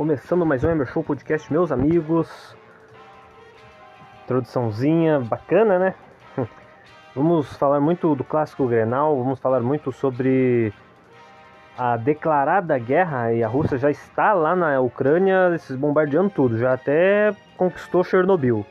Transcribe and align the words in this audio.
Começando 0.00 0.46
mais 0.46 0.64
um 0.64 0.70
Emer 0.70 0.86
Show 0.86 1.04
Podcast, 1.04 1.52
meus 1.52 1.70
amigos. 1.70 2.56
Introduçãozinha 4.24 5.20
bacana, 5.20 5.78
né? 5.78 5.94
Vamos 7.14 7.52
falar 7.58 7.80
muito 7.80 8.14
do 8.14 8.24
clássico 8.24 8.66
Grenal, 8.66 9.14
vamos 9.22 9.38
falar 9.38 9.60
muito 9.60 9.92
sobre 9.92 10.72
a 11.76 11.98
declarada 11.98 12.78
guerra 12.78 13.34
e 13.34 13.44
a 13.44 13.48
Rússia 13.48 13.76
já 13.76 13.90
está 13.90 14.32
lá 14.32 14.56
na 14.56 14.80
Ucrânia, 14.80 15.54
esses 15.54 15.76
bombardeando 15.76 16.30
tudo, 16.30 16.56
já 16.56 16.72
até 16.72 17.36
conquistou 17.58 18.02
Chernobyl. 18.02 18.64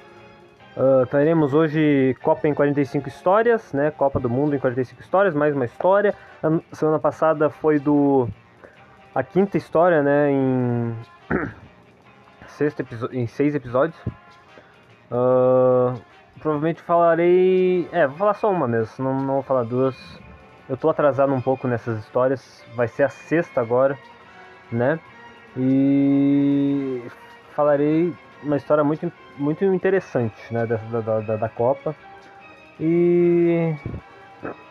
Uh, 0.76 1.06
teremos 1.12 1.54
hoje 1.54 2.18
Copa 2.24 2.48
em 2.48 2.56
45 2.56 3.08
histórias, 3.08 3.72
né? 3.72 3.92
Copa 3.92 4.20
do 4.20 4.32
Mundo 4.32 4.56
em 4.56 4.60
45 4.60 5.00
histórias, 5.00 5.36
mais 5.36 5.56
uma 5.56 5.66
história. 5.66 6.16
A 6.42 6.76
semana 6.76 6.98
passada 6.98 7.52
foi 7.52 7.78
do 7.78 8.28
a 9.14 9.22
quinta 9.22 9.58
história, 9.58 10.02
né? 10.02 10.32
Em 10.32 10.96
sexto 12.48 12.86
em 13.12 13.28
seis 13.28 13.56
episódios. 13.56 13.98
Uh, 15.12 16.00
provavelmente 16.40 16.82
falarei. 16.82 17.88
É, 17.92 18.08
vou 18.08 18.18
falar 18.18 18.34
só 18.34 18.52
uma 18.52 18.68
mesmo, 18.68 19.04
não, 19.04 19.22
não 19.22 19.34
vou 19.36 19.44
falar 19.44 19.64
duas. 19.64 19.96
Eu 20.68 20.78
tô 20.78 20.90
atrasado 20.90 21.34
um 21.34 21.42
pouco 21.42 21.68
nessas 21.68 22.00
histórias, 22.00 22.64
vai 22.76 22.88
ser 22.88 23.04
a 23.04 23.10
sexta 23.10 23.60
agora, 23.60 23.98
né? 24.72 25.00
E 25.58 27.02
falarei 27.56 28.14
uma 28.44 28.56
história 28.56 28.84
muito, 28.84 29.12
muito 29.38 29.66
interessante, 29.66 30.54
né? 30.54 30.66
Da, 30.66 30.76
da, 30.78 31.20
da, 31.22 31.36
da 31.36 31.50
Copa. 31.50 31.96
E 32.80 33.76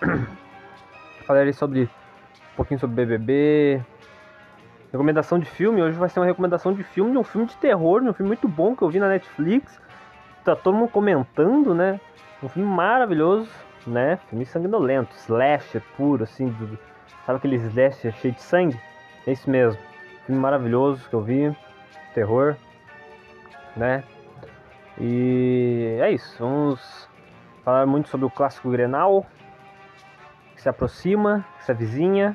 falarei 1.27 1.53
sobre 1.53 1.83
um 1.83 2.56
pouquinho 2.56 2.78
sobre 2.78 3.05
BBB, 3.05 3.83
Recomendação 4.91 5.39
de 5.39 5.44
filme, 5.44 5.83
hoje 5.83 5.98
vai 5.98 6.08
ser 6.08 6.19
uma 6.19 6.25
recomendação 6.25 6.72
de 6.72 6.83
filme, 6.83 7.12
de 7.12 7.19
um 7.19 7.25
filme 7.25 7.47
de 7.47 7.56
terror, 7.58 8.00
de 8.00 8.08
um 8.08 8.14
filme 8.14 8.28
muito 8.28 8.48
bom 8.48 8.75
que 8.75 8.83
eu 8.83 8.89
vi 8.89 8.98
na 8.98 9.08
Netflix. 9.08 9.78
Tá 10.44 10.56
todo 10.56 10.77
mundo 10.77 10.89
comentando, 10.89 11.75
né? 11.75 12.00
Um 12.42 12.48
filme 12.48 12.67
maravilhoso, 12.67 13.50
né? 13.86 14.19
Filme 14.31 14.47
sanguinolento, 14.47 15.14
slasher 15.14 15.83
puro, 15.94 16.25
assim, 16.25 16.55
sabe 17.27 17.36
aquele 17.36 17.56
slasher 17.56 18.12
cheio 18.14 18.33
de 18.33 18.41
sangue? 18.41 18.81
É 19.27 19.33
isso 19.33 19.50
mesmo. 19.50 19.78
Filme 20.25 20.41
maravilhoso 20.41 21.06
que 21.06 21.14
eu 21.14 21.20
vi, 21.20 21.55
terror, 22.14 22.56
né? 23.77 24.03
E 24.98 25.98
é 26.00 26.11
isso, 26.11 26.36
vamos 26.39 27.09
falar 27.62 27.84
muito 27.84 28.09
sobre 28.09 28.25
o 28.25 28.31
clássico 28.31 28.70
Grenal, 28.70 29.27
que 30.55 30.62
se 30.62 30.69
aproxima, 30.69 31.44
que 31.59 31.64
se 31.64 31.70
avizinha, 31.70 32.34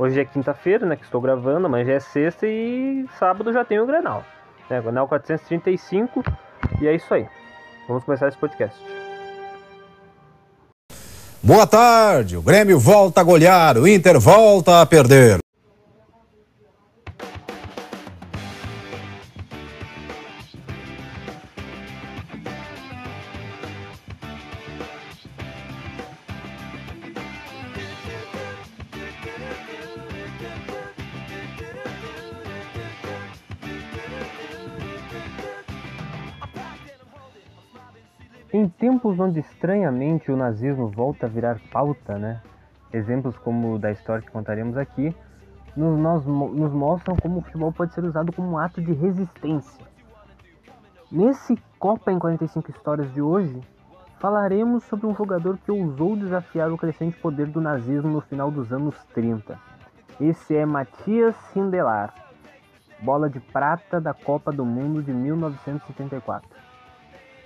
Hoje 0.00 0.18
é 0.18 0.24
quinta-feira, 0.24 0.86
né, 0.86 0.96
que 0.96 1.04
estou 1.04 1.20
gravando, 1.20 1.68
mas 1.68 1.86
já 1.86 1.92
é 1.92 2.00
sexta 2.00 2.46
e 2.46 3.04
sábado 3.18 3.52
já 3.52 3.66
tem 3.66 3.78
o 3.78 3.84
Grenal. 3.84 4.24
Né, 4.70 4.80
Grenal 4.80 5.06
435 5.06 6.24
e 6.80 6.88
é 6.88 6.94
isso 6.94 7.12
aí. 7.12 7.28
Vamos 7.86 8.04
começar 8.04 8.28
esse 8.28 8.38
podcast. 8.38 8.80
Boa 11.42 11.66
tarde, 11.66 12.34
o 12.34 12.40
Grêmio 12.40 12.78
volta 12.78 13.20
a 13.20 13.24
golear, 13.24 13.76
o 13.76 13.86
Inter 13.86 14.18
volta 14.18 14.80
a 14.80 14.86
perder. 14.86 15.38
Tempos 38.80 39.20
onde 39.20 39.40
estranhamente 39.40 40.32
o 40.32 40.36
nazismo 40.36 40.88
volta 40.88 41.26
a 41.26 41.28
virar 41.28 41.60
pauta, 41.70 42.18
né? 42.18 42.40
Exemplos 42.90 43.36
como 43.36 43.74
o 43.74 43.78
da 43.78 43.92
história 43.92 44.24
que 44.24 44.32
contaremos 44.32 44.76
aqui, 44.78 45.14
nos, 45.76 45.98
nós, 45.98 46.24
nos 46.24 46.72
mostram 46.72 47.14
como 47.14 47.38
o 47.38 47.42
futebol 47.42 47.70
pode 47.70 47.92
ser 47.92 48.02
usado 48.02 48.32
como 48.32 48.52
um 48.52 48.58
ato 48.58 48.80
de 48.80 48.92
resistência. 48.92 49.84
Nesse 51.12 51.56
Copa 51.78 52.10
em 52.10 52.18
45 52.18 52.70
Histórias 52.70 53.12
de 53.12 53.20
hoje, 53.20 53.60
falaremos 54.18 54.82
sobre 54.84 55.06
um 55.06 55.14
jogador 55.14 55.58
que 55.58 55.70
ousou 55.70 56.16
desafiar 56.16 56.72
o 56.72 56.78
crescente 56.78 57.18
poder 57.18 57.46
do 57.48 57.60
nazismo 57.60 58.10
no 58.10 58.20
final 58.22 58.50
dos 58.50 58.72
anos 58.72 58.96
30. 59.14 59.58
Esse 60.18 60.56
é 60.56 60.64
Matias 60.64 61.36
Sindelar, 61.52 62.14
bola 63.00 63.28
de 63.28 63.40
prata 63.40 64.00
da 64.00 64.14
Copa 64.14 64.50
do 64.50 64.64
Mundo 64.64 65.02
de 65.02 65.12
1974 65.12 66.69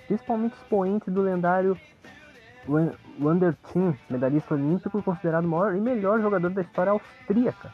principalmente 0.06 0.54
expoente 0.54 1.10
do 1.10 1.22
lendário 1.22 1.78
Wander 3.20 3.54
Team, 3.72 3.94
medalhista 4.08 4.54
olímpico 4.54 5.02
considerado 5.02 5.44
o 5.44 5.48
maior 5.48 5.76
e 5.76 5.80
melhor 5.80 6.20
jogador 6.20 6.50
da 6.50 6.62
história 6.62 6.92
austríaca. 6.92 7.70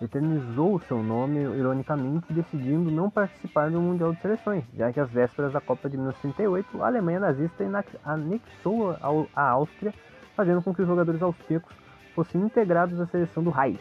Eternizou 0.00 0.78
seu 0.80 1.02
nome, 1.02 1.40
ironicamente, 1.40 2.30
decidindo 2.30 2.90
não 2.90 3.08
participar 3.08 3.70
do 3.70 3.80
Mundial 3.80 4.12
de 4.12 4.20
Seleções, 4.20 4.64
já 4.74 4.92
que 4.92 5.00
às 5.00 5.10
vésperas 5.10 5.54
da 5.54 5.60
Copa 5.60 5.88
de 5.88 5.96
1938, 5.96 6.82
a 6.82 6.86
Alemanha 6.86 7.20
nazista 7.20 7.64
anexou 8.04 8.94
a 9.34 9.42
Áustria, 9.50 9.94
fazendo 10.34 10.60
com 10.62 10.74
que 10.74 10.82
os 10.82 10.88
jogadores 10.88 11.22
austríacos 11.22 11.74
fossem 12.14 12.42
integrados 12.42 13.00
à 13.00 13.06
seleção 13.06 13.42
do 13.42 13.48
Reich, 13.48 13.80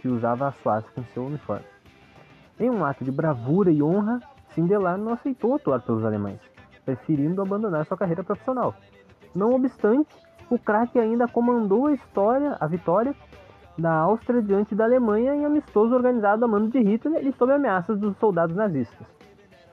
que 0.00 0.06
usava 0.06 0.46
a 0.46 0.52
suástica 0.52 1.00
em 1.00 1.04
seu 1.12 1.26
uniforme. 1.26 1.66
Em 2.60 2.70
um 2.70 2.84
ato 2.84 3.04
de 3.04 3.10
bravura 3.10 3.72
e 3.72 3.82
honra, 3.82 4.20
Sindelar 4.54 4.96
não 4.96 5.12
aceitou 5.12 5.56
atuar 5.56 5.80
pelos 5.80 6.04
alemães 6.04 6.51
preferindo 6.84 7.42
abandonar 7.42 7.86
sua 7.86 7.96
carreira 7.96 8.24
profissional. 8.24 8.74
Não 9.34 9.54
obstante, 9.54 10.14
o 10.50 10.58
craque 10.58 10.98
ainda 10.98 11.26
comandou 11.26 11.86
a 11.86 11.92
história, 11.92 12.56
a 12.60 12.66
vitória 12.66 13.14
da 13.78 13.92
Áustria 13.92 14.42
diante 14.42 14.74
da 14.74 14.84
Alemanha 14.84 15.34
em 15.34 15.44
amistoso 15.44 15.94
organizado 15.94 16.44
a 16.44 16.48
mando 16.48 16.68
de 16.68 16.78
Hitler 16.78 17.26
e 17.26 17.32
sob 17.32 17.52
ameaças 17.52 17.98
dos 17.98 18.16
soldados 18.18 18.54
nazistas. 18.54 19.06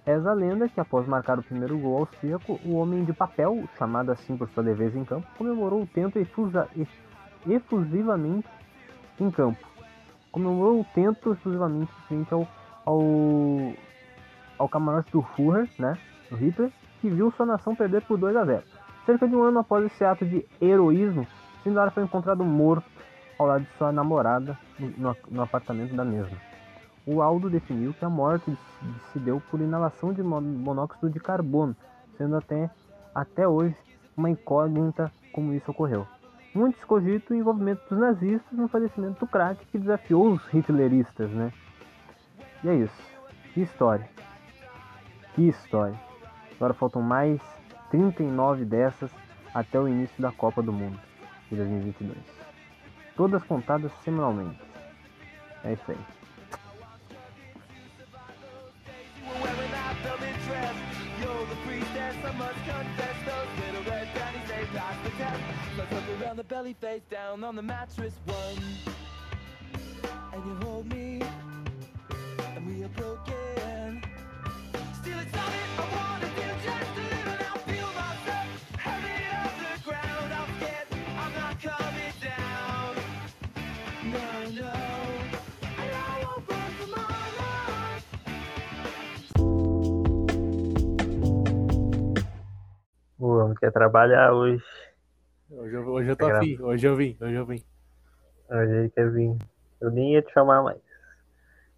Reza 0.06 0.32
a 0.32 0.34
lenda 0.34 0.70
que 0.70 0.80
após 0.80 1.06
marcar 1.06 1.38
o 1.38 1.44
primeiro 1.44 1.78
gol 1.78 2.00
austríaco, 2.00 2.60
o 2.66 2.76
homem 2.76 3.04
de 3.04 3.14
papel, 3.14 3.64
chamado 3.78 4.12
assim 4.12 4.38
por 4.38 4.50
sua 4.50 4.64
leveza 4.64 4.98
em 4.98 5.04
campo, 5.04 5.28
comemorou 5.38 5.84
o 5.84 5.88
tento 5.88 6.18
efusa, 6.18 6.68
efusivamente 7.48 8.48
em 9.20 9.30
campo. 9.30 9.68
Comemorou 10.32 10.80
o 10.80 10.86
tento 10.96 11.34
efusivamente 11.34 11.92
frente 12.08 12.34
ao, 12.34 12.48
ao, 12.86 13.02
ao 14.58 14.70
camarote 14.70 15.12
do 15.12 15.22
Führer, 15.22 15.70
né, 15.78 15.98
do 16.30 16.38
Hitler, 16.38 16.72
que 17.02 17.10
viu 17.10 17.32
sua 17.32 17.46
nação 17.46 17.76
perder 17.76 18.02
por 18.04 18.18
2 18.18 18.36
a 18.36 18.46
0. 18.46 18.64
Cerca 19.06 19.28
de 19.28 19.36
um 19.36 19.44
ano 19.44 19.60
após 19.60 19.86
esse 19.86 20.04
ato 20.04 20.26
de 20.26 20.46
heroísmo, 20.62 21.26
Sindara 21.64 21.92
foi 21.92 22.04
encontrado 22.04 22.44
morto 22.44 22.90
ao 23.38 23.48
lado 23.48 23.64
de 23.64 23.72
sua 23.78 23.92
namorada 23.92 24.58
no, 24.78 25.16
no 25.30 25.42
apartamento 25.42 25.96
da 25.96 26.04
mesma. 26.04 26.38
O 27.06 27.22
Aldo 27.22 27.50
definiu 27.50 27.94
que 27.94 28.06
a 28.06 28.10
morte 28.10 28.56
se 29.12 29.20
deu 29.20 29.42
por 29.50 29.60
inalação 29.60 30.14
de 30.14 30.22
monóxido 30.22 31.10
de 31.10 31.20
carbono, 31.20 31.76
sendo 32.18 32.36
até, 32.36 32.70
até 33.16 33.48
hoje 33.48 33.76
uma 34.16 34.30
incógnita 34.30 35.12
como 35.32 35.54
isso 35.54 35.72
ocorreu. 35.72 36.06
Muitos 36.54 36.84
cogitam 36.84 37.36
o 37.36 37.40
envolvimento 37.40 37.82
dos 37.90 38.00
nazistas 38.00 38.58
no 38.58 38.68
falecimento 38.68 39.20
do 39.20 39.28
craque 39.28 39.66
que 39.68 39.78
desafiou 39.78 40.34
os 40.34 40.54
hitleristas, 40.54 41.30
né? 41.32 41.54
E 42.64 42.70
é 42.70 42.76
isso. 42.76 43.02
Que 43.54 43.62
história. 43.62 44.08
Que 45.34 45.48
história. 45.48 46.09
Agora 46.60 46.74
faltam 46.74 47.02
mais 47.02 47.40
39 47.90 48.66
dessas 48.66 49.10
até 49.54 49.80
o 49.80 49.88
início 49.88 50.22
da 50.22 50.30
Copa 50.30 50.62
do 50.62 50.74
Mundo 50.74 51.00
de 51.50 51.56
2022. 51.56 52.18
Todas 53.16 53.42
contadas 53.46 53.94
semanalmente. 54.04 54.60
É 55.64 55.72
isso 55.72 55.90
aí. 55.90 55.98
and 70.34 70.46
you 70.46 70.68
hold 70.68 70.88
me, 70.88 71.22
and 72.56 72.68
we 72.68 72.84
are 72.84 72.90
broken. 72.90 74.04
Still 75.02 75.20
it's 75.20 75.34
not 75.34 75.50
it, 75.50 75.79
Homem 93.20 93.56
quer 93.56 93.72
trabalhar 93.72 94.34
hoje. 94.34 94.64
Hoje 95.50 95.76
eu, 95.76 95.88
hoje 95.88 96.10
eu 96.10 96.16
tô 96.16 96.28
afim, 96.28 96.62
hoje 96.62 96.88
eu 96.88 96.96
vim, 96.96 97.18
hoje 97.20 97.36
eu 97.36 97.46
vim. 97.46 97.62
Hoje 98.50 98.72
ele 98.72 98.90
quer 98.90 99.12
vir. 99.12 99.38
Eu 99.82 99.92
nem 99.92 100.14
ia 100.14 100.22
te 100.22 100.32
chamar 100.32 100.64
mais. 100.64 100.80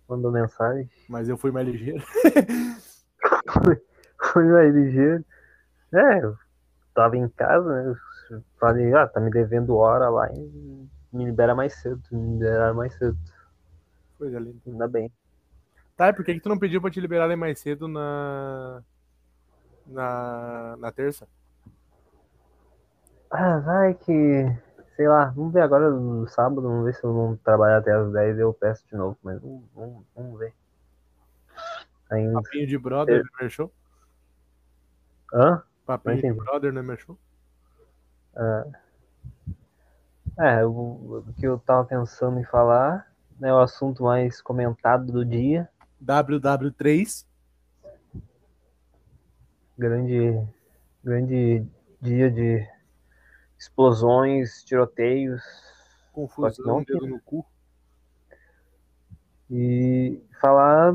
mandou 0.08 0.32
mensagem. 0.32 0.88
Mas 1.10 1.28
eu 1.28 1.38
fui 1.38 1.50
mais 1.50 1.68
ligeiro. 1.68 2.04
fui 4.32 4.44
mais 4.44 4.74
ligeiro. 4.74 5.26
É, 5.92 6.24
eu 6.24 6.38
tava 6.94 7.18
em 7.18 7.28
casa, 7.30 7.68
né? 7.68 7.96
Eu 8.30 8.44
falei, 8.60 8.94
ah, 8.94 9.08
tá 9.08 9.20
me 9.20 9.32
devendo 9.32 9.76
hora 9.76 10.10
lá 10.10 10.32
e 10.32 10.88
me 11.12 11.26
libera 11.26 11.56
mais 11.56 11.74
cedo. 11.74 12.02
Me 12.12 12.34
liberaram 12.34 12.76
mais 12.76 12.94
cedo. 12.94 13.18
Coisa 14.18 14.40
linda. 14.40 14.60
Ainda 14.68 14.88
bem. 14.88 15.12
Tá, 15.98 16.10
e 16.10 16.14
por 16.14 16.24
que, 16.24 16.36
que 16.36 16.40
tu 16.40 16.50
não 16.50 16.60
pediu 16.60 16.80
pra 16.80 16.92
te 16.92 17.02
liberarem 17.02 17.36
mais 17.36 17.60
cedo 17.60 17.88
na. 17.88 18.84
Na, 19.86 20.76
na 20.78 20.92
terça? 20.92 21.28
Ah, 23.30 23.60
vai 23.60 23.94
que. 23.94 24.46
Sei 24.96 25.08
lá, 25.08 25.26
vamos 25.26 25.54
ver 25.54 25.62
agora 25.62 25.90
no 25.90 26.28
sábado, 26.28 26.62
vamos 26.62 26.86
ver 26.86 26.94
se 26.94 27.04
eu 27.04 27.14
não 27.14 27.36
trabalhar 27.38 27.78
até 27.78 27.92
as 27.92 28.12
10 28.12 28.38
eu 28.38 28.54
peço 28.54 28.86
de 28.88 28.96
novo, 28.96 29.18
mas 29.24 29.42
vamos, 29.42 29.64
vamos, 29.74 30.06
vamos 30.16 30.40
ver. 30.40 30.54
Ainda. 32.10 32.42
Papinho 32.42 32.68
de 32.68 32.78
brother 32.78 33.18
Eu- 33.18 33.24
no 33.24 33.30
Merchou? 33.40 33.72
Hã? 35.34 35.64
Papinho 35.86 36.18
de 36.22 36.34
brother 36.34 36.74
no 36.74 36.84
Merchou? 36.84 37.18
É, 40.38 40.66
o, 40.66 40.70
o 41.28 41.34
que 41.38 41.46
eu 41.46 41.58
tava 41.60 41.86
pensando 41.86 42.40
em 42.40 42.44
falar, 42.44 43.08
né, 43.40 43.54
o 43.54 43.60
assunto 43.60 44.04
mais 44.04 44.42
comentado 44.42 45.12
do 45.12 45.26
dia, 45.26 45.70
WW3. 46.00 47.26
Grande, 49.82 50.48
grande 51.04 51.66
dia 52.00 52.30
de 52.30 52.64
explosões, 53.58 54.64
tiroteios 54.64 55.42
Confusão, 56.14 56.84
dedo 56.84 57.08
no 57.08 57.20
cu. 57.22 57.44
e 59.50 60.22
falar 60.40 60.94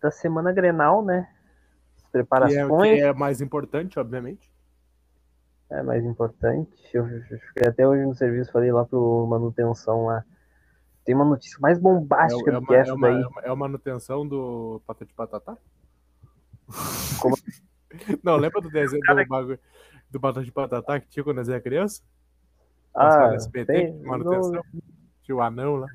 da 0.00 0.10
semana 0.10 0.52
Grenal, 0.52 1.04
né? 1.04 1.28
As 1.96 2.02
Que 2.02 2.06
é, 2.06 2.10
preparações 2.12 2.98
que 2.98 3.00
é 3.04 3.12
mais 3.12 3.40
importante, 3.40 3.98
obviamente. 3.98 4.52
é 5.70 5.82
mais 5.82 6.04
importante. 6.04 6.70
Eu, 6.94 7.08
eu 7.08 7.22
fiquei 7.40 7.66
até 7.66 7.86
hoje 7.88 8.04
no 8.04 8.14
serviço, 8.14 8.52
falei 8.52 8.70
lá 8.70 8.84
pro 8.84 9.26
manutenção 9.26 10.06
lá. 10.06 10.24
Tem 11.04 11.14
uma 11.14 11.24
notícia 11.24 11.58
mais 11.60 11.78
É, 11.78 11.80
bombástica 11.80 12.50
é 12.50 12.52
do 12.52 12.58
uma, 12.60 12.66
que 12.68 12.74
essa 12.74 12.90
é, 12.90 12.94
uma, 12.94 13.08
daí. 13.08 13.22
é 13.22 13.26
uma- 13.26 13.40
é 13.42 13.46
uma 13.48 13.56
manutenção 13.56 14.26
do 14.28 14.80
Patati 14.86 15.12
Patatá? 15.12 15.56
Como- 17.20 17.36
Não, 18.22 18.36
lembra 18.36 18.60
do 18.60 18.70
desenho 18.70 19.02
do 19.02 19.26
bagulho 19.26 19.58
do 20.10 20.20
Patati 20.20 20.52
Patatá 20.52 21.00
que 21.00 21.08
tinha 21.08 21.24
quando 21.24 21.38
nós 21.38 21.48
era 21.48 21.60
criança? 21.60 22.02
Ah, 22.94 23.34
SBT, 23.34 23.72
tem, 23.72 24.02
manutenção. 24.02 24.52
não, 24.52 24.82
Tinha 25.22 25.36
o 25.36 25.40
anão 25.40 25.76
lá. 25.76 25.86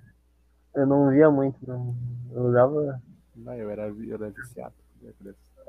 eu 0.76 0.88
não 0.88 1.12
via 1.12 1.30
muito, 1.30 1.60
não. 1.68 1.96
Eu 2.32 2.44
olhava, 2.46 3.02
Não, 3.36 3.54
eu 3.54 3.70
era, 3.70 3.88
eu 3.88 4.16
era 4.16 4.30
viciado. 4.30 4.74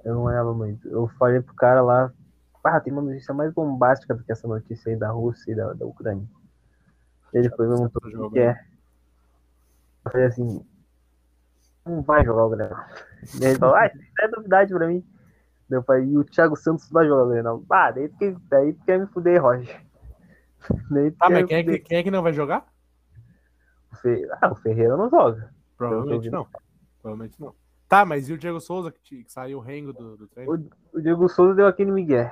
eu 0.05 0.15
não 0.15 0.23
olhava 0.23 0.55
muito. 0.55 0.89
Eu 0.89 1.07
falei 1.19 1.43
pro 1.43 1.55
cara 1.55 1.83
lá, 1.83 2.11
ah, 2.65 2.81
tem 2.81 2.93
uma 2.93 3.03
notícia 3.03 3.35
mais 3.35 3.53
bombástica 3.53 4.15
do 4.15 4.25
que 4.25 4.33
essa 4.33 4.49
notícia 4.49 4.91
aí 4.91 4.97
da 4.97 5.11
Rússia 5.11 5.53
e 5.53 5.55
da, 5.55 5.75
da 5.75 5.85
Ucrânia. 5.85 6.27
Ele 7.33 7.49
foi 7.51 7.67
perguntou 7.67 8.03
Essa 8.09 8.19
o 8.27 8.31
que 8.31 8.39
é. 8.39 8.65
Eu 10.05 10.11
falei 10.11 10.27
assim, 10.27 10.67
não 11.85 12.03
vai 12.03 12.25
jogar 12.25 12.47
o. 12.47 12.55
E 12.55 13.45
ele 13.45 13.59
falou, 13.59 13.75
ah, 13.75 13.87
isso 13.87 13.99
é 14.21 14.29
novidade 14.29 14.73
pra 14.73 14.89
mim. 14.89 15.05
Daí 15.69 15.79
Eu 15.79 15.83
falei, 15.83 16.05
e 16.07 16.17
o 16.17 16.25
Thiago 16.25 16.57
Santos 16.57 16.89
vai 16.91 17.07
jogar 17.07 17.25
o 17.25 17.29
Grenal. 17.29 17.63
Ah, 17.71 17.91
daí 17.91 18.09
tu 18.09 18.17
quer, 18.19 18.37
daí 18.49 18.73
tu 18.73 18.85
quer 18.85 18.99
me 18.99 19.07
fuder, 19.07 19.43
Roger. 19.43 19.81
Daí 20.91 21.15
Ah, 21.21 21.31
mas 21.31 21.47
quem 21.47 21.57
é, 21.59 21.63
que, 21.65 21.79
quem 21.79 21.99
é 21.99 22.03
que 22.03 22.11
não 22.11 22.23
vai 22.23 22.33
jogar? 22.33 22.67
O 23.93 23.97
Fe- 23.97 24.29
Ah, 24.43 24.51
o 24.51 24.57
Ferreira 24.57 24.97
não 24.97 25.09
joga. 25.09 25.53
Provavelmente 25.77 26.31
não. 26.31 26.49
Provavelmente 27.01 27.41
não. 27.41 27.55
Tá, 27.89 28.05
mas 28.05 28.29
e 28.29 28.33
o 28.33 28.39
Diego 28.39 28.61
Souza 28.61 28.91
que, 28.91 29.23
que 29.23 29.33
saiu 29.33 29.59
o 29.59 29.61
rengo 29.61 29.93
do, 29.93 30.17
do 30.17 30.27
treino? 30.27 30.69
O 30.93 31.01
Diego 31.01 31.29
Souza 31.29 31.55
deu 31.55 31.67
aquele 31.67 31.93
Miguel. 31.93 32.31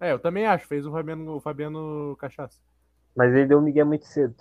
É, 0.00 0.12
eu 0.12 0.18
também 0.18 0.46
acho. 0.46 0.66
Fez 0.68 0.86
o 0.86 0.92
Fabiano, 0.92 1.32
o 1.36 1.40
Fabiano 1.40 2.16
Cachaça. 2.18 2.58
Mas 3.16 3.32
ele 3.34 3.46
deu 3.46 3.58
o 3.58 3.62
Miguel 3.62 3.86
muito 3.86 4.06
cedo. 4.06 4.34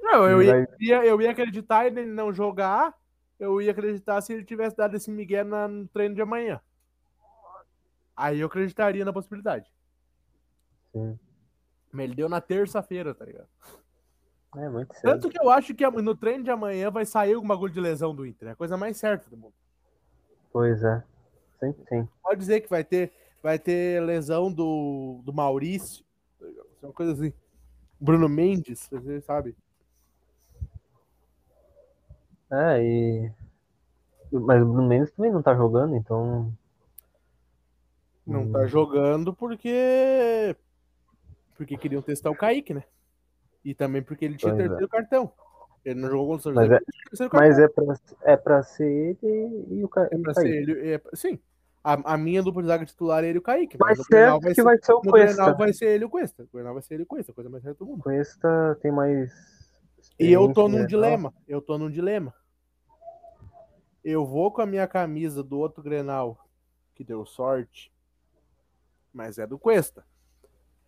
Não, 0.00 0.28
eu 0.28 0.42
ia, 0.42 1.04
eu 1.04 1.20
ia 1.20 1.30
acreditar 1.30 1.86
ele 1.86 2.04
não 2.04 2.32
jogar. 2.32 2.94
Eu 3.38 3.60
ia 3.60 3.70
acreditar 3.72 4.20
se 4.20 4.32
ele 4.32 4.44
tivesse 4.44 4.76
dado 4.76 4.96
esse 4.96 5.10
Miguel 5.10 5.44
na- 5.44 5.68
no 5.68 5.86
treino 5.88 6.14
de 6.14 6.22
amanhã. 6.22 6.60
Aí 8.16 8.40
eu 8.40 8.46
acreditaria 8.46 9.04
na 9.04 9.12
possibilidade. 9.12 9.70
Sim. 10.92 11.18
Mas 11.92 12.04
ele 12.04 12.14
deu 12.14 12.28
na 12.28 12.40
terça-feira, 12.40 13.14
tá 13.14 13.24
ligado? 13.24 13.48
É 14.56 14.68
muito 14.70 14.94
cedo. 14.94 15.02
Tanto 15.02 15.28
que 15.28 15.38
eu 15.38 15.50
acho 15.50 15.74
que 15.74 15.86
no 15.90 16.14
treino 16.16 16.44
de 16.44 16.50
amanhã 16.50 16.90
vai 16.90 17.04
sair 17.04 17.34
algum 17.34 17.46
bagulho 17.46 17.72
de 17.72 17.80
lesão 17.80 18.14
do 18.14 18.24
Inter. 18.24 18.48
É 18.48 18.50
a 18.52 18.56
coisa 18.56 18.76
mais 18.76 18.96
certa 18.96 19.28
do 19.28 19.36
mundo. 19.36 19.54
Pois 20.50 20.82
é. 20.82 21.04
Sempre 21.60 21.84
tem. 21.84 22.08
Pode 22.22 22.40
dizer 22.40 22.60
que 22.62 22.70
vai 22.70 22.82
ter, 22.82 23.12
vai 23.42 23.58
ter 23.58 24.02
lesão 24.02 24.50
do, 24.50 25.20
do 25.24 25.32
Maurício. 25.32 26.02
tá 26.40 26.46
ligado? 26.46 26.66
Uma 26.82 26.92
coisa 26.92 27.12
assim. 27.12 27.32
Bruno 28.00 28.28
Mendes, 28.28 28.88
você 28.90 29.20
sabe? 29.20 29.54
É, 32.50 32.82
e. 32.82 33.32
Mas 34.32 34.62
o 34.62 34.66
Bruno 34.66 34.88
Mendes 34.88 35.10
também 35.12 35.32
não 35.32 35.42
tá 35.42 35.54
jogando, 35.54 35.94
então. 35.96 36.52
Não 38.26 38.42
Hum. 38.42 38.52
tá 38.52 38.66
jogando 38.66 39.32
porque. 39.34 40.54
Porque 41.56 41.76
queriam 41.76 42.02
testar 42.02 42.30
o 42.30 42.36
Kaique, 42.36 42.74
né? 42.74 42.82
E 43.64 43.74
também 43.74 44.02
porque 44.02 44.24
ele 44.24 44.36
tinha 44.36 44.52
Pois 44.52 44.64
é. 44.64 44.68
terceiro 44.68 44.88
cartão. 44.88 45.32
Ele 45.84 46.00
não 46.00 46.08
jogou 46.10 46.28
contra 46.36 46.50
o 46.50 46.54
Mas 46.54 46.70
é-. 46.70 46.80
Mas 47.32 47.58
é 47.58 47.68
pra, 47.68 47.84
é 48.22 48.36
pra 48.36 48.62
ser 48.62 48.90
ele 49.22 49.64
e 49.70 49.84
o 49.84 49.90
É 49.96 50.08
e 50.12 50.16
o 50.16 50.22
pra 50.22 50.34
Kaique. 50.34 50.40
ser 50.40 50.48
ele. 50.56 50.90
é- 50.94 51.00
sim. 51.14 51.38
A, 51.84 52.14
a 52.14 52.16
minha 52.16 52.42
dupla 52.42 52.62
de 52.62 52.68
zaga 52.68 52.84
titular 52.84 53.22
é 53.22 53.28
ele 53.28 53.36
e 53.36 53.38
o 53.38 53.42
Kaique. 53.42 53.76
Mas 53.78 53.98
Grenal 54.08 54.40
certo 54.42 54.54
que 54.56 54.62
vai 54.62 54.76
ser 54.82 54.92
o 54.92 54.96
no 54.96 55.12
Grenal 55.12 55.34
Cuesta. 55.36 55.54
vai 55.54 55.72
ser 55.72 55.86
ele 55.86 56.02
e 56.02 56.06
o 56.06 56.10
Cuesta. 56.10 56.42
O 56.42 56.48
Grenal 56.52 56.74
vai 56.74 56.82
ser 56.82 56.94
ele 56.94 57.02
e 57.02 57.04
o 57.04 57.06
Cuesta, 57.06 57.32
coisa 57.32 57.48
mais 57.48 57.62
certa 57.62 57.78
do 57.78 57.86
mundo. 57.86 58.02
Cuesta 58.02 58.76
tem 58.82 58.90
mais. 58.90 59.32
E 60.18 60.32
eu 60.32 60.52
tô 60.52 60.68
num 60.68 60.80
né? 60.80 60.86
dilema. 60.86 61.34
Eu 61.46 61.60
tô 61.60 61.76
num 61.78 61.90
dilema. 61.90 62.34
Eu 64.02 64.24
vou 64.24 64.50
com 64.52 64.62
a 64.62 64.66
minha 64.66 64.86
camisa 64.86 65.42
do 65.42 65.58
outro 65.58 65.82
Grenal, 65.82 66.38
que 66.94 67.02
deu 67.02 67.26
sorte, 67.26 67.92
mas 69.12 69.38
é 69.38 69.46
do 69.46 69.58
Cuesta. 69.58 70.06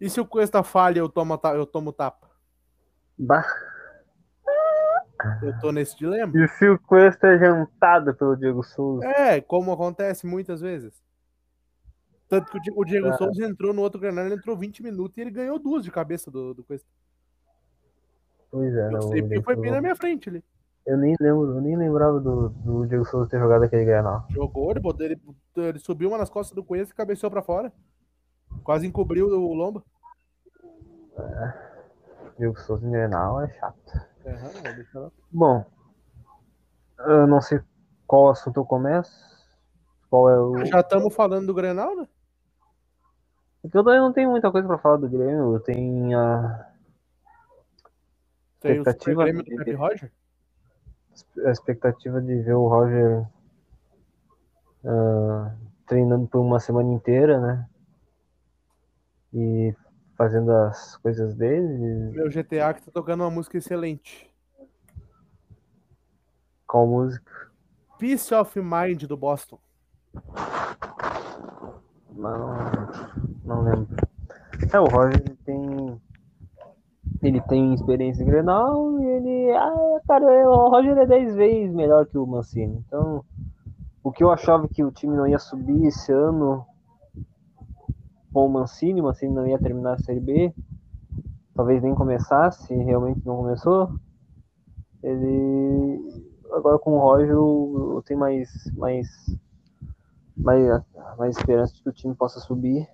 E 0.00 0.08
se 0.08 0.20
o 0.20 0.26
Cuesta 0.26 0.62
falha, 0.62 1.00
eu 1.00 1.08
tomo, 1.08 1.38
eu 1.54 1.66
tomo 1.66 1.92
tapa? 1.92 2.30
Bah. 3.18 3.44
Eu 5.42 5.58
tô 5.58 5.72
nesse 5.72 5.96
dilema. 5.96 6.32
E 6.36 6.46
se 6.46 6.68
o 6.68 6.78
Cuesta 6.78 7.26
é 7.26 7.38
jantado 7.38 8.14
pelo 8.14 8.36
Diego 8.36 8.62
Souza? 8.62 9.04
É, 9.04 9.40
como 9.40 9.72
acontece 9.72 10.24
muitas 10.24 10.60
vezes. 10.60 11.02
Tanto 12.28 12.52
que 12.52 12.70
o 12.70 12.84
Diego 12.84 13.08
Ah. 13.08 13.16
Souza 13.16 13.44
entrou 13.44 13.72
no 13.72 13.82
outro 13.82 13.98
Grenal, 13.98 14.26
ele 14.26 14.36
entrou 14.36 14.56
20 14.56 14.80
minutos 14.82 15.16
e 15.18 15.22
ele 15.22 15.30
ganhou 15.32 15.58
duas 15.58 15.82
de 15.82 15.90
cabeça 15.90 16.30
do, 16.30 16.54
do 16.54 16.62
Cuesta. 16.62 16.88
Pois 18.50 18.74
é, 18.74 18.86
Eu 18.86 18.90
não. 18.92 19.00
foi 19.42 19.56
bem 19.56 19.70
na 19.70 19.78
Eu, 19.78 19.82
minha 19.82 19.96
frente 19.96 20.28
ali. 20.28 20.44
eu 20.86 20.96
nem 20.96 21.14
lembro, 21.20 21.56
eu 21.56 21.60
nem 21.60 21.76
lembrava 21.76 22.18
do, 22.20 22.48
do 22.48 22.86
Diego 22.86 23.04
Souza 23.04 23.28
ter 23.28 23.38
jogado 23.38 23.64
aquele 23.64 23.84
Grenal. 23.84 24.24
Jogou, 24.30 24.70
ele, 24.70 24.80
botou, 24.80 25.04
ele, 25.04 25.20
ele 25.56 25.78
subiu 25.78 26.08
uma 26.08 26.18
nas 26.18 26.30
costas 26.30 26.54
do 26.54 26.64
Cuesta 26.64 26.92
e 26.92 26.96
cabeceou 26.96 27.30
pra 27.30 27.42
fora. 27.42 27.72
Quase 28.64 28.86
encobriu 28.86 29.26
o 29.28 29.54
lombo. 29.54 29.84
Diego 32.38 32.58
Souza 32.60 32.86
em 32.86 32.90
Grenal 32.90 33.42
é 33.42 33.48
chato. 33.50 33.92
Lá. 34.94 35.10
Bom, 35.30 35.64
eu 37.00 37.26
não 37.26 37.40
sei 37.40 37.60
qual 38.06 38.30
assunto 38.30 38.58
eu 38.60 38.64
começo. 38.64 39.10
Qual 40.10 40.28
é 40.30 40.40
o. 40.40 40.64
Já 40.66 40.80
estamos 40.80 41.14
falando 41.14 41.46
do 41.46 41.54
Grenal, 41.54 41.96
né? 41.96 42.08
Porque 43.60 43.76
eu 43.76 43.84
também 43.84 43.98
não 44.00 44.12
tenho 44.12 44.30
muita 44.30 44.50
coisa 44.50 44.66
pra 44.66 44.78
falar 44.78 44.96
do 44.98 45.08
Grêmio. 45.08 45.54
Eu 45.54 45.60
tenho 45.60 46.18
a, 46.18 46.67
Tem 48.60 48.76
Expectativa 48.76 49.24
do 49.32 49.76
Roger. 49.76 50.12
a 51.44 51.50
expectativa 51.50 52.20
de 52.20 52.42
ver 52.42 52.54
o 52.54 52.66
Roger 52.66 53.26
ah, 54.84 55.54
treinando 55.86 56.26
por 56.26 56.40
uma 56.40 56.60
semana 56.60 56.92
inteira, 56.92 57.40
né? 57.40 57.68
E 59.32 59.74
fazendo 60.16 60.50
as 60.50 60.96
coisas 60.96 61.34
dele. 61.34 62.10
Meu 62.12 62.28
GTA 62.28 62.74
que 62.74 62.82
tá 62.82 62.90
tocando 62.90 63.22
uma 63.22 63.30
música 63.30 63.58
excelente. 63.58 64.28
Qual 66.66 66.86
música? 66.86 67.48
Peace 67.98 68.34
of 68.34 68.60
Mind 68.60 69.04
do 69.04 69.16
Boston. 69.16 69.58
Não, 72.10 72.54
não 73.44 73.62
lembro. 73.62 73.96
É, 74.72 74.78
o 74.80 74.84
Roger 74.84 75.36
tem. 75.44 76.00
Ele 77.22 77.40
tem 77.40 77.74
experiência 77.74 78.22
em 78.22 78.26
Grenal 78.26 79.00
e 79.00 79.04
ele. 79.04 79.50
Ah, 79.52 80.00
cara, 80.06 80.48
o 80.48 80.68
Roger 80.68 80.96
é 80.96 81.06
10 81.06 81.34
vezes 81.34 81.74
melhor 81.74 82.06
que 82.06 82.16
o 82.16 82.26
Mancini. 82.26 82.82
Então, 82.86 83.24
o 84.02 84.12
que 84.12 84.22
eu 84.22 84.30
achava 84.30 84.68
que 84.68 84.84
o 84.84 84.92
time 84.92 85.16
não 85.16 85.26
ia 85.26 85.38
subir 85.38 85.86
esse 85.86 86.12
ano 86.12 86.64
com 88.32 88.46
o 88.46 88.48
Mancini, 88.48 89.00
o 89.00 89.04
Mancini 89.04 89.34
não 89.34 89.46
ia 89.46 89.58
terminar 89.58 89.94
a 89.94 89.98
Série 89.98 90.20
B, 90.20 90.54
talvez 91.54 91.82
nem 91.82 91.94
começasse, 91.94 92.72
realmente 92.74 93.26
não 93.26 93.36
começou. 93.36 93.90
Ele. 95.02 96.24
agora 96.52 96.78
com 96.78 96.92
o 96.92 97.00
Roger 97.00 97.30
eu, 97.30 97.94
eu 97.96 98.02
tenho 98.02 98.20
mais, 98.20 98.48
mais, 98.76 99.08
mais, 100.36 100.82
mais 101.18 101.36
esperança 101.36 101.74
de 101.74 101.82
que 101.82 101.88
o 101.88 101.92
time 101.92 102.14
possa 102.14 102.38
subir. 102.38 102.88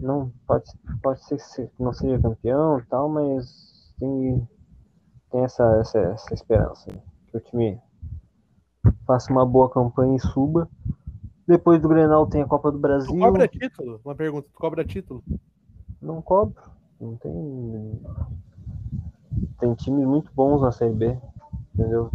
Não 0.00 0.32
pode, 0.46 0.64
pode 1.02 1.22
ser 1.24 1.68
que 1.68 1.82
não 1.82 1.92
seja 1.92 2.18
campeão 2.18 2.78
e 2.78 2.82
tal, 2.86 3.08
mas 3.08 3.94
tem, 3.98 4.48
tem 5.30 5.44
essa, 5.44 5.62
essa, 5.76 5.98
essa 5.98 6.34
esperança 6.34 6.90
né? 6.90 7.02
que 7.30 7.36
o 7.36 7.40
time 7.40 7.78
faça 9.06 9.30
uma 9.30 9.44
boa 9.44 9.68
campanha 9.68 10.16
e 10.16 10.20
suba. 10.20 10.68
Depois 11.46 11.80
do 11.82 11.88
Grenal 11.88 12.26
tem 12.26 12.42
a 12.42 12.46
Copa 12.46 12.72
do 12.72 12.78
Brasil. 12.78 13.12
Tu 13.12 13.18
cobra 13.18 13.48
título? 13.48 14.00
Uma 14.04 14.14
pergunta, 14.14 14.48
tu 14.50 14.58
cobra 14.58 14.84
título? 14.84 15.22
Não 16.00 16.22
cobro. 16.22 16.62
Não 17.00 17.16
tem. 17.16 18.02
Tem 19.58 19.74
times 19.74 20.06
muito 20.06 20.32
bons 20.32 20.62
na 20.62 20.72
Série 20.72 20.94
B. 20.94 21.18
Entendeu? 21.74 22.10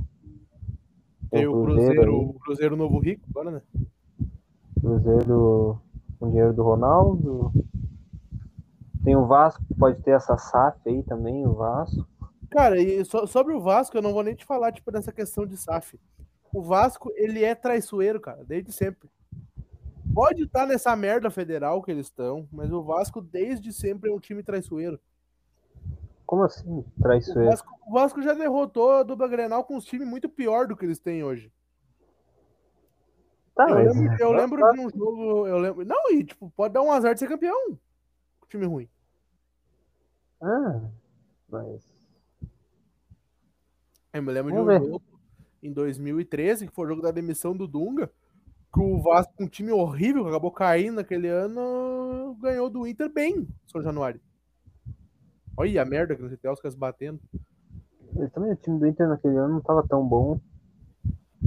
Tem, 1.29 1.41
tem 1.41 1.47
o 1.47 1.63
Cruzeiro, 1.63 1.93
Cruzeiro, 1.93 2.15
o 2.17 2.33
Cruzeiro 2.35 2.77
Novo 2.77 2.99
Rico 2.99 3.23
agora, 3.29 3.51
né? 3.51 3.61
Cruzeiro 4.79 5.81
com 6.19 6.29
dinheiro 6.29 6.53
do 6.53 6.63
Ronaldo. 6.63 7.51
Tem 9.05 9.15
o 9.15 9.27
Vasco, 9.27 9.63
que 9.63 9.75
pode 9.75 10.01
ter 10.01 10.11
essa 10.11 10.35
SAF 10.35 10.79
aí 10.87 11.03
também, 11.03 11.45
o 11.45 11.53
Vasco. 11.53 12.07
Cara, 12.49 12.81
e 12.81 13.05
so, 13.05 13.27
sobre 13.27 13.53
o 13.53 13.61
Vasco, 13.61 13.95
eu 13.95 14.01
não 14.01 14.11
vou 14.11 14.23
nem 14.23 14.33
te 14.33 14.43
falar, 14.43 14.71
tipo, 14.71 14.91
nessa 14.91 15.11
questão 15.11 15.45
de 15.45 15.55
SAF. 15.55 15.99
O 16.51 16.63
Vasco, 16.63 17.11
ele 17.15 17.43
é 17.43 17.53
traiçoeiro, 17.53 18.19
cara, 18.19 18.43
desde 18.43 18.71
sempre. 18.71 19.07
Pode 20.11 20.43
estar 20.43 20.65
nessa 20.65 20.95
merda 20.95 21.29
federal 21.29 21.83
que 21.83 21.91
eles 21.91 22.07
estão, 22.07 22.47
mas 22.51 22.71
o 22.71 22.81
Vasco 22.81 23.21
desde 23.21 23.71
sempre 23.71 24.09
é 24.09 24.13
um 24.13 24.19
time 24.19 24.41
traiçoeiro. 24.41 24.99
Como 26.25 26.41
assim, 26.41 26.83
traiçoeiro? 26.99 27.43
O 27.43 27.51
Vasco, 27.51 27.79
o 27.87 27.93
Vasco 27.93 28.21
já 28.23 28.33
derrotou 28.33 28.91
a 28.93 29.03
dupla 29.03 29.27
Grenal 29.27 29.63
com 29.63 29.75
um 29.75 29.79
time 29.79 30.03
muito 30.03 30.27
pior 30.27 30.65
do 30.65 30.75
que 30.75 30.83
eles 30.83 30.97
têm 30.97 31.23
hoje. 31.23 31.53
Tá, 33.53 33.69
eu, 33.69 33.93
lembro, 33.93 34.15
eu 34.19 34.31
lembro 34.31 34.71
de 34.73 34.79
um 34.79 34.89
jogo, 34.89 35.47
eu 35.47 35.57
lembro. 35.59 35.85
Não, 35.85 36.11
e 36.11 36.23
tipo, 36.23 36.49
pode 36.55 36.73
dar 36.73 36.81
um 36.81 36.91
azar 36.91 37.13
de 37.13 37.19
ser 37.19 37.27
campeão. 37.27 37.77
Time 38.49 38.65
ruim. 38.65 38.89
Ah, 40.41 40.89
mas. 41.49 41.83
Eu 44.13 44.23
me 44.23 44.31
lembro 44.31 44.53
Vamos 44.53 44.73
de 44.73 44.77
um 44.77 44.79
ver. 44.79 44.91
jogo 44.91 45.05
em 45.61 45.73
2013, 45.73 46.67
que 46.67 46.73
foi 46.73 46.85
o 46.85 46.89
jogo 46.89 47.01
da 47.01 47.11
demissão 47.11 47.55
do 47.55 47.67
Dunga 47.67 48.09
que 48.75 48.81
o 48.81 49.01
Vasco, 49.01 49.33
um 49.39 49.47
time 49.47 49.71
horrível, 49.71 50.23
que 50.23 50.29
acabou 50.29 50.51
caindo 50.51 50.95
naquele 50.95 51.29
ano, 51.29 52.35
ganhou 52.41 52.69
do 52.69 52.85
Inter 52.85 53.09
bem, 53.09 53.47
São 53.65 53.81
Januário. 53.81 54.19
Olha 55.55 55.81
a 55.81 55.85
merda 55.85 56.13
que 56.13 56.21
no 56.21 56.29
CT 56.29 56.49
os 56.49 56.59
caras 56.59 56.75
batendo. 56.75 57.17
Ele 58.13 58.29
também, 58.29 58.51
o 58.51 58.55
time 58.57 58.77
do 58.77 58.85
Inter 58.85 59.07
naquele 59.07 59.37
ano 59.37 59.53
não 59.53 59.61
tava 59.61 59.87
tão 59.87 60.05
bom. 60.05 60.41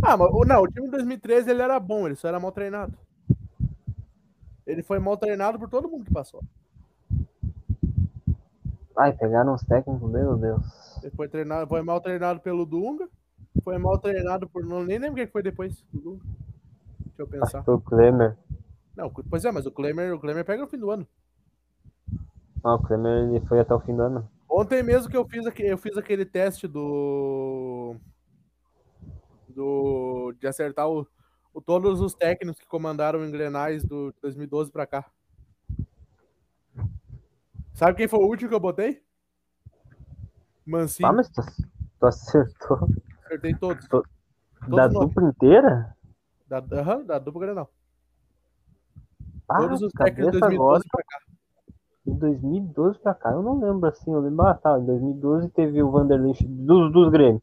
Ah, 0.02 0.16
mas 0.16 0.30
não, 0.46 0.62
o 0.62 0.68
time 0.68 0.86
de 0.86 0.92
2013 0.92 1.50
ele 1.50 1.60
era 1.60 1.78
bom, 1.78 2.06
ele 2.06 2.16
só 2.16 2.28
era 2.28 2.40
mal 2.40 2.50
treinado. 2.50 2.96
Ele 4.66 4.82
foi 4.82 4.98
mal 4.98 5.18
treinado 5.18 5.58
por 5.58 5.68
todo 5.68 5.88
mundo 5.88 6.06
que 6.06 6.12
passou. 6.12 6.42
Ai, 8.98 9.12
pegaram 9.12 9.54
os 9.54 9.62
técnicos, 9.62 10.10
meu 10.10 10.36
Deus. 10.36 10.60
Ele 11.04 11.14
foi, 11.14 11.28
treinado, 11.28 11.68
foi 11.68 11.82
mal 11.82 12.00
treinado 12.00 12.40
pelo 12.40 12.66
Dunga, 12.66 13.08
foi 13.62 13.78
mal 13.78 13.96
treinado 13.96 14.48
por. 14.48 14.64
Não, 14.64 14.82
nem 14.82 14.98
lembro 14.98 15.14
quem 15.14 15.26
foi 15.28 15.40
depois 15.40 15.80
do 15.92 16.00
Dunga. 16.00 16.24
Deixa 17.06 17.22
eu 17.22 17.28
pensar. 17.28 17.62
Foi 17.62 17.74
o 17.74 17.80
Klemer. 17.80 18.36
Não, 18.96 19.08
pois 19.08 19.44
é, 19.44 19.52
mas 19.52 19.66
o 19.66 19.70
Klemer, 19.70 20.12
o 20.12 20.18
Klemer 20.18 20.44
pega 20.44 20.62
no 20.62 20.68
fim 20.68 20.78
do 20.78 20.90
ano. 20.90 21.06
Ah, 22.64 22.74
o 22.74 22.82
Klemer 22.82 23.28
ele 23.28 23.46
foi 23.46 23.60
até 23.60 23.72
o 23.72 23.78
fim 23.78 23.94
do 23.94 24.02
ano. 24.02 24.28
Ontem 24.50 24.82
mesmo 24.82 25.08
que 25.08 25.16
eu 25.16 25.24
fiz, 25.24 25.46
eu 25.46 25.78
fiz 25.78 25.96
aquele 25.96 26.24
teste 26.24 26.66
do. 26.66 27.94
do 29.48 30.34
de 30.40 30.48
acertar 30.48 30.88
o, 30.88 31.06
o 31.54 31.60
todos 31.60 32.00
os 32.00 32.14
técnicos 32.14 32.60
que 32.60 32.66
comandaram 32.66 33.24
engrenais 33.24 33.84
do 33.84 34.12
2012 34.20 34.72
pra 34.72 34.88
cá. 34.88 35.08
Sabe 37.78 37.96
quem 37.96 38.08
foi 38.08 38.18
o 38.18 38.26
último 38.26 38.48
que 38.48 38.54
eu 38.56 38.60
botei? 38.60 39.00
Mancinho. 40.66 41.08
Ah, 41.08 41.12
mas 41.12 41.28
tu, 41.28 41.40
tu 42.00 42.06
acertou. 42.06 42.88
Acertei 43.24 43.54
todos. 43.54 43.86
todos 43.86 44.10
da 44.66 44.88
dupla 44.88 45.28
inteira? 45.28 45.96
Da, 46.48 46.58
uhum, 46.58 47.06
da 47.06 47.20
dupla 47.20 47.40
Grenal. 47.40 47.70
Ah, 49.48 49.58
Todos 49.58 49.80
os 49.80 49.92
técnicos 49.92 50.32
de 50.32 50.40
2012 50.40 50.58
agora. 50.58 50.82
pra 50.90 51.02
cá. 51.04 51.18
De 52.04 52.14
2012 52.14 52.98
pra 52.98 53.14
cá, 53.14 53.30
eu 53.30 53.42
não 53.42 53.60
lembro 53.60 53.88
assim. 53.88 54.12
Eu 54.12 54.22
lembro, 54.22 54.44
ah, 54.44 54.54
tá. 54.54 54.76
Em 54.76 54.84
2012 54.84 55.48
teve 55.50 55.80
o 55.80 55.88
Vanderlei 55.92 56.34
dos, 56.48 56.92
dos 56.92 57.12
Grêmio. 57.12 57.40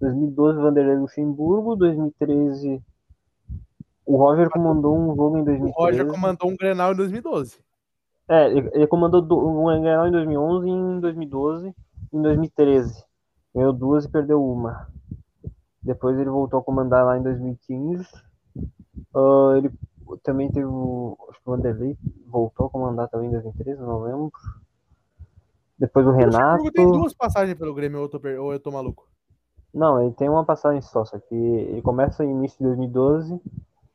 2012, 0.00 0.58
Vanderlei 0.58 0.96
Luxemburgo. 0.96 1.76
2013, 1.76 2.82
o 4.04 4.16
Roger 4.16 4.50
comandou 4.50 4.98
um 4.98 5.14
jogo 5.14 5.38
em 5.38 5.44
2013. 5.44 5.62
O 5.62 5.80
Roger 5.80 6.06
comandou 6.08 6.50
um 6.50 6.56
Grenal 6.56 6.92
em 6.92 6.96
2012. 6.96 7.64
É, 8.28 8.50
ele, 8.50 8.70
ele 8.72 8.86
comandou 8.86 9.22
um 9.22 9.80
Grenal 9.80 10.08
em 10.08 10.12
2011 10.12 10.66
e 10.66 10.70
em 10.70 11.00
2012. 11.00 11.74
Em 12.12 12.22
2013. 12.22 13.04
Ganhou 13.54 13.72
duas 13.72 14.04
e 14.04 14.10
perdeu 14.10 14.44
uma. 14.44 14.88
Depois 15.82 16.18
ele 16.18 16.30
voltou 16.30 16.58
a 16.58 16.62
comandar 16.62 17.04
lá 17.04 17.16
em 17.16 17.22
2015. 17.22 18.04
Uh, 19.14 19.56
ele 19.56 19.70
também 20.22 20.50
teve 20.50 20.66
o. 20.66 21.16
Acho 21.30 21.40
que 21.40 21.48
o 21.48 21.56
Vanderlei 21.56 21.96
voltou 22.26 22.66
a 22.66 22.70
comandar 22.70 23.08
também 23.08 23.28
em 23.28 23.32
2013, 23.32 23.80
não 23.80 24.02
lembro. 24.02 24.32
Depois 25.78 26.06
o 26.06 26.10
Renato. 26.10 26.62
Ele 26.62 26.72
tem 26.72 26.90
duas 26.90 27.14
passagens 27.14 27.56
pelo 27.56 27.74
Grêmio, 27.74 27.98
ou 27.98 28.04
eu, 28.04 28.08
tô, 28.08 28.18
ou 28.42 28.52
eu 28.52 28.60
tô 28.60 28.70
maluco? 28.70 29.06
Não, 29.72 30.02
ele 30.02 30.12
tem 30.14 30.28
uma 30.28 30.44
passagem 30.44 30.80
só, 30.80 31.04
só 31.04 31.18
que 31.18 31.34
ele 31.34 31.82
começa 31.82 32.24
em 32.24 32.30
início 32.30 32.58
de 32.58 32.64
2012, 32.64 33.40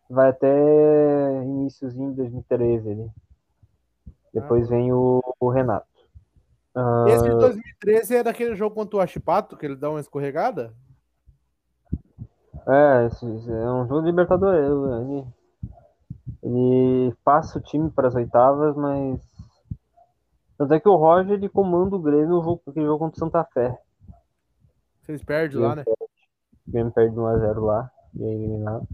vai 0.10 0.30
até 0.30 1.44
iníciozinho 1.44 2.12
de 2.12 2.18
2013 2.18 2.92
ali. 2.92 3.12
Depois 4.34 4.66
ah, 4.68 4.70
vem 4.70 4.94
o, 4.94 5.22
o 5.40 5.50
Renato. 5.50 5.88
Uh... 6.76 7.08
Esse 7.08 7.24
de 7.24 7.38
2013 7.38 8.16
é 8.16 8.24
daquele 8.24 8.56
jogo 8.56 8.76
contra 8.76 8.98
o 8.98 9.02
Achipato, 9.02 9.58
que 9.58 9.66
ele 9.66 9.76
dá 9.76 9.90
uma 9.90 10.00
escorregada? 10.00 10.74
É, 12.68 13.08
é 13.08 13.72
um 13.72 13.88
jogo 13.88 14.02
de 14.02 14.08
Libertadores. 14.08 14.64
Ele, 14.64 15.26
ele 16.44 17.16
passa 17.24 17.58
o 17.58 17.62
time 17.62 17.90
para 17.90 18.08
as 18.08 18.16
oitavas, 18.16 18.76
mas. 18.76 19.20
Tanto 20.58 20.74
é 20.76 20.80
que 20.80 20.88
o 20.88 20.96
Roger 20.96 21.34
ele 21.34 21.50
comanda 21.50 21.96
o 21.96 22.00
Grêmio 22.00 22.28
no 22.28 22.44
jogo, 22.44 22.62
aquele 22.68 22.86
jogo 22.86 23.00
contra 23.00 23.18
o 23.18 23.20
Santa 23.20 23.44
Fé. 23.46 23.78
Vocês 25.02 25.24
perdem 25.24 25.60
lá, 25.60 25.76
né? 25.76 25.84
O 25.88 26.72
Grêmio 26.72 26.94
perde 26.94 27.16
1x0 27.16 27.60
lá 27.66 27.92
e 28.14 28.24
é 28.24 28.28
eliminado. 28.28 28.88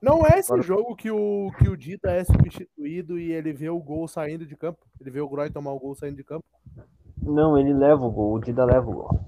Não 0.00 0.26
é 0.26 0.38
esse 0.38 0.50
Agora... 0.50 0.66
jogo 0.66 0.96
que 0.96 1.10
o, 1.10 1.50
que 1.58 1.68
o 1.68 1.76
Dita 1.76 2.10
é 2.10 2.24
substituído 2.24 3.18
e 3.18 3.32
ele 3.32 3.52
vê 3.52 3.68
o 3.68 3.78
gol 3.78 4.08
saindo 4.08 4.46
de 4.46 4.56
campo? 4.56 4.78
Ele 4.98 5.10
vê 5.10 5.20
o 5.20 5.28
Groy 5.28 5.50
tomar 5.50 5.72
o 5.72 5.78
gol 5.78 5.94
saindo 5.94 6.16
de 6.16 6.24
campo? 6.24 6.44
Não, 7.22 7.58
ele 7.58 7.74
leva 7.74 8.02
o 8.02 8.10
gol, 8.10 8.34
o 8.34 8.40
Dida 8.40 8.64
leva 8.64 8.88
o 8.88 8.94
gol. 8.94 9.20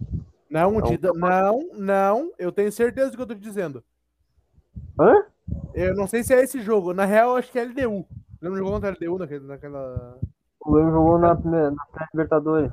Não, 0.48 0.72
não, 0.72 0.82
Dida, 0.82 1.12
não, 1.12 1.60
não, 1.74 2.32
eu 2.38 2.50
tenho 2.50 2.72
certeza 2.72 3.10
do 3.10 3.16
que 3.16 3.22
eu 3.22 3.26
tô 3.26 3.34
te 3.34 3.40
dizendo. 3.40 3.84
Hã? 4.98 5.24
Eu 5.74 5.94
não 5.94 6.06
sei 6.06 6.22
se 6.22 6.34
é 6.34 6.42
esse 6.42 6.60
jogo. 6.60 6.94
Na 6.94 7.04
real, 7.04 7.36
acho 7.36 7.50
que 7.50 7.58
é 7.58 7.64
LDU. 7.64 8.06
Lembra 8.40 8.58
jogou 8.58 8.72
contra 8.72 8.90
a 8.90 8.92
LDU 8.92 9.18
naquele, 9.18 9.46
naquela. 9.46 10.18
O 10.60 10.74
Lembro 10.74 10.92
jogou 10.92 11.18
na, 11.18 11.34
na 11.34 11.74
Libertadores. 12.12 12.72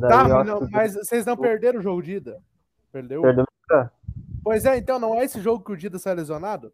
tá, 0.00 0.44
não, 0.44 0.68
mas 0.70 0.94
vocês 0.94 1.24
não 1.26 1.36
perderam 1.36 1.80
o 1.80 1.82
jogo 1.82 2.02
de 2.02 2.16
ida? 2.16 2.38
Perdeu? 2.92 3.22
Perdeu. 3.22 3.46
Pois 4.42 4.64
é, 4.64 4.76
então 4.76 4.98
não 4.98 5.14
é 5.14 5.24
esse 5.24 5.40
jogo 5.40 5.64
que 5.64 5.72
o 5.72 5.76
Dida 5.76 5.98
sai 5.98 6.14
lesionado? 6.14 6.72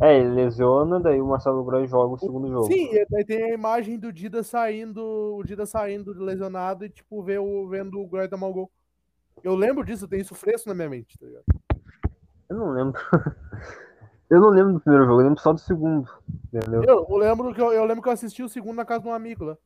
É, 0.00 0.16
ele 0.16 0.28
lesiona, 0.28 1.00
daí 1.00 1.20
o 1.20 1.26
Marcelo 1.26 1.64
Groy 1.64 1.86
joga 1.86 2.14
o 2.14 2.18
segundo 2.18 2.48
jogo. 2.48 2.66
Sim, 2.66 2.88
e 2.92 3.06
daí 3.10 3.24
tem 3.24 3.42
a 3.42 3.54
imagem 3.54 3.98
do 3.98 4.12
Dida 4.12 4.44
saindo, 4.44 5.02
o 5.36 5.42
Dida 5.42 5.66
saindo 5.66 6.12
lesionado 6.12 6.84
e, 6.84 6.88
tipo, 6.88 7.20
vê 7.22 7.36
o, 7.38 7.68
vendo 7.68 7.98
o 8.00 8.06
Groy 8.06 8.28
tomar 8.28 8.46
o 8.46 8.52
gol. 8.52 8.70
Eu 9.42 9.56
lembro 9.56 9.84
disso, 9.84 10.04
eu 10.04 10.08
tenho 10.08 10.22
isso 10.22 10.36
fresco 10.36 10.68
na 10.68 10.74
minha 10.74 10.88
mente, 10.88 11.18
tá 11.18 11.26
ligado? 11.26 11.44
Eu 12.48 12.56
não 12.56 12.70
lembro. 12.70 13.00
eu 14.30 14.40
não 14.40 14.50
lembro 14.50 14.74
do 14.74 14.80
primeiro 14.80 15.06
jogo, 15.06 15.20
eu 15.20 15.26
lembro 15.26 15.42
só 15.42 15.52
do 15.52 15.58
segundo. 15.58 16.08
Entendeu? 16.52 16.82
Eu, 16.84 17.06
eu 17.08 17.16
lembro 17.16 17.52
que 17.52 17.60
eu, 17.60 17.72
eu, 17.72 17.84
lembro 17.84 18.02
que 18.02 18.08
eu 18.08 18.12
assisti 18.12 18.42
o 18.42 18.48
segundo 18.48 18.76
na 18.76 18.84
casa 18.84 19.02
de 19.02 19.08
um 19.08 19.12
amigo 19.12 19.44
lá. 19.44 19.58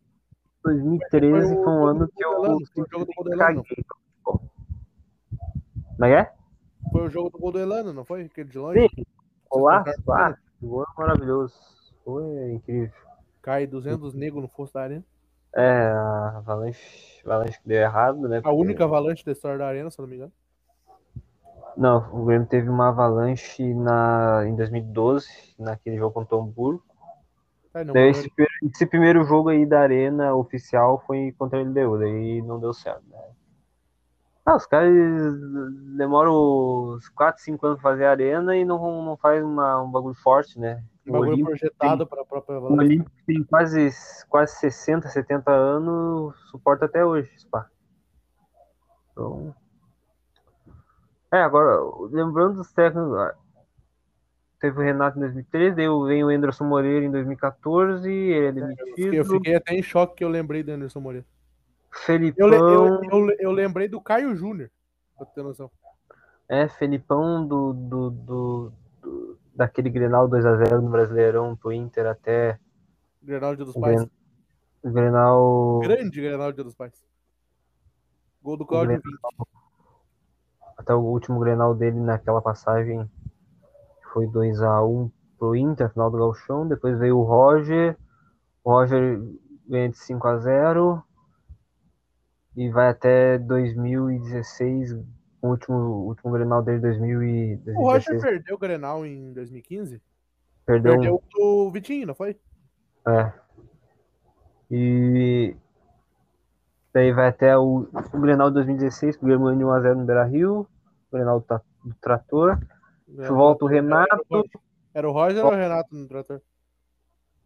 2013 0.64 1.54
foi, 1.54 1.62
foi 1.62 1.72
um 1.72 1.86
ano 1.86 2.08
que 2.08 2.24
eu, 2.24 2.40
foi 2.40 2.84
o 2.84 2.86
jogo 2.90 3.04
do 3.04 3.12
Modelano. 3.16 3.62
Como 6.02 6.04
é 6.04 6.20
é? 6.20 6.32
Foi 6.90 7.06
o 7.06 7.10
jogo 7.10 7.30
do 7.30 7.38
gol 7.38 7.52
do 7.52 7.58
Elano, 7.58 7.92
não 7.92 8.04
foi? 8.04 8.22
Aquele 8.22 8.48
de 8.48 8.58
longe? 8.58 8.80
Sim. 8.80 9.04
Olá, 9.52 9.84
ah, 10.08 10.34
gol 10.62 10.86
maravilhoso. 10.96 11.54
Foi 12.02 12.52
incrível. 12.52 12.90
Cai 13.42 13.66
200 13.66 14.14
negros 14.14 14.40
no 14.40 14.48
fosso 14.48 14.72
da 14.72 14.80
arena. 14.80 15.04
É, 15.54 15.88
a 15.90 16.38
Avalanche, 16.38 17.20
Avalanche 17.22 17.60
que 17.60 17.68
deu 17.68 17.82
errado, 17.82 18.26
né? 18.30 18.38
A 18.38 18.42
porque... 18.42 18.56
única 18.56 18.84
Avalanche 18.84 19.22
da 19.22 19.32
história 19.32 19.58
da 19.58 19.66
arena, 19.66 19.90
se 19.90 19.98
não 19.98 20.08
me 20.08 20.16
engano. 20.16 20.32
Não, 21.76 21.98
o 22.14 22.24
Grêmio 22.24 22.48
teve 22.48 22.70
uma 22.70 22.88
Avalanche 22.88 23.74
na, 23.74 24.42
em 24.46 24.56
2012, 24.56 25.28
naquele 25.58 25.98
jogo 25.98 26.14
contra 26.14 26.34
o 26.34 26.40
Hamburgo. 26.40 26.82
É, 27.74 27.84
daí 27.84 28.08
esse, 28.08 28.30
esse, 28.62 28.86
primeiro 28.86 29.22
jogo 29.24 29.50
aí 29.50 29.66
da 29.66 29.80
arena 29.80 30.34
oficial 30.34 31.04
foi 31.06 31.34
contra 31.38 31.58
o 31.58 31.62
LDU, 31.62 31.98
daí 31.98 32.40
não 32.40 32.58
deu 32.58 32.72
certo, 32.72 33.04
né? 33.10 33.18
Ah, 34.44 34.56
os 34.56 34.66
caras 34.66 34.92
demoram 35.96 36.96
uns 36.96 37.08
4, 37.10 37.42
5 37.42 37.64
anos 37.64 37.80
pra 37.80 37.92
fazer 37.92 38.06
arena 38.06 38.56
e 38.56 38.64
não, 38.64 39.04
não 39.04 39.16
faz 39.16 39.42
uma, 39.44 39.82
um 39.82 39.90
bagulho 39.90 40.16
forte, 40.16 40.58
né? 40.58 40.82
Um 41.06 41.12
bagulho 41.12 41.30
Olímpico 41.30 41.50
projetado 41.50 42.06
para 42.06 42.22
a 42.22 42.24
própria 42.24 42.58
O 42.58 42.72
Olímpico 42.72 43.10
tem 43.24 43.44
quase, 43.44 43.90
quase 44.28 44.56
60, 44.56 45.08
70 45.08 45.50
anos, 45.52 46.34
suporta 46.50 46.86
até 46.86 47.04
hoje, 47.04 47.30
Spa. 47.38 47.68
Então. 49.12 49.54
É, 51.32 51.38
agora, 51.42 51.78
lembrando 52.10 52.56
dos 52.56 52.72
técnicos, 52.72 53.16
ah, 53.16 53.34
teve 54.60 54.78
o 54.78 54.82
Renato 54.82 55.18
em 55.18 55.20
2013, 55.20 55.76
daí 55.76 55.86
vem 56.06 56.24
o 56.24 56.28
Anderson 56.28 56.64
Moreira 56.64 57.06
em 57.06 57.10
2014, 57.10 58.10
ele 58.10 58.44
é 58.44 58.48
Eu 58.48 58.52
demitido. 58.52 58.86
fiquei, 58.86 59.20
eu 59.20 59.24
fiquei 59.24 59.54
até 59.54 59.74
em 59.74 59.82
choque 59.82 60.16
que 60.16 60.24
eu 60.24 60.28
lembrei 60.28 60.62
do 60.62 60.72
Anderson 60.72 61.00
Moreira. 61.00 61.26
Felipão, 61.92 62.48
Eu, 62.48 62.54
eu, 62.54 63.00
eu, 63.28 63.36
eu 63.38 63.50
lembrei 63.52 63.86
do 63.88 64.00
Caio 64.00 64.34
Júnior, 64.34 64.70
pra 65.16 65.26
ter 65.26 65.42
noção. 65.42 65.70
é, 66.48 66.66
Felipão 66.68 67.46
do, 67.46 67.72
do, 67.72 68.10
do, 68.10 68.72
do- 69.02 69.38
daquele 69.54 69.90
Grenal 69.90 70.28
2x0 70.28 70.80
no 70.80 70.90
Brasileirão 70.90 71.54
pro 71.56 71.72
Inter 71.72 72.06
até 72.06 72.58
Grenal 73.22 73.54
Dia 73.54 73.64
dos 73.66 73.74
Pais. 73.74 73.96
Gren- 74.82 74.92
Grenal 74.92 75.80
Grande 75.80 76.20
Grenal 76.20 76.52
Dia 76.52 76.64
dos 76.64 76.74
Pais. 76.74 77.04
Gol 78.42 78.56
do 78.56 78.66
Cláudio 78.66 79.00
Grenal. 79.00 79.48
Até 80.76 80.94
o 80.94 81.00
último 81.00 81.38
Grenal 81.38 81.74
dele 81.74 82.00
naquela 82.00 82.40
passagem 82.42 83.08
foi 84.12 84.26
2x1 84.26 85.10
pro 85.38 85.54
Inter, 85.54 85.90
final 85.92 86.10
do 86.10 86.18
Gauchão. 86.18 86.66
Depois 86.66 86.98
veio 86.98 87.18
o 87.18 87.22
Roger. 87.22 87.96
O 88.64 88.70
Roger 88.72 89.20
ganha 89.68 89.88
de 89.90 89.96
5x0 89.96 91.02
e 92.56 92.70
vai 92.70 92.88
até 92.88 93.38
2016. 93.38 94.92
O 95.42 95.48
último, 95.48 95.76
o 95.76 96.06
último 96.06 96.32
Grenal 96.32 96.62
dele 96.62 96.80
2000 96.80 97.22
e 97.22 97.54
O 97.66 97.82
Roger 97.82 98.12
2016. 98.12 98.22
perdeu 98.22 98.54
o 98.54 98.58
Grenal 98.58 99.06
em 99.06 99.32
2015? 99.32 100.00
Perdeu, 100.64 100.92
Perdeu 100.92 101.22
o 101.38 101.70
Vitinho, 101.70 102.06
não 102.06 102.14
foi? 102.14 102.38
É. 103.08 103.32
E 104.70 105.56
daí 106.94 107.12
vai 107.12 107.28
até 107.28 107.58
o, 107.58 107.88
o 108.12 108.20
Grenal 108.20 108.48
de 108.48 108.54
2016, 108.54 109.16
que 109.16 109.24
o 109.24 109.26
Grêmio 109.26 109.46
ganhou 109.46 109.70
1x0 109.72 109.94
no 109.94 110.04
Beira 110.04 110.24
Rio. 110.24 110.60
O 110.60 111.16
Grenal 111.16 111.40
do, 111.40 111.60
do 111.84 111.94
Trator. 112.00 112.58
Volta 113.08 113.64
o 113.64 113.68
Renato. 113.68 114.44
Era 114.94 115.08
o 115.08 115.12
Roger 115.12 115.44
ou 115.44 115.52
o 115.52 115.54
Renato 115.54 115.94
no 115.94 116.06
trator? 116.06 116.40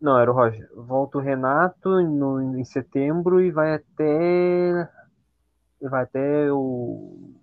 Não, 0.01 0.19
era 0.19 0.31
o 0.31 0.35
Roger. 0.35 0.69
Volta 0.75 1.19
o 1.19 1.21
Renato 1.21 1.89
no, 2.03 2.59
em 2.59 2.65
setembro 2.65 3.41
e 3.41 3.51
vai 3.51 3.75
até. 3.75 4.89
Vai 5.81 6.03
até 6.03 6.53
o. 6.53 7.35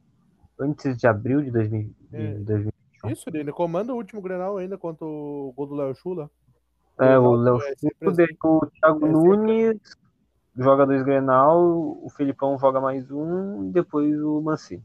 Antes 0.59 0.97
de 0.97 1.07
abril 1.07 1.41
de 1.41 1.51
2000. 1.51 1.95
de 2.11 2.17
É. 2.17 2.33
2000. 2.35 2.73
Isso, 3.05 3.29
ele 3.33 3.51
comanda 3.51 3.93
o 3.93 3.97
último 3.97 4.21
Grenal 4.21 4.57
ainda 4.57 4.77
contra 4.77 5.05
o 5.05 5.53
gol 5.55 5.67
do 5.67 5.75
Léo 5.75 5.95
Chula. 5.95 6.29
É, 6.99 7.17
o 7.17 7.33
Léo 7.33 7.59
daí 8.15 8.37
o 8.43 8.65
Thiago 8.67 9.05
É 9.05 9.09
Nunes 9.09 9.97
joga 10.55 10.85
dois 10.85 11.03
Grenal, 11.03 11.59
o 11.59 12.09
Felipão 12.15 12.57
joga 12.59 12.79
mais 12.79 13.09
um 13.11 13.65
e 13.65 13.71
depois 13.71 14.15
o 14.21 14.41
Mancini. 14.41 14.83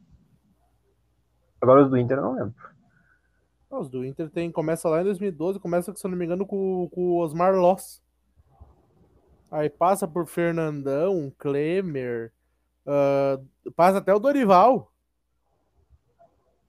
Agora 1.60 1.82
os 1.82 1.90
do 1.90 1.98
Inter 1.98 2.18
eu 2.18 2.22
não 2.22 2.34
lembro. 2.34 2.54
Os 3.70 3.88
do 3.88 4.04
Inter 4.04 4.30
tem, 4.30 4.50
começa 4.50 4.88
lá 4.88 5.00
em 5.00 5.04
2012, 5.04 5.60
começa, 5.60 5.94
se 5.94 6.06
eu 6.06 6.10
não 6.10 6.16
me 6.16 6.24
engano, 6.24 6.46
com, 6.46 6.88
com 6.90 7.00
o 7.02 7.18
Osmar 7.18 7.54
Loss. 7.54 8.02
Aí 9.50 9.68
passa 9.68 10.06
por 10.06 10.26
Fernandão, 10.26 11.32
Klemer, 11.38 12.32
ah, 12.86 13.38
passa 13.76 13.98
até 13.98 14.14
o 14.14 14.18
Dorival. 14.18 14.90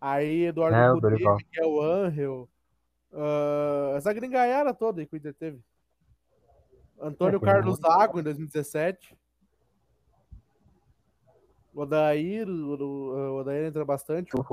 Aí 0.01 0.45
Eduardo 0.45 0.77
É, 0.77 0.91
o 0.91 0.95
Cudê, 0.95 1.09
Dorival. 1.09 1.37
Miguel 1.37 1.81
Angel, 1.81 2.49
ah, 3.13 3.93
essa 3.95 4.13
gringaiada 4.13 4.73
toda 4.73 5.01
aí 5.01 5.07
que 5.07 5.15
o 5.15 5.17
Inter 5.17 5.33
teve. 5.33 5.61
Antônio 6.99 7.37
É, 7.37 7.45
Carlos 7.45 7.79
Zago 7.79 8.19
em 8.19 8.23
2017. 8.23 9.17
O 11.73 11.81
Odair, 11.81 12.47
o, 12.49 13.37
Odair 13.39 13.65
entra 13.67 13.85
bastante. 13.85 14.31
O 14.35 14.43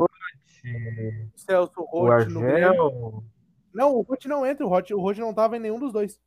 Celso 1.36 1.72
O 1.92 2.06
Rotti 2.08 2.32
no 2.32 2.40
Grêmio. 2.40 3.24
Não, 3.72 3.94
o 3.94 4.02
Rotti 4.02 4.28
não 4.28 4.44
entra, 4.46 4.64
o 4.64 4.68
Rotti, 4.68 4.94
o 4.94 5.12
não 5.14 5.34
tava 5.34 5.56
em 5.56 5.60
nenhum 5.60 5.78
dos 5.78 5.92
dois. 5.92 6.20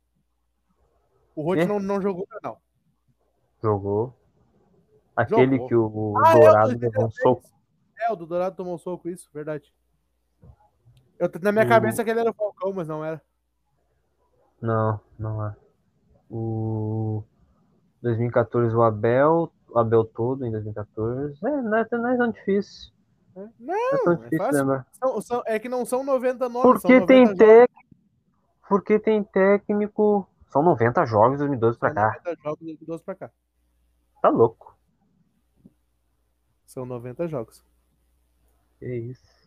O 1.34 1.42
Rotti 1.42 1.62
É? 1.62 1.66
não, 1.66 1.78
não 1.80 2.00
jogou, 2.00 2.26
não. 2.42 2.56
Jogou. 3.62 4.14
Aquele 5.16 5.56
Jogou. 5.56 5.68
que 5.68 5.74
o 5.74 6.14
Ah, 6.18 6.30
é, 6.30 6.34
Dourado 6.34 6.68
2016. 6.68 6.80
levou 6.80 7.06
um 7.06 7.10
soco. 7.10 7.50
É, 7.98 8.12
o 8.12 8.16
do 8.16 8.26
Dourado 8.26 8.56
tomou 8.56 8.78
soco, 8.78 9.08
isso, 9.08 9.28
verdade. 9.32 9.72
Eu, 11.18 11.30
na 11.42 11.52
minha 11.52 11.66
O- 11.66 11.68
cabeça 11.68 12.02
que 12.02 12.10
ele 12.10 12.20
era 12.20 12.30
o 12.30 12.34
Falcão, 12.34 12.72
mas 12.72 12.88
não 12.88 13.04
era. 13.04 13.20
Não, 14.60 15.00
não 15.18 15.46
é. 15.46 15.56
O 16.30 17.22
2014 18.00 18.74
o 18.74 18.82
Abel, 18.82 19.52
o 19.72 19.78
Abel 19.78 20.04
todo 20.04 20.44
em 20.46 20.50
2014. 20.50 21.38
É, 21.46 21.50
não 21.62 21.76
é, 21.78 21.86
não 21.92 22.08
é 22.08 22.16
tão 22.16 22.30
difícil. 22.30 22.92
né? 23.36 23.50
Não 23.58 23.74
é 23.74 23.90
Não, 23.92 24.04
tão 24.04 24.12
é 24.12 24.16
difícil 24.16 24.38
fácil. 24.38 24.58
lembrar. 24.60 24.86
São- 24.92 25.20
são- 25.20 25.42
é 25.46 25.58
que 25.58 25.68
não 25.68 25.84
são 25.84 26.04
90 26.04 26.48
nomes, 26.48 26.62
Porque 26.82 27.00
90 27.00 27.06
tem 27.06 27.26
jogos. 27.26 27.66
Porque 28.68 28.98
tem 28.98 29.24
técnico. 29.24 30.26
São 30.48 30.62
90 30.62 31.04
jogos 31.06 31.32
de 31.32 31.38
2012 31.38 31.78
pra 31.78 31.92
cá. 31.94 32.06
90 32.24 32.42
jogos 32.42 32.66
de 32.78 32.84
12 32.86 33.02
pra 33.04 33.14
cá. 33.14 33.30
Tá 34.22 34.28
louco. 34.28 34.76
São 36.66 36.84
90 36.86 37.26
jogos. 37.28 37.64
Que 38.78 38.86
isso. 38.94 39.40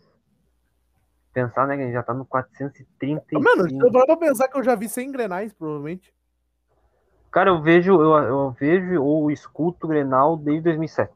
Pensar, 1.34 1.66
né, 1.68 1.76
que 1.76 1.82
a 1.82 1.86
gente 1.86 1.94
já 1.94 2.04
tá 2.04 2.14
no 2.14 2.26
435. 2.26 3.42
Mano, 3.44 3.68
eu 3.86 3.92
vou 3.92 4.06
pra 4.06 4.16
pensar 4.18 4.48
que 4.48 4.58
eu 4.58 4.64
já 4.64 4.76
vi 4.76 4.88
100 4.88 5.12
grenais, 5.12 5.52
provavelmente. 5.54 6.14
Cara, 7.34 7.50
eu 7.50 7.62
vejo, 7.62 7.94
eu, 7.94 8.14
eu 8.24 8.52
vejo 8.52 9.02
ou 9.04 9.32
escuto 9.32 9.86
o 9.88 9.90
Grenal 9.90 10.38
desde 10.38 10.62
2007. 10.66 11.12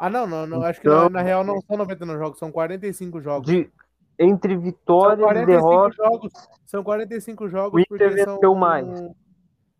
Ah, 0.00 0.08
não, 0.10 0.26
não, 0.26 0.46
não 0.46 0.62
acho 0.62 0.80
que 0.80 0.88
Então- 0.88 1.04
na, 1.04 1.10
na 1.10 1.22
real 1.22 1.44
não 1.44 1.60
são 1.60 1.76
90 1.76 2.06
jogos, 2.06 2.38
são 2.38 2.50
45 2.50 3.20
jogos. 3.20 3.46
De, 3.46 3.70
entre 4.18 4.54
São 4.54 4.62
vitórias 4.62 5.18
e 5.18 5.22
45 5.22 5.46
derrotas. 5.46 5.96
jogos. 5.96 6.32
São 6.64 6.82
45 6.82 7.48
jogos 7.48 7.74
O 7.74 7.94
Inter 7.94 8.10
venceu 8.14 8.38
são. 8.40 8.54
mais. 8.54 8.88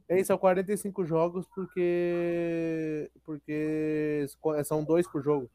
É, 0.08 0.22
são 0.22 0.36
45 0.36 1.04
jogos 1.06 1.46
porque. 1.54 3.10
Porque 3.24 4.26
são 4.64 4.84
dois 4.84 5.08
por 5.10 5.22
jogo. 5.22 5.48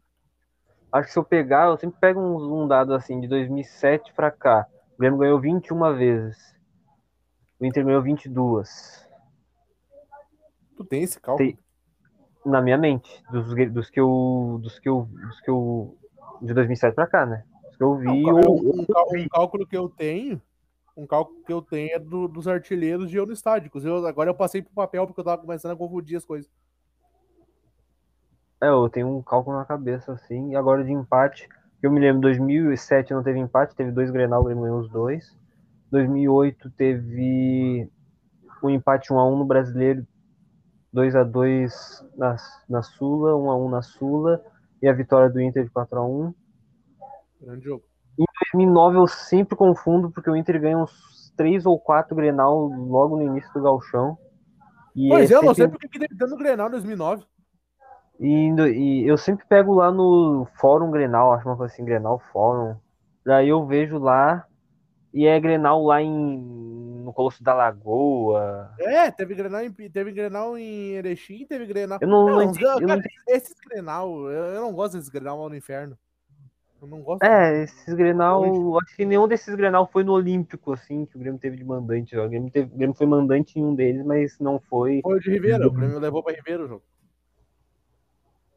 Acho 0.91 1.07
que 1.07 1.13
se 1.13 1.19
eu 1.19 1.23
pegar, 1.23 1.67
eu 1.67 1.77
sempre 1.77 1.99
pego 1.99 2.19
um, 2.19 2.63
um 2.63 2.67
dado 2.67 2.95
assim, 2.95 3.19
de 3.21 3.27
2007 3.27 4.11
pra 4.13 4.31
cá. 4.31 4.65
O 4.95 4.97
Grêmio 4.99 5.19
ganhou 5.19 5.39
21 5.39 5.95
vezes. 5.95 6.55
O 7.59 7.65
Inter 7.65 7.85
ganhou 7.85 8.01
22. 8.01 9.07
Tu 10.79 10.85
tem 10.85 11.03
esse 11.03 11.19
cálculo? 11.19 11.45
Tem. 11.49 11.59
Na 12.45 12.61
minha 12.61 12.77
mente. 12.77 13.21
Dos, 13.29 13.53
dos 13.73 13.89
que 13.89 13.99
eu. 13.99 14.59
Dos 14.63 14.79
que 14.79 14.87
eu. 14.87 15.09
Dos 15.11 15.41
que 15.41 15.49
eu. 15.51 15.97
De 16.41 16.53
2007 16.53 16.95
pra 16.95 17.05
cá, 17.05 17.25
né? 17.25 17.43
Dos 17.65 17.75
que 17.75 17.83
eu 17.83 17.97
vi. 17.97 18.05
Não, 18.23 18.39
eu, 18.39 18.51
um, 18.53 18.79
um 18.81 18.85
cal- 18.85 19.07
um 19.13 19.27
cálculo 19.27 19.67
que 19.67 19.75
eu 19.75 19.89
tenho. 19.89 20.41
Um 20.95 21.05
cálculo 21.05 21.43
que 21.43 21.51
eu 21.51 21.61
tenho 21.61 21.91
é 21.95 21.99
do- 21.99 22.29
dos 22.29 22.47
artilheiros 22.47 23.09
de 23.09 23.17
eu 23.17 23.25
no 23.25 23.33
estádio. 23.33 23.69
Eu, 23.83 24.05
agora 24.07 24.29
eu 24.29 24.33
passei 24.33 24.61
pro 24.61 24.71
papel 24.73 25.05
porque 25.05 25.19
eu 25.19 25.25
tava 25.25 25.41
começando 25.41 25.73
a 25.73 25.75
confundir 25.75 26.15
as 26.15 26.23
coisas. 26.23 26.49
É, 28.61 28.69
eu 28.69 28.87
tenho 28.89 29.07
um 29.17 29.21
cálculo 29.21 29.57
na 29.57 29.65
cabeça, 29.65 30.13
assim. 30.13 30.51
E 30.51 30.55
agora 30.55 30.81
de 30.81 30.93
empate. 30.93 31.49
Eu 31.83 31.91
me 31.91 31.99
lembro, 31.99 32.21
2007 32.21 33.13
não 33.13 33.21
teve 33.23 33.37
empate, 33.39 33.75
teve 33.75 33.91
dois 33.91 34.11
Grenal, 34.11 34.39
o 34.41 34.45
Grêmio 34.45 34.63
ganhou 34.63 34.79
os 34.79 34.89
dois. 34.89 35.37
2008 35.91 36.69
teve 36.71 37.89
um 38.63 38.69
empate 38.69 39.09
1x1 39.13 39.37
no 39.37 39.45
Brasileiro, 39.45 40.05
2x2 40.93 41.71
na, 42.17 42.35
na 42.69 42.81
Sula, 42.81 43.31
1x1 43.33 43.69
na 43.69 43.81
Sula. 43.81 44.41
E 44.81 44.87
a 44.87 44.93
vitória 44.93 45.29
do 45.29 45.41
Inter 45.41 45.65
de 45.65 45.69
4x1. 45.71 46.33
Grande 47.41 47.65
jogo. 47.65 47.83
2009 48.53 48.97
eu 48.97 49.07
sempre 49.07 49.55
confundo, 49.55 50.09
porque 50.11 50.29
o 50.29 50.35
Inter 50.35 50.59
ganha 50.59 50.77
uns 50.77 51.33
3 51.37 51.65
ou 51.65 51.79
4 51.79 52.15
Grenal 52.15 52.57
logo 52.67 53.15
no 53.17 53.23
início 53.23 53.51
do 53.53 53.61
Galchão. 53.61 54.17
E 54.95 55.07
Pois 55.09 55.29
é 55.29 55.33
é, 55.33 55.37
eu 55.37 55.43
não 55.43 55.53
sei 55.53 55.65
sempre- 55.65 55.77
porque 55.79 55.87
que 55.87 55.99
teve 55.99 56.15
dando 56.17 56.35
Grenal 56.37 56.67
em 56.67 56.71
2009. 56.71 57.23
E, 58.19 58.51
no- 58.51 58.67
e 58.67 59.07
eu 59.07 59.17
sempre 59.17 59.45
pego 59.47 59.73
lá 59.73 59.91
no 59.91 60.45
Fórum 60.59 60.91
Grenal, 60.91 61.31
acho 61.33 61.47
uma 61.47 61.55
coisa 61.55 61.73
assim, 61.73 61.85
Grenal 61.85 62.19
Fórum. 62.33 62.75
Daí 63.25 63.47
eu 63.49 63.65
vejo 63.65 63.97
lá, 63.97 64.45
e 65.13 65.25
é 65.25 65.39
Grenal 65.39 65.81
lá 65.83 66.01
em, 66.01 66.09
no 67.09 67.13
Colosso 67.13 67.43
da 67.43 67.53
Lagoa. 67.53 68.71
É, 68.79 69.09
teve 69.11 69.33
Grenal 69.35 69.61
em, 69.63 69.71
teve 69.71 70.11
Grenal 70.11 70.57
em 70.57 70.91
Erechim, 70.93 71.45
teve 71.45 71.65
Grenal. 71.65 71.97
Eu 72.01 72.07
não, 72.07 72.25
não 72.27 72.35
Não, 72.53 72.79
eu 72.79 72.87
não 72.87 72.87
cara, 72.87 73.01
esses 73.27 73.55
Grenal, 73.67 74.29
eu, 74.29 74.43
eu 74.53 74.61
não 74.61 74.71
gosto 74.73 74.93
desses 74.93 75.09
Grenal 75.09 75.49
no 75.49 75.55
inferno. 75.55 75.97
Eu 76.81 76.87
não 76.87 77.01
gosto. 77.01 77.23
É, 77.23 77.63
esses 77.63 77.93
Grenal, 77.93 78.43
acho 78.79 78.95
que 78.95 79.03
nenhum 79.05 79.27
desses 79.27 79.53
Grenal 79.55 79.85
foi 79.91 80.03
no 80.03 80.13
Olímpico, 80.13 80.71
assim, 80.71 81.05
que 81.05 81.17
o 81.17 81.19
Grêmio 81.19 81.39
teve 81.39 81.57
de 81.57 81.63
mandante. 81.65 82.15
O 82.15 82.29
Grêmio, 82.29 82.49
teve, 82.51 82.73
o 82.73 82.77
Grêmio 82.77 82.95
foi 82.95 83.05
mandante 83.07 83.59
em 83.59 83.65
um 83.65 83.75
deles, 83.75 84.05
mas 84.05 84.39
não 84.39 84.59
foi. 84.59 85.01
Foi 85.01 85.19
de 85.19 85.29
Ribeira, 85.31 85.67
o 85.67 85.71
Grêmio 85.71 85.99
levou 85.99 86.23
pra 86.23 86.33
Ribeira 86.33 86.63
o 86.63 86.67
jogo. 86.67 86.83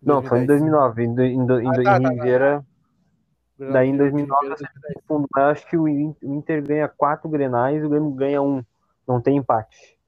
Não, 0.00 0.22
foi 0.22 0.42
em 0.42 0.46
2009. 0.46 1.02
Em, 1.04 1.14
do- 1.14 1.22
em, 1.22 1.46
do- 1.46 1.60
em, 1.60 1.68
Ah, 1.68 1.72
do- 1.72 1.82
tá, 1.82 2.00
tá, 2.00 2.14
tá. 2.16 2.64
Daí 3.58 3.88
em 3.88 3.92
de 3.92 3.98
2009 3.98 4.46
Oliveira, 4.46 4.72
2010. 4.74 5.04
fundo, 5.06 5.28
eu 5.36 5.42
acho 5.44 5.66
que 5.68 5.76
o 5.76 5.86
In- 5.88 6.16
o 6.22 6.34
Inter 6.34 6.62
ganha 6.66 6.88
quatro 6.88 7.28
grenais 7.28 7.82
e 7.82 7.86
o 7.86 7.88
Grêmio 7.88 8.10
ganha 8.10 8.42
um. 8.42 8.64
Não 9.06 9.20
tem 9.20 9.36
empate. 9.36 9.98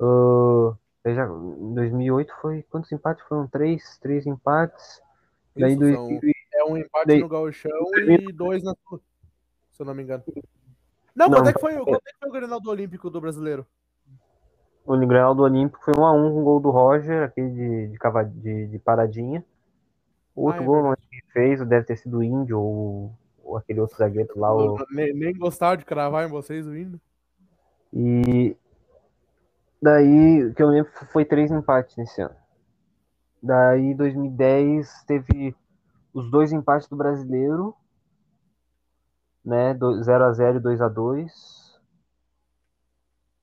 Ah, 0.00 0.74
veja, 1.04 1.24
em 1.24 1.74
2008 1.74 2.32
foi. 2.40 2.62
Quantos 2.64 2.90
empates? 2.92 3.24
Foram 3.26 3.46
três, 3.46 3.98
três 3.98 4.26
empates. 4.26 5.00
Daí 5.56 5.70
Isso, 5.72 5.80
dois, 5.80 5.94
são- 5.94 6.20
É 6.56 6.64
um 6.64 6.76
empate 6.76 7.06
Daí- 7.08 7.20
no 7.20 7.28
Gauchão 7.28 7.70
2000. 7.94 8.28
e 8.30 8.32
dois 8.32 8.62
na 8.62 8.74
se 9.72 9.82
eu 9.82 9.86
não 9.86 9.94
me 9.94 10.02
engano. 10.04 10.22
Não, 11.14 11.28
Não, 11.28 11.38
quando, 11.38 11.48
é 11.48 11.52
que 11.52 11.60
foi, 11.60 11.74
quando 11.74 11.96
é 12.06 12.12
que 12.12 12.18
foi 12.20 12.28
o 12.28 12.32
Grenal 12.32 12.60
do 12.60 12.70
Olímpico 12.70 13.10
do 13.10 13.20
brasileiro? 13.20 13.66
o 14.86 14.96
Grenal 14.98 15.34
do 15.34 15.42
Olímpico 15.42 15.82
foi 15.84 15.94
1 15.96 16.04
a 16.04 16.12
1 16.12 16.32
com 16.32 16.40
o 16.40 16.44
gol 16.44 16.60
do 16.60 16.70
Roger, 16.70 17.22
aquele 17.24 17.50
de, 17.50 17.88
de, 17.88 17.98
de, 18.40 18.66
de 18.68 18.78
paradinha. 18.78 19.44
O 20.34 20.46
outro 20.46 20.60
Ah, 20.60 20.62
é 20.62 20.66
gol 20.66 20.82
verdade. 20.82 21.08
quem 21.10 21.20
fez, 21.32 21.66
deve 21.66 21.86
ter 21.86 21.96
sido 21.96 22.18
o 22.18 22.22
Índio 22.22 22.58
ou, 22.60 23.14
ou 23.42 23.56
aquele 23.56 23.80
outro 23.80 23.96
zagueiro 23.96 24.32
lá. 24.36 24.54
O... 24.54 24.84
Nem, 24.90 25.14
nem 25.14 25.36
gostava 25.36 25.76
de 25.76 25.84
cravar 25.84 26.26
em 26.26 26.30
vocês 26.30 26.66
o 26.66 26.74
hino. 26.74 27.00
E 27.92 28.56
daí, 29.80 30.44
o 30.44 30.54
que 30.54 30.62
eu 30.62 30.68
lembro 30.68 30.90
foi 31.12 31.24
três 31.24 31.50
empates 31.50 31.96
nesse 31.96 32.20
ano. 32.20 32.34
Daí, 33.40 33.94
2010, 33.94 35.04
teve 35.06 35.54
os 36.12 36.30
dois 36.30 36.52
empates 36.52 36.88
do 36.88 36.96
brasileiro, 36.96 37.74
né? 39.44 39.74
0x0 39.74 40.56
e 40.56 40.60
2x2. 40.60 41.30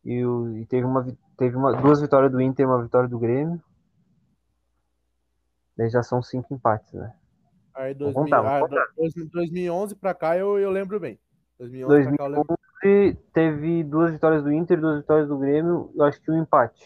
E, 0.04 0.62
e 0.62 0.66
teve, 0.66 0.86
uma, 0.86 1.06
teve 1.38 1.56
uma, 1.56 1.74
duas 1.80 2.02
vitórias 2.02 2.32
do 2.32 2.42
Inter 2.42 2.64
e 2.64 2.68
uma 2.68 2.82
vitória 2.82 3.08
do 3.08 3.20
Grêmio. 3.20 3.62
Daí 5.82 5.90
já 5.90 6.04
são 6.04 6.22
cinco 6.22 6.54
empates, 6.54 6.94
né? 6.94 7.12
Aí 7.74 7.96
Vou 7.96 8.14
2000, 8.14 8.24
contar, 8.24 8.42
vou 8.42 8.52
ah, 8.52 8.60
contar. 8.60 8.86
dois- 8.96 9.14
2011 9.32 9.96
pra 9.96 10.14
cá 10.14 10.38
eu, 10.38 10.60
eu 10.60 10.70
lembro 10.70 11.00
bem. 11.00 11.18
2011 11.58 12.04
pra 12.10 12.18
cá 12.18 12.24
eu 12.26 12.30
lembro. 12.30 12.46
2011 12.84 13.18
teve 13.34 13.84
duas 13.84 14.12
vitórias 14.12 14.44
do 14.44 14.52
Inter, 14.52 14.80
duas 14.80 15.00
vitórias 15.00 15.28
do 15.28 15.40
Grêmio, 15.40 15.92
eu 15.96 16.04
acho 16.06 16.22
que 16.22 16.30
um 16.30 16.40
empate. 16.40 16.86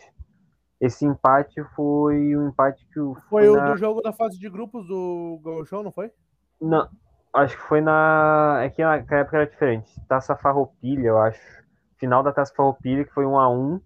Esse 0.79 1.05
empate 1.05 1.61
foi 1.75 2.37
um 2.37 2.47
empate 2.47 2.87
que 2.87 2.97
o 2.97 3.15
Foi 3.29 3.49
o 3.49 3.57
na- 3.57 3.71
do 3.73 3.77
jogo 3.77 4.01
da 4.01 4.13
fase 4.13 4.39
de 4.39 4.49
grupos 4.49 4.87
do 4.87 5.41
Gauchão, 5.43 5.83
não 5.83 5.91
foi? 5.91 6.09
Não, 6.61 6.87
acho 7.33 7.57
que 7.57 7.63
foi 7.63 7.81
na. 7.81 8.59
É 8.61 8.69
que 8.69 8.81
naquela 8.81 9.21
época 9.21 9.35
era 9.37 9.45
diferente. 9.47 9.91
Taça 10.07 10.37
Farroupilha, 10.37 11.07
eu 11.07 11.17
acho. 11.17 11.41
Final 11.97 12.23
da 12.23 12.31
Taça 12.31 12.53
Farroupilha, 12.55 13.03
que 13.03 13.11
foi 13.13 13.25
1 13.25 13.37
a 13.37 13.49
1 13.49 13.81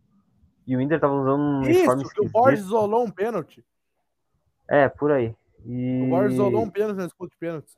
E 0.67 0.78
o 0.78 0.82
Inter 0.82 1.00
tava 1.00 1.13
usando 1.15 1.41
um 1.41 1.58
uniforme 1.62 2.04
Isso, 2.04 2.13
que 2.13 2.22
o. 2.22 2.30
Borges 2.30 2.60
isolou 2.60 3.04
um 3.04 3.10
pênalti. 3.10 3.65
É, 4.69 4.88
por 4.88 5.12
aí. 5.12 5.36
E, 5.65 6.01
O 6.03 6.10
Borges 6.10 6.34
isolou 6.34 6.63
um 6.63 6.69
pênalti 6.69 6.97
na 6.97 7.05
disputa 7.05 7.32
de 7.34 7.38
pênaltis. 7.39 7.77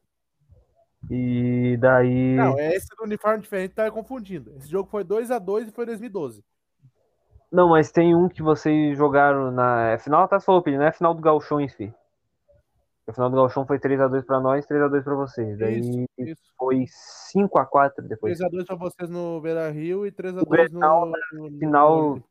e 1.10 1.78
daí. 1.80 2.36
Não, 2.36 2.58
é 2.60 2.76
esse 2.76 2.88
do 2.96 3.04
uniforme 3.04 3.40
diferente 3.42 3.74
tá 3.74 3.90
confundindo. 3.90 4.54
Esse 4.58 4.70
jogo 4.70 4.90
foi 4.90 5.04
2x2 5.04 5.68
e 5.68 5.72
foi 5.72 5.86
2012. 5.86 6.44
Não, 7.52 7.70
mas 7.70 7.92
tem 7.92 8.16
um 8.16 8.30
que 8.30 8.42
vocês 8.42 8.98
jogaram 8.98 9.52
na. 9.52 9.90
É 9.90 9.98
final 9.98 10.22
da 10.22 10.28
Taça 10.28 10.46
Farroupilha, 10.46 10.78
não 10.78 10.86
é 10.86 10.92
final 10.92 11.14
do 11.14 11.22
Gauchão 11.22 11.60
em 11.60 11.68
si. 11.68 11.94
O 13.08 13.12
final 13.14 13.30
do 13.30 13.36
Gauchão 13.36 13.66
foi 13.66 13.78
3x2 13.80 14.24
pra 14.26 14.40
nós, 14.40 14.66
3x2 14.66 15.04
pra 15.04 15.16
vocês. 15.16 15.58
Daí 15.58 15.80
Isso, 15.80 16.06
isso. 16.20 16.42
foi 16.58 16.86
5x4 17.36 18.08
depois. 18.08 18.38
3x2 18.40 18.66
pra 18.66 18.76
vocês 18.76 19.10
no 19.10 19.42
Beira 19.42 19.70
Rio 19.70 20.06
e 20.06 20.12
3x2 20.12 20.48
Grenal, 20.48 21.08
no, 21.08 21.14
no, 21.34 21.50
no- 21.50 21.60
Final, 21.60 22.24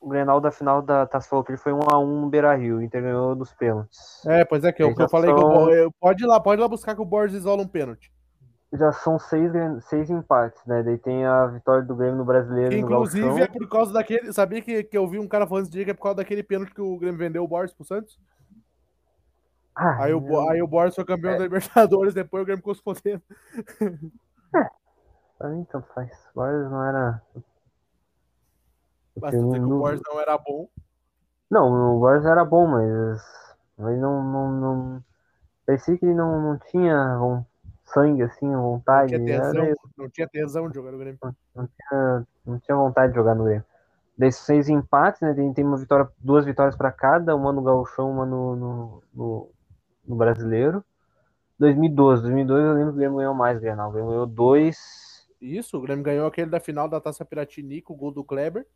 o 0.00 0.08
Grenal 0.08 0.40
da 0.40 0.50
final 0.50 0.80
da 0.80 1.06
Taça 1.06 1.28
Farroupilha 1.28 1.58
foi 1.58 1.72
1x1 1.72 2.20
no 2.20 2.28
Beira-Rio. 2.28 2.76
O 2.78 2.82
Inter 2.82 3.02
ganhou 3.02 3.34
dos 3.34 3.52
pênaltis. 3.52 3.98
É, 4.26 4.44
pois 4.44 4.62
é, 4.64 4.72
que 4.72 4.82
eu, 4.82 4.88
que 4.94 5.00
eu 5.02 5.06
já 5.06 5.08
falei 5.08 5.32
que 5.32 5.40
são- 5.40 5.50
eu, 5.50 5.56
vou- 5.58 5.70
eu- 5.74 5.92
pode 6.00 6.22
ir 6.22 6.26
lá, 6.26 6.38
pode 6.40 6.60
ir 6.60 6.62
lá 6.62 6.68
buscar 6.68 6.94
que 6.94 7.00
o 7.02 7.04
Borges 7.04 7.36
isola 7.38 7.62
um 7.62 7.66
pênalti. 7.68 8.12
Já 8.72 8.92
são 8.92 9.18
seis, 9.18 9.50
seis 9.86 10.10
empates, 10.10 10.60
né? 10.66 10.82
Daí 10.82 10.98
tem 10.98 11.24
a 11.24 11.46
vitória 11.46 11.82
do 11.82 11.96
Grêmio 11.96 12.18
no 12.18 12.24
Brasileiro 12.24 12.68
Que, 12.70 12.80
no 12.82 12.86
inclusive 12.86 13.26
Gauchão. 13.26 13.44
é 13.44 13.46
por 13.48 13.66
causa 13.68 13.92
daquele. 13.94 14.30
Sabia 14.32 14.60
que, 14.60 14.84
que 14.84 14.98
eu 14.98 15.08
vi 15.08 15.18
um 15.18 15.26
cara 15.26 15.46
falando 15.46 15.62
esse 15.64 15.72
dia 15.72 15.84
que 15.86 15.90
é 15.90 15.94
por 15.94 16.02
causa 16.02 16.16
daquele 16.18 16.42
pênalti 16.42 16.74
que 16.74 16.80
o 16.82 16.98
Grêmio 16.98 17.18
vendeu 17.18 17.42
o 17.42 17.48
Borges 17.48 17.74
pro 17.74 17.86
Santos? 17.86 18.18
Ah, 19.74 20.04
Aí 20.04 20.12
o, 20.12 20.48
aí 20.50 20.60
o 20.60 20.66
Borges 20.66 20.94
foi 20.96 21.04
campeão 21.04 21.38
da 21.38 21.44
Libertadores, 21.44 22.12
depois 22.12 22.42
o 22.42 22.44
Grêmio 22.44 22.58
ficou 22.60 22.74
se 22.74 22.82
fodendo. 22.82 23.22
pra 25.38 25.48
mim 25.48 25.64
tanto 25.70 25.86
faz. 25.94 26.10
O 26.34 26.40
Borges 26.40 26.70
não 26.70 26.84
era... 26.84 27.22
Basta 29.20 29.36
dizer 29.38 29.52
que 29.58 29.64
o 29.64 29.68
não- 29.68 29.78
Borges 29.78 30.02
não 30.08 30.20
era 30.20 30.36
bom. 30.38 30.68
Não, 31.50 31.96
o 31.96 32.00
Borges 32.00 32.26
era 32.26 32.44
bom, 32.44 32.66
mas... 32.66 33.22
Mas 33.76 33.98
não... 33.98 34.22
não, 34.22 34.52
não... 34.52 35.04
Parecia 35.66 35.96
que 35.98 36.04
ele 36.06 36.14
não, 36.14 36.40
não 36.40 36.58
tinha 36.58 37.20
um 37.22 37.44
sangue, 37.84 38.22
assim, 38.22 38.46
Não 38.48 38.62
vontade. 38.62 39.16
tinha 39.18 39.34
Era- 39.36 39.52
tesão, 39.52 39.74
não 39.96 40.08
tinha 40.10 40.28
tesão 40.28 40.68
de 40.68 40.74
jogar 40.74 40.92
no 40.92 40.98
Grêmio. 40.98 41.18
não 41.54 41.66
tinha, 41.66 42.26
não 42.46 42.58
tinha 42.58 42.76
vontade 42.76 43.12
de 43.12 43.18
jogar 43.18 43.34
no 43.34 43.44
Grêmio. 43.44 43.64
Desses 44.16 44.40
seis 44.42 44.68
empates, 44.68 45.20
né? 45.20 45.32
Tem, 45.32 45.52
tem 45.52 45.64
uma 45.64 45.76
vitória, 45.76 46.08
duas 46.18 46.44
vitórias 46.44 46.74
para 46.74 46.90
cada, 46.90 47.36
uma 47.36 47.52
no 47.52 47.62
Gauchão, 47.62 48.10
uma 48.10 48.26
no, 48.26 48.56
no, 48.56 49.02
no, 49.14 49.50
no 50.06 50.16
Brasileiro. 50.16 50.84
2012, 51.58 52.22
2012 52.22 52.62
eu 52.66 52.72
lembro 52.74 52.90
que 52.90 52.96
o 52.96 52.98
Grêmio 52.98 53.18
ganhou 53.18 53.34
mais, 53.34 53.58
Grenal. 53.60 53.90
O 53.90 53.92
Grêmio 53.92 54.10
ganhou 54.10 54.26
dois. 54.26 55.26
Isso, 55.40 55.76
o 55.76 55.80
Grêmio 55.80 56.02
ganhou 56.04 56.26
aquele 56.26 56.50
da 56.50 56.58
final 56.60 56.88
da 56.88 57.00
Taça 57.00 57.24
Piratini 57.24 57.80
com 57.80 57.94
o 57.94 57.96
gol 57.96 58.10
do 58.10 58.24
Kleber. 58.24 58.66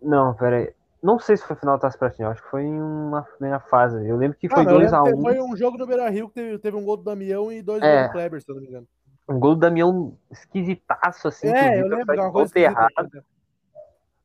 Não, 0.00 0.34
pera 0.34 0.56
aí. 0.58 0.74
Não 1.02 1.18
sei 1.18 1.36
se 1.36 1.44
foi 1.44 1.54
final 1.54 1.76
da 1.76 1.82
Taça 1.82 1.96
Pratinha, 1.96 2.28
acho 2.28 2.42
que 2.42 2.50
foi 2.50 2.64
em 2.64 2.80
uma 2.82 3.22
primeira 3.22 3.60
fase. 3.60 4.06
Eu 4.08 4.16
lembro 4.16 4.36
que 4.36 4.48
foi 4.48 4.64
não, 4.64 4.72
eu 4.72 4.78
lembro 4.78 4.90
que 4.90 5.12
2x1. 5.12 5.22
Foi 5.22 5.40
um 5.40 5.56
jogo 5.56 5.78
no 5.78 5.86
Beira 5.86 6.08
Rio 6.08 6.28
que 6.28 6.34
teve, 6.34 6.58
teve 6.58 6.76
um 6.76 6.84
gol 6.84 6.96
do 6.96 7.04
Damião 7.04 7.52
e 7.52 7.62
dois 7.62 7.82
É. 7.82 7.94
gols 8.00 8.06
do 8.08 8.12
Kleber, 8.12 8.42
se 8.42 8.50
eu 8.50 8.54
não 8.56 8.62
me 8.62 8.68
engano. 8.68 8.88
Um 9.28 9.38
gol 9.38 9.54
do 9.54 9.60
Damião 9.60 10.16
esquisitaço, 10.30 11.28
assim. 11.28 11.46
que 11.48 11.52
o 11.52 11.56
é, 11.56 11.68
eu 11.80 11.84
Vitor 11.84 11.98
lembro 11.98 12.50
que 12.50 12.58
é 12.58 12.62
errada. 12.62 12.88
esquisita. 12.96 13.24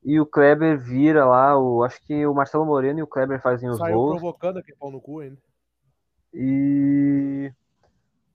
E 0.05 0.19
o 0.19 0.25
Kleber 0.25 0.79
vira 0.79 1.25
lá, 1.25 1.57
o, 1.57 1.83
acho 1.83 2.01
que 2.05 2.25
o 2.25 2.33
Marcelo 2.33 2.65
Moreno 2.65 2.99
e 2.99 3.03
o 3.03 3.07
Kleber 3.07 3.39
fazem 3.41 3.69
os 3.69 3.77
Saiu 3.77 3.95
gols. 3.95 4.19
provocando 4.19 4.57
aquele 4.57 4.77
pau 4.77 4.91
no 4.91 4.99
cu 4.99 5.19
ainda. 5.19 5.37
E 6.33 7.51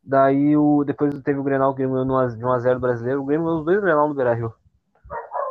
daí 0.04 0.56
o, 0.56 0.84
depois 0.84 1.20
teve 1.22 1.38
o 1.38 1.42
Grenal 1.42 1.74
que 1.74 1.84
ganhou 1.84 2.04
de 2.28 2.36
1x0 2.42 2.78
brasileiro. 2.78 3.20
O 3.20 3.24
Grêmio 3.24 3.44
ganhou 3.46 3.58
os 3.60 3.64
dois 3.66 3.80
Grenal 3.80 4.08
no 4.08 4.14
Beira 4.14 4.34
Rio. 4.34 4.54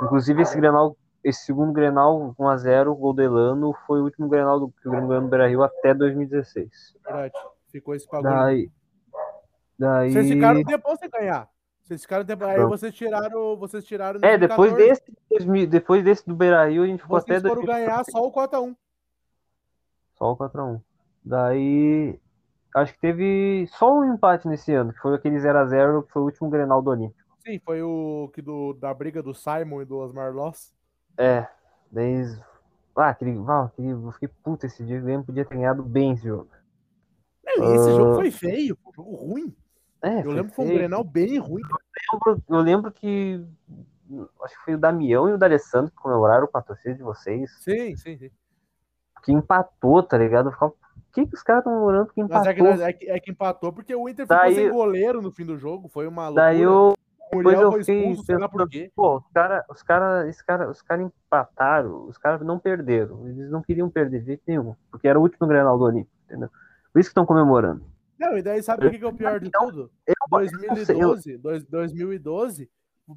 Inclusive 0.01 0.41
esse 0.41 0.55
Grenal, 0.55 0.95
esse 1.27 1.45
segundo 1.45 1.73
Grenal 1.73 2.33
1x0, 2.39 2.95
gol 2.95 3.13
do 3.13 3.21
Elano, 3.21 3.73
foi 3.85 3.99
o 3.99 4.03
último 4.03 4.29
Grenal 4.29 4.59
do, 4.59 4.69
que 4.69 4.87
o 4.87 4.91
Grêmio 4.91 5.09
ganhou 5.09 5.23
no 5.23 5.29
Beira 5.29 5.47
Rio 5.47 5.61
até 5.61 5.93
2016. 5.93 6.95
Verdade. 7.03 7.33
Ficou 7.69 7.93
esse 7.93 8.07
bagulho. 8.07 8.33
Daí. 8.33 8.71
Daí. 9.77 10.11
Vocês 10.11 10.29
ficaram 10.29 10.63
tempão 10.63 10.95
sem 10.95 11.09
ganhar. 11.09 11.49
Vocês 11.81 12.01
ficaram 12.01 12.25
tempão. 12.25 12.49
Aí 12.49 12.65
vocês 12.65 12.93
tiraram. 12.93 13.57
Vocês 13.57 13.85
tiraram. 13.85 14.19
É, 14.23 14.37
depois 14.37 14.71
2014, 14.71 14.75
desse, 14.77 15.45
2000 15.45 15.67
depois 15.67 16.03
desse 16.03 16.25
do 16.25 16.35
Beira 16.35 16.65
Rio, 16.69 16.83
a 16.83 16.87
gente 16.87 17.01
ficou 17.01 17.19
Vocês 17.19 17.39
até 17.39 17.49
foram 17.49 17.65
2014. 17.65 17.85
ganhar 17.85 18.05
só 18.05 18.25
o 18.25 18.31
4x1. 18.31 18.75
Só 20.15 20.31
o 20.31 20.37
4x1. 20.37 20.81
Daí. 21.23 22.19
Acho 22.73 22.93
que 22.93 22.99
teve 22.99 23.67
só 23.71 23.99
um 23.99 24.13
empate 24.13 24.47
nesse 24.47 24.73
ano, 24.73 24.93
que 24.93 24.99
foi 24.99 25.15
aquele 25.15 25.37
0x0, 25.37 26.05
que 26.05 26.11
foi 26.11 26.21
o 26.21 26.25
último 26.25 26.49
Grenal 26.49 26.81
do 26.81 26.91
Olímpico. 26.91 27.27
Sim, 27.39 27.59
foi 27.59 27.81
o 27.81 28.29
que 28.33 28.41
do, 28.41 28.73
da 28.73 28.93
briga 28.93 29.23
do 29.23 29.33
Simon 29.33 29.81
e 29.81 29.85
do 29.85 29.97
Osmar 29.97 30.31
Loss. 30.31 30.76
É, 31.17 31.47
daí. 31.91 32.23
Ah, 32.95 33.09
aquele, 33.09 33.39
ah, 33.47 33.63
aquele, 33.65 33.89
eu 33.89 34.11
fiquei 34.13 34.27
puto 34.43 34.65
esse 34.65 34.83
dia, 34.83 34.99
o 34.99 35.03
Grêmio 35.03 35.25
podia 35.25 35.45
ter 35.45 35.55
ganhado 35.55 35.83
bem 35.83 36.13
esse 36.13 36.27
jogo. 36.27 36.47
E 37.45 37.61
esse 37.75 37.89
Ah. 37.89 37.93
jogo 37.95 38.15
foi 38.15 38.31
feio, 38.31 38.75
pô, 38.75 38.91
jogo 38.95 39.15
ruim. 39.15 39.55
É, 40.01 40.21
Eu 40.21 40.31
lembro 40.31 40.49
que 40.49 40.55
foi 40.55 40.65
um. 40.65 40.73
Grenal 40.73 41.03
bem 41.03 41.37
ruim. 41.39 41.61
Eu 41.61 42.19
lembro, 42.19 42.43
eu 42.49 42.59
lembro 42.59 42.91
que. 42.91 43.43
Acho 44.43 44.55
que 44.59 44.65
foi 44.65 44.75
o 44.75 44.77
Damião 44.77 45.27
e 45.27 45.33
o 45.33 45.37
D'Alessandro 45.37 45.91
que 45.91 45.97
comemoraram 45.97 46.47
com 46.47 46.57
a 46.57 46.61
torcida 46.61 46.95
de 46.95 47.03
vocês. 47.03 47.51
Sim, 47.61 47.95
sim, 47.95 48.17
sim. 48.17 48.31
Que 49.23 49.31
empatou, 49.33 50.01
tá 50.01 50.17
ligado? 50.17 50.47
Eu 50.47 50.51
ficava, 50.53 50.71
por 50.71 50.79
que, 51.13 51.25
que 51.27 51.33
os 51.35 51.43
caras 51.43 51.61
estão 51.61 51.73
comemorando 51.73 52.11
que 52.13 52.21
Mas 52.23 52.29
empatou? 52.29 52.49
é 52.49 52.53
que, 52.53 52.83
é, 52.83 52.93
que, 52.93 53.09
é 53.11 53.19
que 53.19 53.31
empatou 53.31 53.73
porque 53.73 53.93
o 53.95 54.07
Inter 54.07 54.25
ficou 54.25 54.37
Daí- 54.37 54.55
sem 54.55 54.69
goleiro 54.71 55.21
no 55.21 55.31
fim 55.31 55.45
do 55.45 55.57
jogo. 55.57 55.87
Foi 55.89 56.07
uma 56.07 56.25
loucura. 56.29 56.45
Daí 56.45 56.61
eu. 56.61 56.93
O 57.33 57.37
Depois 57.37 57.59
eu 57.59 57.71
fiquei 57.73 58.15
pensando, 58.15 58.49
pô, 58.95 59.17
os 59.17 59.27
caras 59.33 59.63
os 59.69 59.83
cara, 59.83 60.27
os 60.29 60.41
cara, 60.41 60.69
os 60.69 60.81
cara 60.81 61.01
empataram, 61.03 62.05
os 62.07 62.17
caras 62.17 62.41
não 62.41 62.57
perderam. 62.59 63.27
Eles 63.27 63.49
não 63.51 63.61
queriam 63.61 63.89
perder 63.89 64.19
de 64.21 64.25
jeito 64.27 64.43
nenhum, 64.47 64.75
porque 64.91 65.07
era 65.07 65.19
o 65.19 65.21
último 65.21 65.47
Grenal 65.47 65.77
do 65.77 65.83
Olímpico, 65.85 66.15
entendeu? 66.25 66.49
Por 66.93 66.99
isso 66.99 67.09
que 67.09 67.11
estão 67.11 67.25
comemorando. 67.25 67.83
Não, 68.19 68.37
e 68.37 68.41
daí 68.41 68.63
sabe 68.63 68.87
o 68.87 68.89
que, 68.91 68.97
que 68.97 69.05
é 69.05 69.07
o 69.07 69.13
pior 69.13 69.39
de 69.39 69.51
tudo? 69.51 69.91
Eu, 70.07 70.13
eu 70.31 70.67
não 70.69 70.75
sei, 70.77 70.95
eu- 70.95 71.09
2012, 71.09 71.37
dois- 71.37 71.63
2012, 71.65 72.69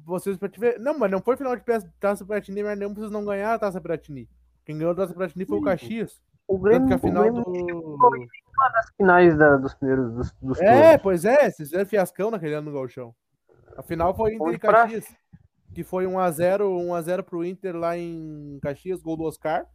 vocês 0.05 0.37
pra 0.37 0.47
te 0.49 0.59
ver. 0.59 0.79
Não, 0.79 0.97
mas 0.99 1.09
não 1.09 1.21
foi 1.21 1.35
final 1.37 1.55
de 1.55 1.63
Taça 1.99 2.25
Piratini, 2.25 2.63
mas 2.63 2.77
não 2.79 2.93
vocês 2.93 3.11
não 3.11 3.25
ganharam 3.25 3.55
a 3.55 3.59
Taça 3.59 3.81
Piratini. 3.81 4.29
Quem 4.65 4.77
ganhou 4.77 4.91
a 4.91 4.95
Taça 4.95 5.13
Piratini 5.13 5.45
foi 5.45 5.57
o. 5.57 5.61
Caxias. 5.63 6.21
o 6.47 6.59
Grêmio, 6.59 6.87
que 6.87 6.93
a 6.93 6.97
o 6.97 6.99
final 6.99 7.23
Grêmio 7.23 7.43
do. 7.43 7.95
uma 7.95 8.69
das 8.73 8.89
finais 8.95 9.35
da- 9.37 9.57
dos 9.57 9.73
primeiros 9.73 10.13
dos, 10.13 10.31
dos 10.41 10.61
É, 10.61 10.97
pois 10.97 11.25
é, 11.25 11.49
vocês 11.49 11.69
fizeram 11.69 11.85
fiascão 11.85 12.29
naquele 12.29 12.53
ano 12.53 12.69
no 12.69 12.77
Galchão. 12.77 13.15
A 13.77 13.81
final 13.83 14.13
foi 14.15 14.35
Inter 14.35 14.53
e 14.53 14.59
pra- 14.59 14.71
Caxias. 14.83 15.05
Que 15.73 15.83
foi 15.83 16.05
1x0, 16.05 16.63
1x0 16.67 17.23
pro 17.23 17.45
Inter 17.45 17.75
lá 17.77 17.97
em 17.97 18.59
Caxias, 18.61 19.01
gol 19.01 19.15
do 19.15 19.23
Oscar. 19.23 19.65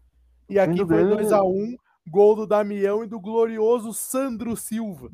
E 0.49 0.59
aqui 0.59 0.77
foi 0.79 0.87
Grêmio- 0.87 1.17
2x1, 1.17 1.77
Gol 2.09 2.37
do 2.37 2.47
Damião 2.47 3.03
e 3.03 3.07
do 3.09 3.19
glorioso 3.19 3.93
Sandro 3.93 4.55
Silva. 4.57 5.11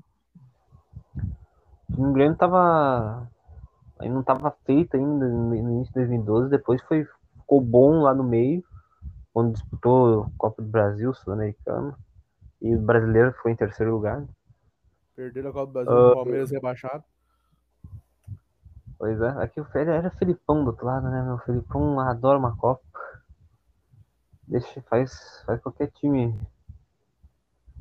O 1.97 2.13
Grêmio 2.13 2.37
tava. 2.37 3.29
Aí 3.99 4.09
não 4.09 4.23
tava 4.23 4.51
feito 4.67 4.97
ainda 4.97 5.29
no 5.29 5.55
início 5.55 5.93
de 5.93 6.01
2012, 6.01 6.51
depois 6.51 6.83
foi, 6.83 7.07
ficou 7.39 7.61
bom 7.61 8.01
lá 8.03 8.13
no 8.13 8.25
meio, 8.25 8.65
quando 9.33 9.53
disputou 9.53 10.27
Copa 10.37 10.61
do 10.61 10.69
Brasil, 10.69 11.15
Sul-Americano. 11.15 11.97
E 12.61 12.75
o 12.75 12.81
brasileiro 12.81 13.33
foi 13.43 13.53
em 13.53 13.57
terceiro 13.57 13.93
lugar. 13.93 14.25
Perderam 15.15 15.51
a 15.51 15.53
Copa 15.53 15.67
do 15.67 15.73
Brasil, 15.73 15.93
uh, 15.93 16.15
Palmeiras 16.15 16.51
rebaixado. 16.51 17.05
Pois 19.03 19.21
é, 19.21 19.31
aqui 19.43 19.61
o 19.61 19.65
Félix 19.65 19.97
era 19.97 20.11
Felipão 20.13 20.63
do 20.63 20.71
outro 20.71 20.87
lado, 20.87 21.11
né? 21.11 21.25
Meu 21.25 21.37
Felipão 21.39 21.99
adora 21.99 22.39
uma 22.39 22.57
Copa. 22.57 22.85
Deixa, 24.47 24.81
faz, 24.83 25.43
faz 25.45 25.61
qualquer 25.61 25.91
time 25.91 26.39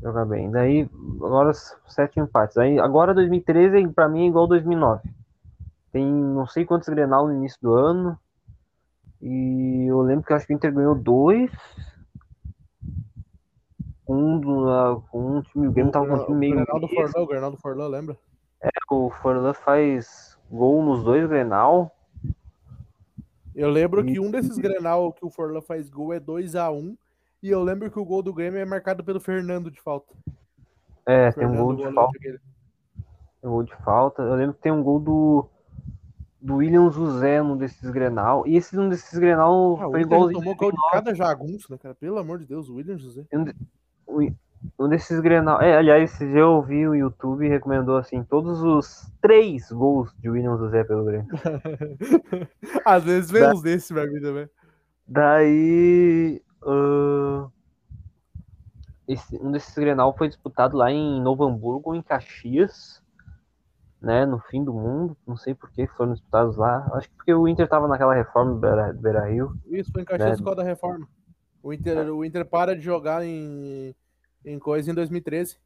jogar 0.02 0.26
bem. 0.26 0.50
Daí, 0.50 0.90
agora 1.18 1.54
sete 1.54 2.20
empates. 2.20 2.58
Aí, 2.58 2.80
agora 2.80 3.14
2013 3.14 3.88
para 3.90 4.10
mim 4.10 4.24
é 4.24 4.28
igual 4.30 4.48
2009. 4.48 5.08
Tem 5.92 6.04
não 6.12 6.48
sei 6.48 6.66
quantos 6.66 6.90
Grenal 6.90 7.28
no 7.28 7.36
início 7.36 7.60
do 7.62 7.72
ano. 7.72 8.18
E 9.22 9.86
eu 9.92 10.02
lembro 10.02 10.26
que 10.26 10.34
acho 10.34 10.48
que 10.48 10.54
o 10.54 10.56
Inter 10.56 10.74
ganhou 10.74 10.96
dois. 10.96 11.52
Um, 14.10 14.40
do, 14.40 15.04
um 15.14 15.44
time, 15.44 15.68
o 15.68 15.72
Grêmio 15.72 15.92
tava 15.92 16.08
com 16.08 16.16
um 16.16 16.26
time 16.26 16.38
meio. 16.40 16.54
O 16.54 16.66
Grenal 16.66 16.80
do 16.80 16.88
Forlan, 16.88 17.22
o 17.22 17.28
Grenal 17.28 17.52
do 17.52 17.58
Forlan, 17.58 17.88
lembra? 17.90 18.18
É, 18.60 18.70
o 18.90 19.12
Forlan 19.12 19.54
faz 19.54 20.31
gol 20.52 20.84
nos 20.84 21.04
dois 21.04 21.28
Grenal. 21.28 21.96
Eu 23.56 23.70
lembro 23.70 24.04
que 24.04 24.20
um 24.20 24.30
desses 24.30 24.58
Grenal 24.58 25.12
que 25.14 25.26
o 25.26 25.30
Forlan 25.30 25.62
faz 25.62 25.90
gol 25.90 26.14
é 26.14 26.20
2 26.20 26.56
a 26.56 26.70
1 26.72 26.78
um, 26.78 26.98
e 27.42 27.50
eu 27.50 27.64
lembro 27.64 27.90
que 27.90 28.00
o 28.00 28.06
gol 28.06 28.22
do 28.22 28.34
Grêmio 28.34 28.60
é 28.60 28.66
marcado 28.66 29.04
pelo 29.04 29.20
Fernando 29.20 29.72
de 29.72 29.82
falta. 29.82 30.14
É, 31.06 31.32
tem 31.32 31.48
um 31.48 31.56
gol 31.56 31.76
de 31.76 31.92
falta. 31.92 32.20
Tem 32.20 32.40
um 33.44 33.50
gol 33.50 33.64
de 33.64 33.76
falta. 33.78 34.22
Eu 34.22 34.36
lembro 34.36 34.54
que 34.54 34.62
tem 34.62 34.72
um 34.72 34.84
gol 34.84 35.00
do 35.00 35.50
do 36.42 36.56
William 36.56 36.90
José 36.90 37.42
num 37.42 37.56
desses 37.56 37.90
Grenal. 37.92 38.48
E 38.48 38.56
esse 38.56 38.78
um 38.78 38.90
desses 38.90 39.18
Grenal 39.20 39.78
ah, 39.80 39.90
foi 39.90 40.02
igualzinho. 40.02 40.40
tomou 40.40 40.56
gol 40.56 40.72
de 40.72 40.78
cada 40.92 41.14
jagunço, 41.14 41.72
né, 41.72 41.78
cara? 41.78 41.94
Pelo 41.94 42.18
amor 42.18 42.40
de 42.40 42.48
Deus, 42.48 42.68
o 42.68 42.76
William 42.76 42.98
José. 42.98 43.26
Um 44.80 44.88
desses 44.88 45.20
Grenal. 45.20 45.62
É, 45.62 45.78
aliás, 45.78 46.20
eu 46.22 46.62
vi 46.62 46.88
o 46.88 46.96
YouTube 46.96 47.48
recomendou 47.48 47.98
assim 47.98 48.24
todos 48.24 48.62
os 48.62 49.12
três 49.22 49.72
gols 49.72 50.14
de 50.20 50.30
William 50.30 50.58
José 50.58 50.84
pelo 50.84 51.06
Grêmio. 51.06 51.28
Às 52.86 53.04
vezes 53.04 53.32
vem 53.32 53.42
da... 53.42 53.54
uns 53.54 53.62
desses 53.62 53.92
pra 53.92 54.06
mim 54.06 54.22
também. 54.22 54.50
Daí. 55.08 56.42
Uh... 56.64 57.52
Esse, 59.08 59.36
um 59.38 59.52
desses 59.52 59.76
Grenal 59.76 60.16
foi 60.16 60.30
disputado 60.30 60.78
lá 60.78 60.90
em 60.90 61.22
Novo 61.22 61.44
Hamburgo, 61.44 61.94
em 61.94 62.02
Caxias 62.02 63.02
né, 64.02 64.26
no 64.26 64.40
fim 64.40 64.64
do 64.64 64.74
mundo. 64.74 65.16
Não 65.28 65.38
sei 65.38 65.54
por 65.54 65.70
que 65.72 65.86
foram 65.88 66.14
disputados 66.14 66.58
lá. 66.58 66.90
Acho 66.94 67.08
que 67.08 67.16
porque 67.16 67.34
o 67.34 67.48
Inter 67.48 67.66
estava 67.66 67.88
naquela 67.88 68.14
reforma 68.16 68.54
do 68.54 68.60
Beira, 68.60 68.94
do 68.94 69.00
Beira 69.00 69.26
Rio. 69.30 69.54
Isso, 69.68 69.92
foi 69.92 70.02
em 70.02 70.06
Caxias 70.06 70.42
né? 70.42 70.56
da 70.56 70.64
reforma. 70.64 71.08
O 71.62 71.72
Inter, 71.72 71.98
é. 71.98 72.12
o 72.12 72.26
Inter 72.26 72.44
para 72.44 72.76
de 72.76 72.82
jogar 72.82 73.24
em, 73.24 73.96
em 74.46 74.60
coisa 74.60 74.92
em 74.92 74.94
2013. 74.94 75.58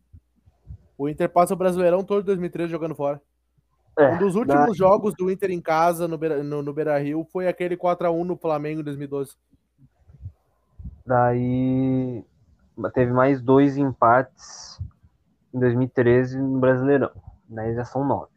O 0.97 1.09
Inter 1.09 1.29
passa 1.29 1.53
o 1.53 1.57
Brasileirão 1.57 2.03
todo 2.03 2.23
2013 2.23 2.71
jogando 2.71 2.95
fora. 2.95 3.21
É, 3.97 4.13
um 4.13 4.17
dos 4.17 4.35
últimos 4.35 4.75
jogos 4.75 5.13
do 5.13 5.31
Inter 5.31 5.51
em 5.51 5.61
casa 5.61 6.07
no 6.07 6.17
Beira, 6.17 6.43
no, 6.43 6.61
no 6.61 6.73
Beira 6.73 6.97
Rio 6.97 7.25
foi 7.31 7.47
aquele 7.47 7.77
4x1 7.77 8.23
no 8.25 8.35
Flamengo 8.35 8.81
em 8.81 8.83
2012. 8.83 9.35
Daí 11.05 12.23
teve 12.93 13.13
mais 13.13 13.41
dois 13.41 13.77
empates 13.77 14.79
em 15.53 15.59
2013 15.59 16.37
no 16.37 16.59
Brasileirão. 16.59 17.11
Daí 17.47 17.73
já 17.73 17.85
são 17.85 18.05
nove. 18.05 18.31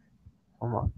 São 0.57 0.69
nove. 0.69 0.91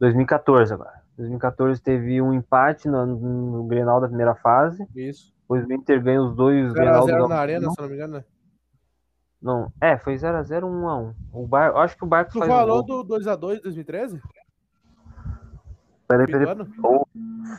2014 0.00 0.74
agora. 0.74 1.02
2014 1.16 1.80
teve 1.80 2.20
um 2.20 2.34
empate 2.34 2.88
no, 2.88 3.06
no 3.06 3.64
Grenal 3.64 4.00
da 4.00 4.08
primeira 4.08 4.34
fase. 4.34 4.86
Isso. 4.94 5.33
Depois 5.44 5.66
o 5.66 5.72
Inter 5.72 6.02
ganha 6.02 6.22
os 6.22 6.34
dois 6.34 6.72
0 6.72 6.74
Grenal 6.74 7.06
0 7.06 7.28
na 7.28 7.36
Arena, 7.36 7.70
se 7.70 7.80
não 7.80 7.88
me 7.88 7.94
engano, 7.94 8.14
né? 8.14 8.24
Não, 9.40 9.70
é, 9.78 9.98
foi 9.98 10.14
0x0, 10.14 10.62
1x1. 10.62 11.14
O 11.30 11.46
Bar... 11.46 11.76
Acho 11.76 11.98
que 11.98 12.04
o 12.04 12.06
Barco 12.06 12.32
Tu 12.32 12.38
falou 12.38 12.82
do 12.82 13.04
2x2 13.04 13.56
de 13.56 13.62
2013? 13.62 14.22
Peraí, 16.08 16.26
peraí. 16.26 16.46
Oh, 16.82 17.04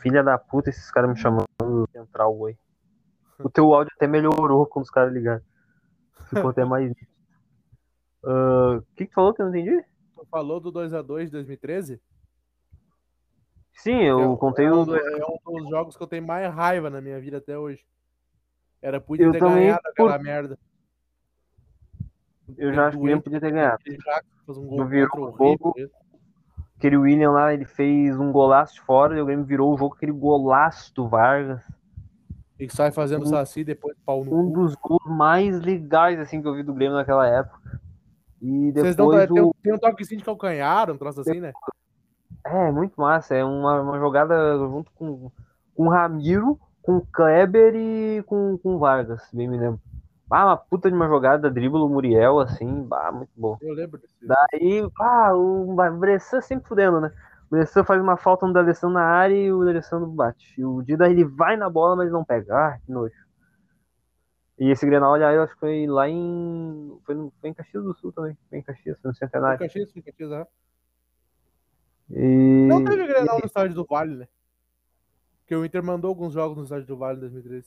filha 0.02 0.24
da 0.24 0.36
puta, 0.36 0.68
esses 0.68 0.90
caras 0.90 1.10
me 1.10 1.16
chamando 1.16 1.46
central, 1.92 2.36
oi. 2.36 2.58
O 3.38 3.48
teu 3.48 3.72
áudio 3.72 3.92
até 3.94 4.08
melhorou 4.08 4.66
quando 4.66 4.84
os 4.84 4.90
caras 4.90 5.12
ligaram. 5.12 5.42
Ficou 6.28 6.50
até 6.50 6.64
mais. 6.64 6.92
O 8.24 8.78
uh, 8.78 8.82
que, 8.96 9.06
que 9.06 9.14
falou 9.14 9.32
que 9.32 9.40
eu 9.40 9.46
não 9.46 9.54
entendi? 9.54 9.84
Tu 10.12 10.26
falou 10.28 10.58
do 10.58 10.72
2x2 10.72 11.26
de 11.26 11.30
2013? 11.30 12.00
Sim, 13.76 14.02
eu 14.02 14.34
é, 14.34 14.36
contei 14.36 14.66
é 14.66 14.72
um, 14.72 14.82
o. 14.82 14.96
É 14.96 15.26
um 15.48 15.60
dos 15.60 15.68
jogos 15.68 15.96
que 15.96 16.02
eu 16.02 16.06
tenho 16.06 16.26
mais 16.26 16.52
raiva 16.52 16.88
na 16.88 17.00
minha 17.00 17.20
vida 17.20 17.36
até 17.36 17.58
hoje. 17.58 17.84
Era 18.80 19.00
podia 19.00 19.30
ter 19.30 19.38
ganhado 19.38 19.82
por... 19.82 19.90
aquela 19.90 20.18
merda. 20.18 20.58
Eu 22.56 22.72
já 22.72 22.88
acho 22.88 22.98
que 22.98 23.06
ele 23.06 23.20
podia 23.20 23.40
ter 23.40 23.52
ganhado. 23.52 23.82
Já 23.86 24.22
fez 24.46 24.58
um 24.58 24.66
gol 24.66 24.86
virou 24.86 25.28
o 25.28 25.36
jogo. 25.36 25.74
Aquele 26.78 26.96
William 26.96 27.30
lá, 27.30 27.54
ele 27.54 27.64
fez 27.64 28.18
um 28.18 28.30
golaço 28.30 28.74
de 28.74 28.80
fora 28.82 29.16
e 29.16 29.20
o 29.20 29.26
Grêmio 29.26 29.44
virou 29.44 29.74
o 29.74 29.78
jogo, 29.78 29.94
aquele 29.94 30.12
golaço 30.12 30.94
do 30.94 31.08
Vargas. 31.08 31.62
E 32.58 32.68
sai 32.70 32.90
fazendo 32.90 33.22
um, 33.22 33.26
saci 33.26 33.64
depois 33.64 33.96
pau 34.04 34.24
no 34.24 34.40
Um 34.40 34.50
dos 34.50 34.74
gols 34.76 35.04
mais 35.06 35.60
legais 35.60 36.18
assim 36.18 36.40
que 36.40 36.48
eu 36.48 36.54
vi 36.54 36.62
do 36.62 36.74
Grêmio 36.74 36.96
naquela 36.96 37.26
época. 37.26 37.80
E 38.40 38.72
depois 38.72 38.94
Vocês 38.94 38.96
não, 38.96 39.08
o... 39.08 39.52
tem, 39.52 39.62
tem 39.62 39.74
um 39.74 39.78
toquezinho 39.78 40.18
de 40.18 40.24
calcanhar, 40.24 40.90
um 40.90 40.96
troço 40.96 41.20
assim, 41.20 41.40
né? 41.40 41.52
É, 42.46 42.70
muito 42.70 43.00
massa. 43.00 43.34
É 43.34 43.44
uma, 43.44 43.80
uma 43.80 43.98
jogada 43.98 44.56
junto 44.58 44.90
com, 44.92 45.30
com 45.74 45.86
o 45.86 45.90
Ramiro, 45.90 46.58
com 46.82 46.98
o 46.98 47.06
Kleber 47.06 47.74
e 47.74 48.22
com, 48.22 48.56
com 48.58 48.76
o 48.76 48.78
Vargas, 48.78 49.28
bem 49.32 49.48
me 49.48 49.58
lembro. 49.58 49.80
Ah, 50.30 50.46
uma 50.46 50.56
puta 50.56 50.88
de 50.88 50.96
uma 50.96 51.06
jogada, 51.06 51.50
dribla 51.50 51.84
o 51.84 51.88
Muriel, 51.88 52.40
assim, 52.40 52.82
bah, 52.82 53.12
muito 53.12 53.30
bom. 53.36 53.56
Eu 53.60 53.74
lembro 53.74 54.00
desse. 54.00 54.14
Daí, 54.22 54.88
ah, 55.00 55.34
o 55.34 55.76
Bressan 55.98 56.40
sempre 56.40 56.68
fudendo, 56.68 57.00
né? 57.00 57.12
O 57.46 57.54
Bressan 57.54 57.84
faz 57.84 58.00
uma 58.00 58.16
falta 58.16 58.46
no 58.46 58.52
D'Alessandro 58.52 58.94
na 58.94 59.04
área 59.04 59.36
e 59.36 59.52
o 59.52 59.64
D'Alessandro 59.64 60.08
bate. 60.08 60.60
E 60.60 60.64
o 60.64 60.82
Dida, 60.82 61.08
ele 61.08 61.24
vai 61.24 61.56
na 61.56 61.70
bola, 61.70 61.94
mas 61.96 62.10
não 62.10 62.24
pega. 62.24 62.54
Ah, 62.54 62.78
que 62.84 62.90
nojo. 62.90 63.14
E 64.58 64.70
esse 64.70 64.86
Grenal, 64.86 65.12
olha, 65.12 65.32
eu 65.32 65.42
acho 65.42 65.54
que 65.54 65.60
foi 65.60 65.86
lá 65.86 66.08
em. 66.08 66.98
Foi, 67.04 67.14
no, 67.14 67.32
foi 67.40 67.50
em 67.50 67.54
Caxias 67.54 67.84
do 67.84 67.94
Sul 67.94 68.12
também. 68.12 68.36
Foi 68.48 68.58
em 68.58 68.62
Caxias, 68.62 68.98
foi 69.00 69.10
no 69.10 69.14
Centenário. 69.14 69.58
Foi 69.58 69.66
em 69.66 69.68
Caxias, 69.68 69.92
foi 69.92 70.00
em 70.00 70.04
Caxias, 70.04 70.32
é. 70.32 70.46
E... 72.10 72.66
Não 72.68 72.84
teve 72.84 73.06
Grenal 73.06 73.38
no 73.38 73.46
estádio 73.46 73.74
do 73.74 73.84
Vale, 73.84 74.16
né? 74.16 74.28
Porque 75.40 75.54
o 75.54 75.64
Inter 75.64 75.82
mandou 75.82 76.08
alguns 76.08 76.32
jogos 76.32 76.56
no 76.56 76.64
estádio 76.64 76.86
do 76.86 76.96
Vale 76.96 77.18
em 77.18 77.20
2013. 77.20 77.66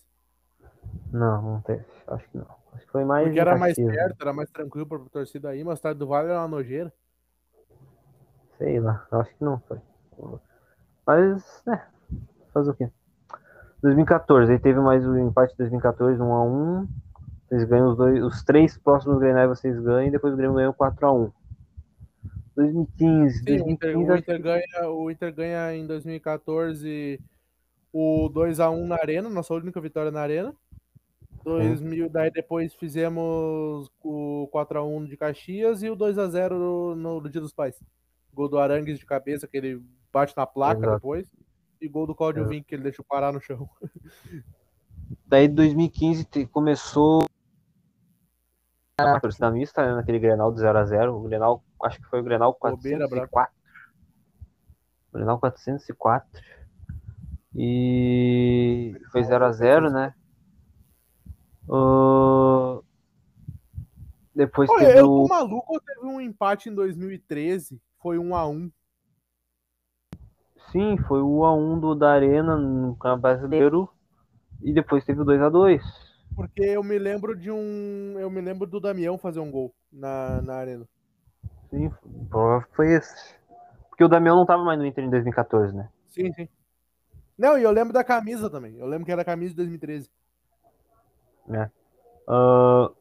Não, 1.12 1.42
não 1.42 1.62
teve. 1.62 1.86
Acho 2.08 2.30
que 2.30 2.38
não. 2.38 2.48
Acho 2.74 2.86
que 2.86 2.92
foi 2.92 3.06
mais. 3.06 3.26
Porque 3.26 3.40
era 3.40 3.58
mais 3.58 3.76
perto, 3.76 4.22
era 4.22 4.34
mais 4.34 4.50
tranquilo 4.50 4.86
pra 4.86 5.00
torcida 5.12 5.50
aí, 5.50 5.64
mas 5.64 5.74
o 5.74 5.76
estádio 5.76 6.00
do 6.00 6.08
Vale 6.08 6.30
era 6.30 6.40
uma 6.40 6.48
nojeira. 6.48 6.94
Sei 8.58 8.80
lá, 8.80 9.08
acho 9.12 9.36
que 9.36 9.44
não 9.44 9.60
foi. 9.60 9.80
Mas, 11.06 11.64
né, 11.66 11.88
fazer 12.54 12.72
o 12.72 12.74
quê? 12.74 12.90
2014, 13.82 14.52
aí 14.52 14.60
teve 14.60 14.80
mais 14.80 15.08
o 15.08 15.18
empate 15.18 15.54
de 15.54 15.60
2014, 15.60 16.22
1 16.22 16.34
a 16.34 16.44
1 16.44 16.88
Vocês 17.48 17.64
ganham 17.64 17.90
os, 17.90 17.98
dois, 17.98 18.24
os 18.24 18.44
três 18.44 18.78
próximos 18.78 19.20
Grenais 19.20 19.48
vocês 19.48 19.80
ganham 19.80 20.08
e 20.08 20.12
depois 20.12 20.34
o 20.34 20.38
Grêmio 20.38 20.58
ganhou 20.58 20.74
4 20.74 21.08
a 21.08 21.14
1 21.14 21.32
2015, 22.56 23.38
Sim, 23.38 23.44
2015 23.46 23.64
o, 23.64 23.72
Inter, 23.72 23.98
o, 23.98 24.18
Inter 24.18 24.42
ganha, 24.42 24.90
o 24.90 25.12
Inter 25.12 25.34
ganha 25.34 25.76
em 25.76 25.86
2014 25.86 27.20
o 27.92 28.30
2 28.30 28.60
a 28.60 28.70
1 28.70 28.88
na 28.88 28.96
Arena, 28.96 29.30
nossa 29.30 29.54
única 29.54 29.80
vitória 29.82 30.12
na 30.12 30.22
Arena. 30.22 30.54
2000, 31.44 32.10
daí 32.10 32.30
depois 32.32 32.74
fizemos 32.74 33.90
o 34.04 34.48
4 34.52 34.80
a 34.80 34.86
1 34.86 35.06
de 35.06 35.18
Caxias 35.18 35.82
e 35.82 35.90
o 35.90 35.96
2 35.96 36.18
a 36.18 36.28
0 36.28 36.60
no, 36.60 36.96
no, 36.96 37.30
Dia 37.30 37.42
dos 37.42 37.54
Pais. 37.54 37.82
Gol 38.34 38.50
do 38.50 38.60
Arangues 38.60 39.00
de 39.00 39.06
cabeça 39.06 39.48
que 39.48 39.58
ele 39.58 39.82
bate 40.12 40.36
na 40.36 40.46
placa 40.46 40.82
Exato. 40.82 40.96
depois 40.96 41.32
e 41.82 41.88
gol 41.88 42.06
do 42.06 42.16
Claudio 42.16 42.44
é. 42.44 42.48
Vink, 42.48 42.68
que 42.68 42.76
ele 42.76 42.84
deixou 42.84 43.06
parar 43.06 43.32
no 43.32 43.40
chão. 43.40 43.70
Daí 45.26 45.48
2015 45.48 46.28
começou 46.48 47.29
a 49.00 49.20
torcida 49.20 49.52
mista, 49.52 49.86
né, 49.86 49.96
naquele 49.96 50.20
Grenal 50.20 50.52
do 50.52 50.62
0x0. 50.62 51.14
O 51.14 51.22
Grenal, 51.22 51.64
acho 51.84 52.00
que 52.00 52.06
foi 52.06 52.20
o 52.20 52.24
Grenal 52.24 52.54
404. 52.54 53.54
O 55.12 55.18
Grenal 55.18 55.40
404. 55.40 56.42
E 57.56 58.96
foi 59.12 59.22
0x0, 59.22 59.92
né? 59.92 60.14
Uh... 61.68 62.84
Depois 64.34 64.70
Olha, 64.70 64.86
teve 64.86 65.00
eu 65.00 65.06
tô 65.06 65.28
maluco, 65.28 65.82
teve 65.82 66.06
um 66.06 66.22
empate 66.22 66.70
em 66.70 66.74
2013, 66.74 67.82
foi 68.02 68.18
1x1. 68.18 68.72
Sim, 70.72 70.98
foi 71.08 71.22
o 71.22 71.40
1x1 71.40 71.80
do, 71.80 71.96
da 71.96 72.12
Arena 72.12 72.56
no 72.56 72.96
Campeonato 72.96 73.22
Brasileiro. 73.22 73.90
E 74.62 74.72
depois 74.74 75.04
teve 75.04 75.22
o 75.22 75.26
2x2. 75.26 75.82
Porque 76.40 76.62
eu 76.62 76.82
me 76.82 76.98
lembro 76.98 77.36
de 77.36 77.52
um. 77.52 78.16
Eu 78.18 78.30
me 78.30 78.40
lembro 78.40 78.66
do 78.66 78.80
Damião 78.80 79.18
fazer 79.18 79.42
um 79.42 79.52
gol 79.52 79.76
na, 79.92 80.42
na 80.42 80.56
arena. 80.56 80.88
Sim, 81.70 81.92
foi 82.74 82.94
esse. 82.94 83.36
Porque 83.90 84.06
o 84.06 84.08
Damião 84.08 84.38
não 84.38 84.46
tava 84.46 84.64
mais 84.64 84.80
no 84.80 84.86
Inter 84.86 85.04
em 85.04 85.10
2014, 85.10 85.76
né? 85.76 85.90
Sim, 86.08 86.32
sim. 86.32 86.48
Não, 87.38 87.58
e 87.58 87.64
eu 87.64 87.72
lembro 87.72 87.92
da 87.92 88.06
camisa 88.06 88.50
também. 88.50 88.78
Eu 88.78 88.88
lembro 88.88 89.06
que 89.06 89.12
era 89.12 89.22
a 89.22 89.26
camisa 89.26 89.50
de 89.50 89.58
2013. 89.58 90.10
É. 91.50 91.70
Uh, 92.26 92.96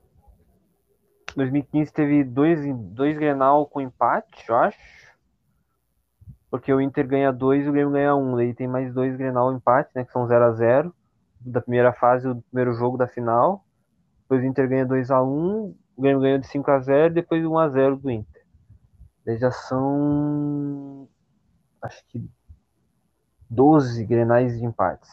2015 1.37 1.92
teve 1.92 2.24
dois, 2.24 2.59
dois 2.77 3.16
Grenal 3.16 3.66
com 3.66 3.81
empate, 3.81 4.48
eu 4.48 4.57
acho. 4.57 4.79
Porque 6.51 6.72
o 6.72 6.81
Inter 6.81 7.07
ganha 7.07 7.33
dois 7.33 7.64
e 7.64 7.68
o 7.68 7.72
Grêmio 7.72 7.92
ganha 7.92 8.16
um. 8.16 8.35
Daí 8.35 8.53
tem 8.53 8.66
mais 8.66 8.92
dois 8.92 9.16
Grenal 9.16 9.53
empate, 9.53 9.90
né? 9.94 10.05
Que 10.05 10.11
são 10.11 10.27
0 10.27 10.44
a 10.44 10.51
0 10.51 10.94
Da 11.40 11.61
primeira 11.61 11.92
fase, 11.92 12.29
do 12.29 12.42
primeiro 12.42 12.72
jogo 12.74 12.96
da 12.96 13.07
final. 13.07 13.64
Depois 14.22 14.42
o 14.42 14.46
Inter 14.46 14.68
ganha 14.68 14.87
2 14.87 15.11
a 15.11 15.22
1 15.22 15.74
o 15.98 16.01
Grêmio 16.01 16.20
ganha 16.20 16.38
de 16.38 16.46
5 16.46 16.70
a 16.70 16.79
0 16.79 17.07
e 17.07 17.14
depois 17.14 17.44
1 17.44 17.59
a 17.59 17.68
0 17.68 17.96
do 17.96 18.09
Inter. 18.09 18.44
Daí 19.27 19.37
já 19.37 19.51
são. 19.51 21.09
Acho 21.83 22.07
que 22.07 22.24
12 23.51 24.05
grenais 24.05 24.57
de 24.57 24.64
empates. 24.64 25.11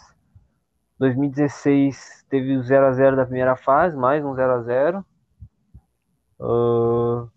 2016 1.00 2.26
teve 2.30 2.56
o 2.56 2.62
0x0 2.62 3.16
da 3.16 3.26
primeira 3.26 3.56
fase, 3.56 3.98
mais 3.98 4.24
um 4.24 4.34
0x0. 4.36 5.04
Uh... 6.40 7.30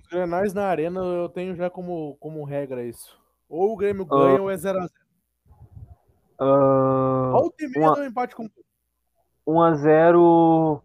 Os 0.00 0.08
grenais 0.08 0.54
na 0.54 0.66
arena 0.66 1.00
eu 1.00 1.28
tenho 1.28 1.56
já 1.56 1.68
como, 1.68 2.16
como 2.20 2.44
regra 2.44 2.84
isso. 2.84 3.20
Ou 3.48 3.72
o 3.72 3.76
Grêmio 3.76 4.06
ganha 4.06 4.40
uh... 4.40 4.42
ou 4.42 4.50
é 4.50 4.54
0x0. 4.54 4.88
Uh... 6.40 7.52
E 7.60 7.68
meia 7.68 7.92
uma... 7.92 8.06
empate 8.06 8.34
com 8.34 8.48
1x0 9.46 10.82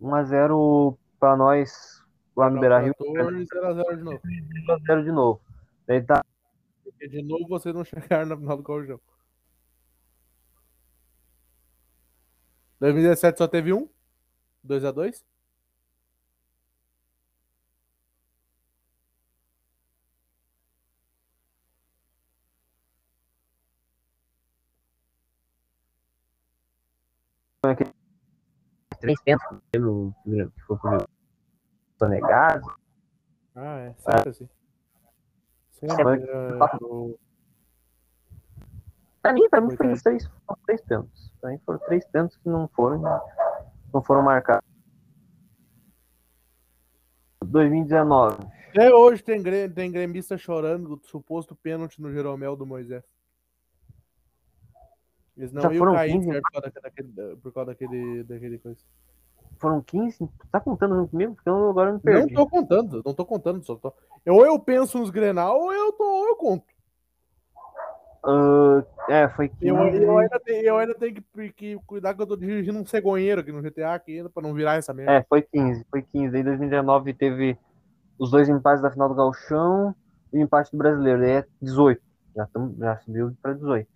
1x0 0.00 0.96
pra 1.18 1.36
nós 1.36 2.04
lá 2.36 2.48
no 2.50 2.60
Beira 2.60 2.78
Rio. 2.78 2.94
0x0 2.98 3.96
de 3.96 4.02
novo. 4.02 4.20
0x0 4.22 5.04
de 5.04 5.12
novo. 5.12 5.40
Daí 5.86 6.02
tá. 6.02 6.24
De 7.00 7.22
novo 7.22 7.48
vocês 7.48 7.74
não 7.74 7.84
chegaram 7.84 8.26
na 8.26 8.36
final 8.36 8.56
do 8.56 8.62
Corujão. 8.62 9.00
2017 12.80 13.38
só 13.38 13.48
teve 13.48 13.72
um? 13.72 13.88
2x2? 14.66 15.22
Três 29.00 29.20
pênaltis 29.22 29.58
pelo 29.70 30.14
que 30.24 30.62
foi 30.66 30.76
pro 30.78 31.08
sonegado. 31.98 32.72
Ah, 33.54 33.78
é, 33.78 33.94
sempre 33.94 34.28
assim. 34.30 34.48
Sempre. 35.70 36.24
É, 36.24 36.84
o... 36.84 37.18
Pra 39.22 39.32
mim, 39.32 39.48
pra 39.48 39.60
mim 39.60 39.76
foi 39.76 39.94
três, 39.96 40.26
foram 40.46 40.60
três 40.64 40.80
pênaltis. 40.82 41.32
Pra 41.40 41.50
mim 41.50 41.58
foram 41.64 41.78
três 41.80 42.04
pênaltis 42.06 42.36
que 42.38 42.48
não 42.48 42.68
foram, 42.68 43.02
não 43.92 44.02
foram 44.02 44.22
marcados. 44.22 44.66
2019. 47.44 48.36
Até 48.70 48.94
hoje 48.94 49.22
tem, 49.22 49.42
tem 49.72 49.90
gremista 49.90 50.36
chorando 50.36 50.96
do 50.96 51.06
suposto 51.06 51.56
pênalti 51.56 52.00
no 52.00 52.12
Jeromel 52.12 52.54
do 52.54 52.66
Moisés. 52.66 53.02
Eles 55.38 55.52
não 55.52 55.62
Já 55.62 55.72
iam 55.72 55.78
foram 55.78 55.94
cair 55.94 56.12
15? 56.12 56.26
por 56.26 56.50
causa 56.50 56.80
daquele, 56.82 57.36
por 57.36 57.52
causa 57.52 57.70
daquele, 57.70 58.24
daquele 58.24 58.58
coisa. 58.58 58.80
Foram 59.58 59.80
15? 59.80 60.28
Tá 60.50 60.60
contando 60.60 61.08
comigo? 61.08 61.34
Porque 61.34 61.48
eu 61.48 61.70
agora 61.70 61.92
me 61.92 62.00
perdi. 62.00 62.34
Não 62.34 62.44
tô 62.44 62.50
contando, 62.50 63.02
não 63.04 63.14
tô 63.14 63.24
contando. 63.24 63.64
Só 63.64 63.76
tô... 63.76 63.92
Ou 64.26 64.44
eu 64.44 64.58
penso 64.58 64.98
nos 64.98 65.10
Grenal 65.10 65.58
ou 65.58 65.72
eu, 65.72 65.92
tô, 65.92 66.04
ou 66.04 66.26
eu 66.26 66.36
conto. 66.36 66.64
Ah, 68.24 68.84
é, 69.08 69.28
foi 69.28 69.48
15. 69.48 69.66
Eu, 69.66 69.76
eu, 69.76 70.18
ainda 70.18 70.40
tenho, 70.40 70.64
eu 70.64 70.76
ainda 70.76 70.94
tenho 70.94 71.14
que, 71.14 71.52
que 71.52 71.78
cuidar 71.86 72.14
que 72.14 72.22
eu 72.22 72.26
tô 72.26 72.36
dirigindo 72.36 72.78
um 72.78 72.86
cegonheiro 72.86 73.40
aqui 73.40 73.52
no 73.52 73.62
GTA 73.62 73.94
aqui 73.94 74.18
ainda 74.18 74.28
pra 74.28 74.42
não 74.42 74.52
virar 74.52 74.74
essa 74.74 74.92
merda. 74.92 75.12
É, 75.12 75.22
foi 75.28 75.42
15. 75.42 75.86
Foi 75.88 76.02
15. 76.02 76.36
Aí 76.36 76.42
2019 76.42 77.14
teve 77.14 77.56
os 78.18 78.30
dois 78.30 78.48
empates 78.48 78.82
da 78.82 78.90
final 78.90 79.08
do 79.08 79.14
Gauchão 79.14 79.94
e 80.32 80.38
o 80.38 80.42
empate 80.42 80.72
do 80.72 80.78
brasileiro. 80.78 81.22
Aí 81.22 81.30
é 81.30 81.44
18. 81.62 82.02
Já, 82.34 82.46
tamo, 82.46 82.76
já 82.78 82.98
subiu 82.98 83.36
pra 83.40 83.52
18. 83.52 83.88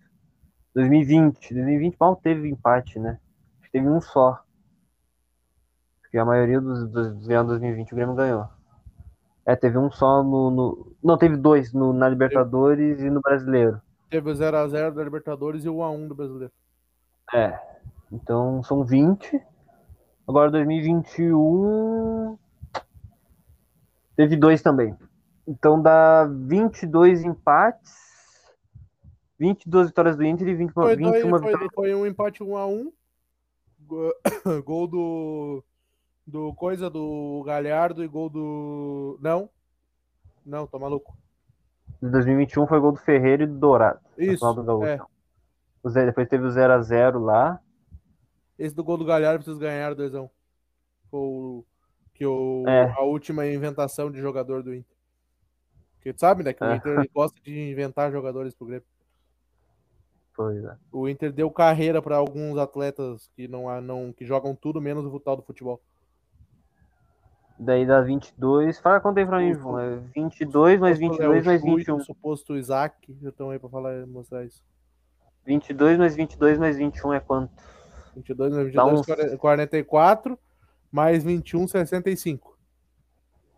2020. 0.75 1.53
2020 1.53 1.97
mal 1.99 2.15
teve 2.15 2.49
empate, 2.49 2.99
né? 2.99 3.19
Acho 3.59 3.71
que 3.71 3.71
teve 3.71 3.87
um 3.87 4.01
só. 4.01 4.43
Porque 6.01 6.17
a 6.17 6.25
maioria 6.25 6.59
dos, 6.61 6.87
dos, 6.89 7.13
dos 7.13 7.27
ganhos 7.27 7.47
2020 7.47 7.91
o 7.91 7.95
Grêmio 7.95 8.15
ganhou. 8.15 8.47
É, 9.45 9.55
teve 9.55 9.77
um 9.77 9.91
só 9.91 10.23
no. 10.23 10.49
no- 10.51 10.95
não, 11.03 11.17
teve 11.17 11.35
dois 11.35 11.73
no, 11.73 11.91
na 11.91 12.07
Libertadores 12.07 12.99
e 13.01 13.09
no 13.09 13.21
Brasileiro. 13.21 13.81
Teve 14.09 14.29
o 14.29 14.33
0x0 14.33 14.93
da 14.93 15.03
Libertadores 15.03 15.65
e 15.65 15.69
o 15.69 15.77
1x1 15.77 16.07
do 16.07 16.15
Brasileiro. 16.15 16.53
É. 17.33 17.59
Então 18.11 18.61
são 18.63 18.83
20. 18.83 19.41
Agora 20.27 20.51
2021. 20.51 22.37
Teve 24.15 24.37
dois 24.37 24.61
também. 24.61 24.95
Então 25.47 25.81
dá 25.81 26.25
22 26.25 27.23
empates. 27.23 28.12
22 29.39 29.87
vitórias 29.87 30.15
do 30.15 30.23
Inter 30.23 30.47
e 30.47 30.55
20, 30.55 30.71
Foi, 30.71 30.95
21 30.95 31.09
dois, 31.11 31.21
foi, 31.21 31.39
vitórias. 31.51 31.69
foi 31.73 31.95
um 31.95 32.05
empate 32.05 32.43
1x1. 32.43 32.91
Go- 33.85 34.13
Gol 34.65 34.87
do. 34.87 35.63
Do 36.25 36.53
coisa 36.53 36.89
do 36.89 37.43
Galhardo 37.45 38.01
e 38.03 38.07
gol 38.07 38.29
do. 38.29 39.19
Não. 39.21 39.49
Não, 40.45 40.65
tô 40.65 40.79
maluco. 40.79 41.17
De 42.01 42.09
2021 42.09 42.65
foi 42.65 42.79
gol 42.79 42.93
do 42.93 42.99
Ferreira 42.99 43.43
e 43.43 43.47
do 43.47 43.57
Dourado. 43.57 43.99
Isso. 44.17 44.53
do. 44.53 44.85
É. 44.85 44.99
O 45.83 45.89
Zé- 45.89 46.05
Depois 46.05 46.29
teve 46.29 46.45
o 46.45 46.49
0x0 46.49 47.19
lá. 47.19 47.59
Esse 48.57 48.73
do 48.73 48.83
gol 48.85 48.97
do 48.97 49.03
Galhardo 49.03 49.43
vocês 49.43 49.57
ganharam 49.57 49.95
2x1. 49.97 50.29
Foi 51.11 51.19
o. 51.19 51.65
Que 52.13 52.25
o, 52.25 52.63
É. 52.69 52.89
a 52.95 53.01
última 53.01 53.45
inventação 53.47 54.09
de 54.09 54.21
jogador 54.21 54.63
do 54.63 54.73
Inter. 54.73 54.95
Porque 55.95 56.13
tu 56.13 56.19
sabe, 56.21 56.43
né? 56.43 56.53
Que 56.53 56.63
o 56.63 56.67
É. 56.67 56.75
Inter 56.77 57.09
gosta 57.13 57.37
de 57.41 57.69
inventar 57.71 58.11
jogadores 58.13 58.53
pro 58.55 58.67
Grêmio. 58.67 58.85
Pois 60.35 60.63
é. 60.63 60.75
O 60.91 61.07
Inter 61.07 61.31
deu 61.31 61.49
carreira 61.51 62.01
para 62.01 62.17
alguns 62.17 62.57
atletas 62.57 63.29
que 63.35 63.47
não, 63.47 63.69
há- 63.69 63.79
não 63.81 64.11
que 64.11 64.25
jogam 64.25 64.55
tudo 64.55 64.81
menos 64.81 65.05
o 65.05 65.19
tal 65.19 65.35
do 65.35 65.43
futebol. 65.43 65.79
Daí 67.59 67.85
dá 67.85 68.01
22. 68.01 68.79
Fala 68.79 68.99
quanto 68.99 69.19
aí 69.19 69.25
pra 69.25 69.37
mim, 69.39 69.53
João. 69.53 69.79
É 69.79 69.97
22 70.15 70.79
mais 70.79 70.97
22 70.97 71.45
mais 71.45 71.61
21. 71.61 71.97
O 71.97 72.03
suposto 72.03 72.57
Isaac, 72.57 73.15
já 73.21 73.29
estão 73.29 73.51
aí 73.51 73.59
para 73.59 73.69
falar 73.69 74.05
mostrar 74.07 74.43
isso. 74.43 74.61
22 75.45 75.97
mais 75.99 76.15
22 76.15 76.57
mais 76.57 76.77
21 76.77 77.13
é 77.13 77.19
quanto? 77.19 77.51
22 78.15 78.53
mais 78.53 78.73
Dá 78.73 78.83
22, 78.85 79.33
uns- 79.33 79.39
44, 79.39 80.37
mais 80.91 81.23
21, 81.23 81.67
65. 81.67 82.57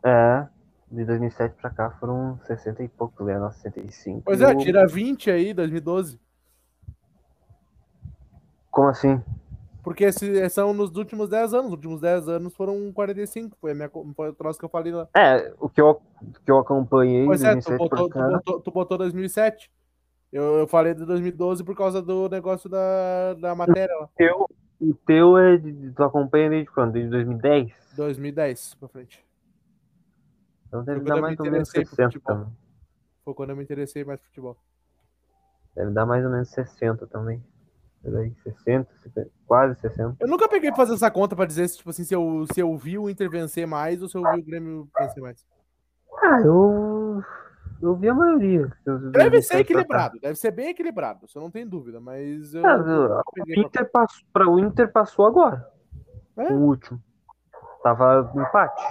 É. 0.03 0.47
De 0.91 1.03
2007 1.03 1.55
pra 1.55 1.69
cá 1.69 1.89
foram 1.91 2.39
60 2.45 2.83
e 2.83 2.88
pouco, 2.88 3.23
né? 3.23 3.39
Nossa, 3.39 3.59
65. 3.59 4.21
Pois 4.25 4.39
E 4.39 4.43
é, 4.43 4.55
tira 4.55 4.85
20 4.88 5.31
aí, 5.31 5.53
2012. 5.53 6.19
Como 8.75 8.89
assim? 8.89 9.23
Porque 9.81 10.03
esses 10.03 10.51
são 10.51 10.73
nos 10.73 10.93
últimos 10.97 11.29
10 11.29 11.53
anos. 11.53 11.67
Os 11.67 11.71
últimos 11.71 12.01
10 12.01 12.27
anos 12.27 12.53
foram 12.53 12.91
45. 12.91 13.55
Foi, 13.57 13.71
a 13.71 13.73
minha, 13.73 13.89
foi 13.89 14.29
o 14.29 14.33
troço 14.33 14.59
que 14.59 14.65
eu 14.65 14.69
falei 14.69 14.91
lá. 14.91 15.07
É, 15.15 15.53
o 15.61 15.69
que 15.69 15.79
eu, 15.79 16.01
que 16.43 16.51
eu 16.51 16.57
acompanhei 16.57 17.23
Pois 17.23 17.39
de 17.39 17.45
é, 17.45 17.55
tu 17.55 17.69
2007 17.69 17.77
botou, 17.77 18.09
tu, 18.09 18.19
botou, 18.19 18.59
tu 18.59 18.71
botou 18.71 18.97
2007. 18.97 19.71
Eu, 20.30 20.57
eu 20.57 20.67
falei 20.67 20.93
de 20.93 21.05
2012 21.05 21.63
por 21.63 21.73
causa 21.73 22.01
do 22.01 22.28
negócio 22.28 22.69
da, 22.69 23.36
da 23.36 23.55
matéria 23.55 23.95
lá. 23.97 24.09
Teu, 24.17 24.45
o 24.82 24.93
teu 24.93 25.38
é 25.38 25.55
de, 25.55 25.93
tu 25.93 26.03
acompanha 26.03 26.49
desde 26.49 26.69
quando? 26.69 26.91
Desde 26.91 27.09
2010? 27.11 27.71
2010 27.95 28.76
pra 28.76 28.89
frente. 28.89 29.26
Então 30.67 30.84
deve 30.84 30.99
dar 30.99 31.15
eu 31.15 31.21
mais 31.21 31.39
ou 31.39 31.45
menos 31.45 31.69
interessei 31.69 31.84
por 31.86 31.89
60 31.95 32.11
futebol. 32.11 32.36
também. 32.36 32.57
Foi 33.23 33.34
quando 33.34 33.51
eu 33.51 33.55
me 33.55 33.63
interessei 33.63 34.03
mais 34.03 34.19
por 34.19 34.26
futebol. 34.26 34.57
Deve 35.73 35.91
dar 35.91 36.05
mais 36.05 36.26
ou 36.26 36.32
menos 36.32 36.49
60 36.49 37.07
também. 37.07 37.41
Por 38.06 38.18
aí, 38.18 38.32
60, 38.43 38.88
50, 39.01 39.30
quase 39.47 39.80
60. 39.82 40.16
Eu 40.20 40.28
nunca 40.28 40.47
peguei 40.47 40.70
pra 40.70 40.78
fazer 40.78 40.93
essa 40.93 41.10
conta 41.10 41.36
pra 41.36 41.45
dizer 41.47 41.68
se, 41.68 41.78
tipo 41.78 41.89
assim, 41.89 42.03
se 42.03 42.14
eu, 42.14 42.45
se 42.53 42.60
eu 42.60 42.78
vi 42.78 42.99
o 42.99 43.10
Inter 43.10 43.28
vencer 43.32 43.66
mais 43.66 43.99
ou 44.03 44.08
se 44.08 44.16
eu 44.16 44.22
vi 44.22 44.39
o 44.41 44.45
Grêmio 44.45 44.88
vencer 44.99 45.24
mais. 45.24 45.43
Ah, 46.22 46.39
eu. 46.41 47.24
Eu 47.82 47.95
vi 47.95 48.08
a 48.08 48.14
maioria. 48.14 48.72
Deve 49.12 49.41
ser 49.41 49.58
equilibrado, 49.58 50.20
deve 50.20 50.36
ser 50.36 50.51
bem 50.51 50.70
equilibrado, 50.70 51.28
você 51.28 51.38
não 51.39 51.49
tem 51.51 51.68
dúvida, 51.68 51.99
mas 51.99 52.53
eu. 52.53 52.64
Ah, 52.66 52.78
eu 52.78 53.08
pra- 53.08 53.24
Inter 53.58 53.91
passou, 53.91 54.24
pra 54.32 54.47
o 54.49 54.60
Inter 54.60 54.91
passou 54.91 55.26
agora. 55.26 55.68
É? 56.38 56.53
O 56.53 56.58
último. 56.62 57.01
Tava 57.84 58.32
empate. 58.36 58.84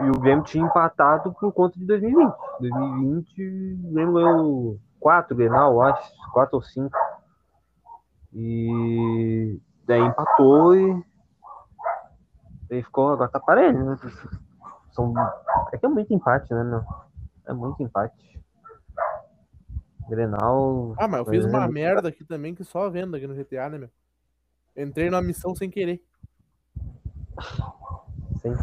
E 0.00 0.08
o 0.10 0.20
Grêmio 0.20 0.44
tinha 0.44 0.64
empatado 0.64 1.32
por 1.32 1.50
conta 1.52 1.78
de 1.78 1.84
2020. 1.86 2.34
2020, 2.60 3.78
o 3.84 3.92
Grêmio 3.92 4.14
ganhou 4.14 4.78
4 5.00 5.34
Grenal, 5.34 5.80
acho. 5.82 6.12
4 6.32 6.56
ou 6.56 6.62
5. 6.62 6.96
E 8.32 9.60
daí 9.86 10.00
empatou 10.00 10.76
e 10.76 11.04
Ele 12.70 12.82
ficou, 12.82 13.10
agora 13.10 13.28
tá 13.30 13.40
parelho, 13.40 13.84
né? 13.84 13.96
São, 14.92 15.12
é 15.72 15.78
que 15.78 15.84
é 15.86 15.88
muito 15.88 16.12
empate, 16.14 16.52
né, 16.54 16.62
meu? 16.62 16.84
É 17.46 17.52
muito 17.52 17.82
empate. 17.82 18.40
Grenal. 20.08 20.94
Ah, 20.98 21.06
mas 21.08 21.20
eu 21.20 21.26
fiz 21.26 21.44
uma 21.44 21.68
merda 21.68 22.08
aqui 22.08 22.24
também 22.24 22.54
que 22.54 22.64
só 22.64 22.88
vendo 22.90 23.16
aqui 23.16 23.26
no 23.26 23.34
GTA, 23.34 23.68
né, 23.68 23.78
meu? 23.78 23.90
Entrei 24.76 25.10
numa 25.10 25.22
missão 25.22 25.54
sem 25.54 25.68
querer. 25.70 26.02
Sim. 28.40 28.54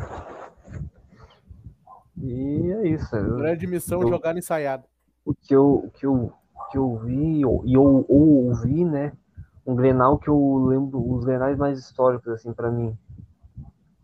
E 2.17 2.71
é 2.71 2.87
isso. 2.87 3.15
eu- 3.15 3.37
Grande 3.37 3.67
missão 3.67 4.01
eu- 4.01 4.07
jogar 4.09 4.35
ensaiado. 4.37 4.85
o 5.25 5.33
que 5.33 5.53
eu, 5.53 5.75
o 5.85 5.91
que 5.91 6.05
eu, 6.05 6.13
o 6.55 6.65
que 6.71 6.77
eu 6.77 6.97
vi 6.99 7.41
e 7.41 7.77
ou 7.77 8.05
ouvi, 8.07 8.85
né? 8.85 9.11
Um 9.67 9.75
Grenal 9.75 10.17
que 10.17 10.29
eu 10.29 10.65
lembro, 10.67 11.11
os 11.13 11.23
Grenais 11.23 11.55
mais 11.59 11.77
históricos, 11.77 12.27
assim, 12.33 12.51
pra 12.53 12.71
mim. 12.71 12.97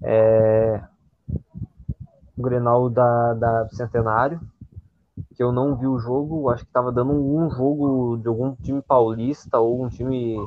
É. 0.02 0.84
O 2.38 2.42
Grenal 2.42 2.90
da, 2.90 3.34
da 3.34 3.70
Centenário, 3.70 4.40
que 5.36 5.44
eu 5.44 5.52
não 5.52 5.76
vi 5.76 5.88
o 5.88 6.00
jogo, 6.00 6.50
acho 6.50 6.66
que 6.66 6.72
tava 6.72 6.92
dando 6.92 7.14
um 7.14 7.50
jogo 7.52 8.18
de 8.18 8.28
algum 8.28 8.56
time 8.56 8.82
paulista 8.82 9.60
ou 9.60 9.84
um 9.86 9.90
time 9.90 10.38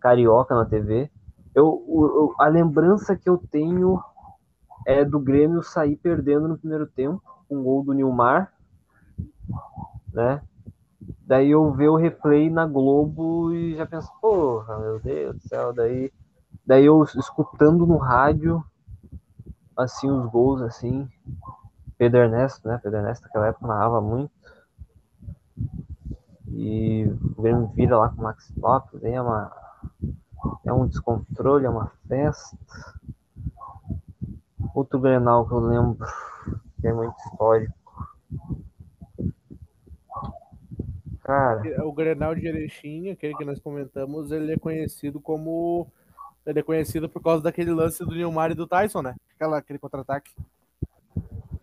carioca 0.00 0.54
na 0.54 0.64
TV. 0.66 1.10
Eu, 1.54 1.84
eu- 1.88 2.34
a 2.38 2.48
lembrança 2.48 3.16
que 3.16 3.28
eu 3.28 3.38
tenho 3.50 4.00
é 4.86 5.04
do 5.04 5.20
Grêmio 5.20 5.62
sair 5.62 5.96
perdendo 5.96 6.48
no 6.48 6.58
primeiro 6.58 6.86
tempo, 6.86 7.22
um 7.50 7.62
gol 7.62 7.84
do 7.84 7.92
Nilmar, 7.94 8.52
né? 10.12 10.40
Daí 11.32 11.52
eu 11.52 11.72
ver 11.72 11.88
o 11.88 11.96
replay 11.96 12.50
na 12.50 12.66
Globo 12.66 13.54
e 13.54 13.74
já 13.74 13.86
penso, 13.86 14.12
porra, 14.20 14.78
meu 14.78 15.00
Deus 15.00 15.34
do 15.34 15.48
céu, 15.48 15.72
daí, 15.72 16.12
daí 16.66 16.84
eu 16.84 17.02
escutando 17.04 17.86
no 17.86 17.96
rádio, 17.96 18.62
assim, 19.74 20.10
os 20.10 20.26
gols, 20.26 20.60
assim, 20.60 21.08
Pedro 21.96 22.20
Ernesto, 22.20 22.68
né, 22.68 22.78
Pedro 22.82 22.98
Ernesto 22.98 23.24
naquela 23.24 23.46
época 23.46 23.66
narrava 23.66 23.98
muito, 23.98 24.30
e 26.48 27.06
o 27.06 27.40
Grêmio 27.40 27.66
vira 27.68 27.96
lá 27.96 28.10
com 28.10 28.20
o 28.20 28.24
Max 28.24 28.52
Lopes, 28.54 29.02
aí 29.02 29.14
é 29.14 29.22
uma, 29.22 29.50
é 30.66 30.70
um 30.74 30.86
descontrole, 30.86 31.64
é 31.64 31.70
uma 31.70 31.90
festa. 32.06 32.58
Outro 34.74 35.00
Grenal 35.00 35.48
que 35.48 35.54
eu 35.54 35.60
lembro, 35.60 36.06
que 36.78 36.88
é 36.88 36.92
muito 36.92 37.16
histórico, 37.20 37.74
cara, 41.22 41.86
O 41.86 41.92
Grenal 41.92 42.34
de 42.34 42.46
Erechim, 42.46 43.10
aquele 43.10 43.34
que 43.34 43.44
nós 43.44 43.60
comentamos, 43.60 44.30
ele 44.30 44.52
é 44.52 44.58
conhecido 44.58 45.20
como. 45.20 45.86
Ele 46.44 46.60
é 46.60 46.62
conhecido 46.62 47.08
por 47.08 47.22
causa 47.22 47.42
daquele 47.42 47.70
lance 47.70 48.04
do 48.04 48.14
Nilmar 48.14 48.50
e 48.50 48.54
do 48.54 48.66
Tyson, 48.66 49.02
né? 49.02 49.14
Aquela, 49.34 49.58
aquele 49.58 49.78
contra-ataque. 49.78 50.34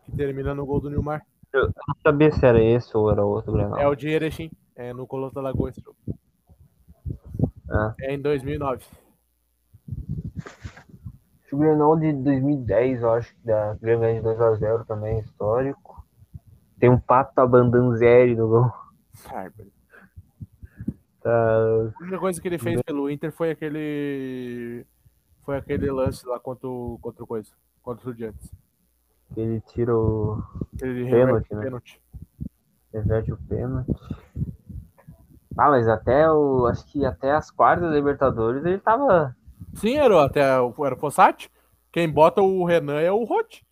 Que 0.06 0.12
termina 0.16 0.56
no 0.56 0.66
gol 0.66 0.80
do 0.80 0.90
Nilmar. 0.90 1.26
não 1.54 1.96
sabia 2.02 2.32
se 2.32 2.46
era 2.46 2.64
esse 2.64 2.96
ou 2.96 3.12
era 3.12 3.24
outro 3.24 3.52
Grenal. 3.52 3.78
É 3.78 3.88
o 3.88 3.96
de 3.96 4.08
Erechim. 4.08 4.50
É 4.76 4.94
no 4.94 5.06
Colosso 5.06 5.36
da 5.36 5.42
Lagoa 5.42 5.70
esse 5.70 5.82
jogo. 5.82 5.98
Ah. 7.70 7.94
É 8.00 8.14
em 8.14 8.22
2009. 8.22 8.86
O 11.52 11.58
Grenal 11.58 11.98
de 11.98 12.14
2010, 12.14 13.02
eu 13.02 13.12
acho 13.12 13.36
da 13.44 13.74
Grêmio 13.82 14.14
de 14.14 14.22
2x0 14.22 14.86
também 14.86 15.18
é 15.18 15.20
histórico. 15.20 16.06
Tem 16.80 16.90
um 16.90 17.00
Pato 17.00 17.42
Abandanzieri 17.42 18.36
no 18.36 18.48
gol. 18.48 18.72
Bárbaro. 19.28 19.72
Tá, 21.22 21.32
A 21.32 22.02
única 22.04 22.18
coisa 22.20 22.42
que 22.42 22.48
ele 22.48 22.58
fez 22.58 22.82
pelo 22.82 23.10
Inter 23.10 23.32
foi 23.32 23.52
aquele. 23.52 24.86
Foi 25.44 25.58
aquele 25.58 25.90
lance 25.92 26.26
lá 26.28 26.40
contra 26.40 26.68
o, 26.68 26.98
contra 27.02 27.24
o 27.24 27.28
coisa. 27.28 27.52
Contra 27.82 28.06
o 28.08 28.10
Estudiantes. 28.12 28.52
ele 29.36 29.60
tira 29.62 29.96
o. 29.96 30.42
Ele 30.82 31.10
Pênalti, 31.10 31.50
reverte 31.50 31.54
o 31.54 31.58
né? 31.58 31.64
pênalti. 31.64 32.02
reverte 32.94 33.32
o 33.34 33.38
pênalti. 33.38 33.92
Ah, 35.58 35.70
mas 35.70 35.88
até 35.90 36.32
o. 36.32 36.66
Acho 36.68 36.86
que 36.86 37.06
até 37.06 37.32
as 37.32 37.52
quartas 37.52 37.90
da 37.90 37.96
Libertadores 37.96 38.64
ele 38.64 38.78
tava. 38.80 39.36
Sim, 39.76 39.96
era 39.98 40.24
até 40.26 40.60
o- 40.62 40.74
era 40.86 40.96
o 40.96 41.00
Fossati. 41.00 41.52
Quem 41.92 42.10
bota 42.10 42.42
o 42.42 42.64
Renan 42.64 43.00
é 43.02 43.12
o 43.12 43.24
Rote. 43.24 43.66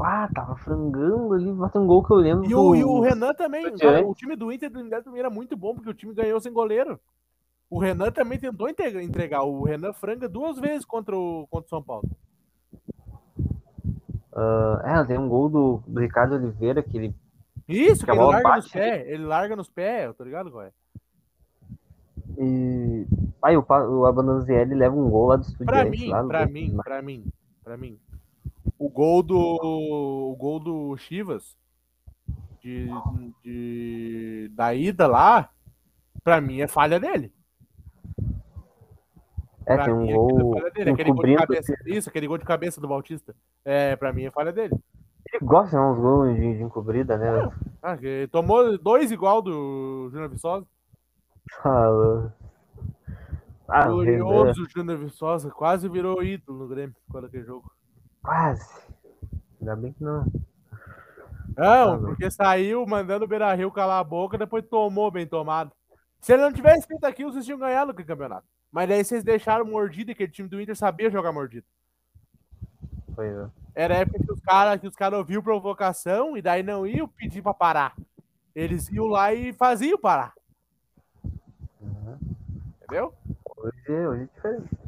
Ah, 0.00 0.28
tava 0.34 0.56
frangando 0.56 1.34
ali, 1.34 1.52
bota 1.52 1.78
um 1.78 1.86
gol 1.86 2.02
que 2.04 2.12
eu 2.12 2.16
lembro. 2.16 2.44
E 2.48 2.54
o, 2.54 2.70
do- 2.70 2.76
e 2.76 2.84
o 2.84 3.00
Renan 3.00 3.32
também. 3.34 3.76
Cara, 3.76 4.06
o 4.06 4.14
time 4.14 4.34
do 4.36 4.50
Inter 4.52 4.70
do 4.70 4.80
Inter 4.80 5.02
também 5.02 5.20
era 5.20 5.30
muito 5.30 5.56
bom, 5.56 5.74
porque 5.74 5.90
o 5.90 5.94
time 5.94 6.12
ganhou 6.14 6.40
sem 6.40 6.52
goleiro. 6.52 6.98
O 7.70 7.78
Renan 7.78 8.10
também 8.10 8.38
tentou 8.38 8.68
entregar. 8.68 9.42
O 9.44 9.62
Renan 9.64 9.92
franga 9.92 10.28
duas 10.28 10.58
vezes 10.58 10.84
contra 10.84 11.16
o, 11.16 11.46
contra 11.50 11.66
o 11.66 11.70
São 11.70 11.82
Paulo. 11.82 12.08
Ah, 14.34 14.82
é, 14.84 15.04
tem 15.04 15.18
um 15.18 15.28
gol 15.28 15.48
do, 15.48 15.82
do 15.86 16.00
Ricardo 16.00 16.34
Oliveira 16.34 16.82
que 16.82 16.96
ele. 16.96 17.14
Isso, 17.68 18.04
que 18.04 18.10
ele 18.10 18.18
larga 18.20 18.42
bate. 18.42 18.62
nos 18.64 18.72
pés. 18.72 19.08
Ele 19.08 19.24
larga 19.24 19.56
nos 19.56 19.70
pés, 19.70 20.16
tô 20.16 20.24
ligado, 20.24 20.60
é? 20.60 20.70
E. 22.38 23.06
Aí 23.42 23.56
o, 23.56 23.64
o 23.68 24.06
Abandanzieri 24.06 24.74
leva 24.74 24.94
um 24.94 25.08
gol 25.10 25.26
lá 25.28 25.36
do 25.36 25.42
Pra 25.44 25.50
Estudiantes. 25.84 26.00
mim, 26.00 26.08
lá 26.08 26.24
pra 26.24 26.44
gol. 26.44 26.52
mim, 26.52 26.76
pra 26.84 27.02
mim, 27.02 27.24
pra 27.64 27.76
mim. 27.76 27.98
O 28.82 28.88
gol 28.88 29.22
do. 29.22 29.38
O 29.38 30.34
gol 30.34 30.58
do 30.58 30.96
Chivas 30.96 31.56
de, 32.60 32.88
de, 33.44 34.50
da 34.56 34.74
ida 34.74 35.06
lá, 35.06 35.50
pra 36.24 36.40
mim 36.40 36.60
é 36.60 36.66
falha 36.66 36.98
dele. 36.98 37.32
É, 39.64 39.76
Pra 39.76 39.84
tem 39.84 39.94
um 39.94 40.10
é 40.10 40.12
gol 40.12 40.70
dele. 40.72 40.90
Aquele 40.90 41.12
gol 41.12 41.24
de 41.24 41.36
cabeça. 41.36 41.74
Isso, 41.86 42.08
aquele 42.08 42.26
gol 42.26 42.38
de 42.38 42.44
cabeça 42.44 42.80
do 42.80 42.88
Bautista. 42.88 43.36
É, 43.64 43.94
pra 43.94 44.12
mim 44.12 44.24
é 44.24 44.32
falha 44.32 44.52
dele. 44.52 44.74
Ele 45.32 45.44
gosta 45.46 45.76
de 45.76 45.82
uns 45.82 46.00
gols 46.00 46.34
de, 46.34 46.56
de 46.56 46.62
encobrida, 46.64 47.16
né? 47.16 47.52
Ah, 47.80 47.96
que 47.96 48.28
tomou 48.32 48.76
dois 48.76 49.12
igual 49.12 49.40
do 49.40 50.08
Júnior 50.10 50.28
Viçosa. 50.28 50.66
Falou. 51.62 52.32
Ah, 53.68 53.92
o 53.92 54.00
Renan, 54.00 54.24
Glorioso 54.24 54.68
Júnior 54.68 54.98
Viçosa. 54.98 55.52
Quase 55.52 55.88
virou 55.88 56.20
ídolo 56.20 56.58
no 56.58 56.66
Grêmio 56.66 56.96
quando 57.08 57.26
aquele 57.26 57.44
jogo. 57.44 57.70
Quase. 58.22 58.82
Ainda 59.60 59.76
bem 59.76 59.92
que 59.92 60.02
não. 60.02 60.24
Não, 61.56 62.00
porque 62.00 62.30
saiu 62.30 62.86
mandando 62.86 63.24
o 63.24 63.28
Beira 63.28 63.52
Rio 63.54 63.70
calar 63.70 64.00
a 64.00 64.04
boca, 64.04 64.38
depois 64.38 64.64
tomou 64.64 65.10
bem 65.10 65.26
tomado. 65.26 65.72
Se 66.20 66.32
ele 66.32 66.42
não 66.42 66.52
tivesse 66.52 66.86
feito 66.86 67.04
aquilo, 67.04 67.32
vocês 67.32 67.44
tinham 67.44 67.58
ganhado 67.58 67.90
aquele 67.90 68.06
campeonato. 68.06 68.46
Mas 68.70 68.88
daí 68.88 69.04
vocês 69.04 69.22
deixaram 69.22 69.66
mordido 69.66 70.10
e 70.10 70.12
aquele 70.12 70.32
time 70.32 70.48
do 70.48 70.60
Inter 70.60 70.76
sabia 70.76 71.10
jogar 71.10 71.32
mordido. 71.32 71.66
Foi, 73.14 73.30
né? 73.30 73.50
Era 73.74 73.94
a 73.94 73.98
época 73.98 74.18
que 74.24 74.32
os 74.32 74.40
caras 74.40 74.80
que 74.80 74.86
os 74.86 74.96
cara 74.96 75.18
ouviam 75.18 75.42
provocação 75.42 76.36
e 76.36 76.42
daí 76.42 76.62
não 76.62 76.86
iam 76.86 77.08
pedir 77.08 77.42
pra 77.42 77.52
parar. 77.52 77.94
Eles 78.54 78.88
iam 78.90 79.06
lá 79.06 79.34
e 79.34 79.52
faziam 79.52 79.98
parar. 79.98 80.32
Uhum. 81.80 82.18
Entendeu? 82.82 83.14
Hoje, 83.56 83.90
hoje 83.90 84.22
é 84.22 84.26
diferente. 84.34 84.81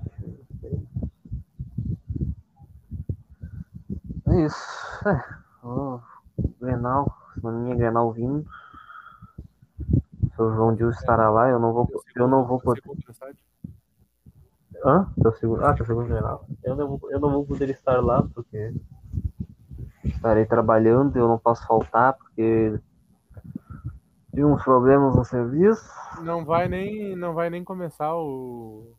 É 4.35 4.47
isso. 4.47 5.09
É, 5.09 5.23
o 5.65 6.01
Grenal, 6.61 7.07
semaninha 7.35 7.77
Grenal 7.77 8.13
vindo. 8.13 8.45
Seu 10.35 10.53
João 10.53 10.75
Dil 10.75 10.91
estará 10.91 11.31
lá, 11.31 11.49
eu 11.49 11.61
não 11.61 11.73
vou, 11.73 11.89
eu 12.17 12.27
não 12.27 12.45
vou 12.45 12.59
poder. 12.59 12.83
Hã? 14.85 15.09
Teu 15.23 15.33
segundo, 15.35 15.65
ah, 15.65 15.73
teu 15.73 15.87
segundo 15.87 16.09
Grenal. 16.09 16.49
Eu 16.65 16.75
não, 16.75 16.89
vou, 16.89 17.13
eu 17.13 17.21
não 17.21 17.31
vou 17.31 17.47
poder 17.47 17.71
estar 17.71 18.03
lá 18.03 18.27
porque 18.35 18.75
estarei 20.05 20.45
trabalhando, 20.45 21.17
eu 21.17 21.29
não 21.29 21.39
posso 21.39 21.65
faltar 21.65 22.15
porque 22.15 22.77
tive 24.31 24.45
uns 24.45 24.65
problemas 24.65 25.15
no 25.15 25.25
serviço. 25.25 25.89
Não 26.23 26.45
vai 26.45 26.67
nem 26.67 27.15
não 27.15 27.35
vai 27.35 27.51
nem 27.51 27.63
começar 27.63 28.13
o 28.17 28.97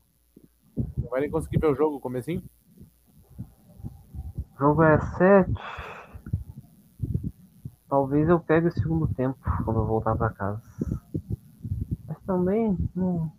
não 0.97 1.09
vai 1.09 1.19
nem 1.19 1.29
conseguir 1.29 1.59
ver 1.59 1.67
o 1.67 1.75
jogo, 1.75 1.97
o 1.97 1.99
comecinho. 1.99 2.41
Jogo 4.57 4.83
é 4.83 4.99
7. 5.17 5.53
Talvez 7.89 8.27
eu 8.29 8.39
pegue 8.39 8.67
o 8.67 8.71
segundo 8.71 9.07
tempo 9.07 9.37
quando 9.63 9.79
eu 9.79 9.85
voltar 9.85 10.15
pra 10.15 10.29
casa. 10.29 10.61
Mas 12.07 12.17
também. 12.25 12.77
hum, 12.95 13.29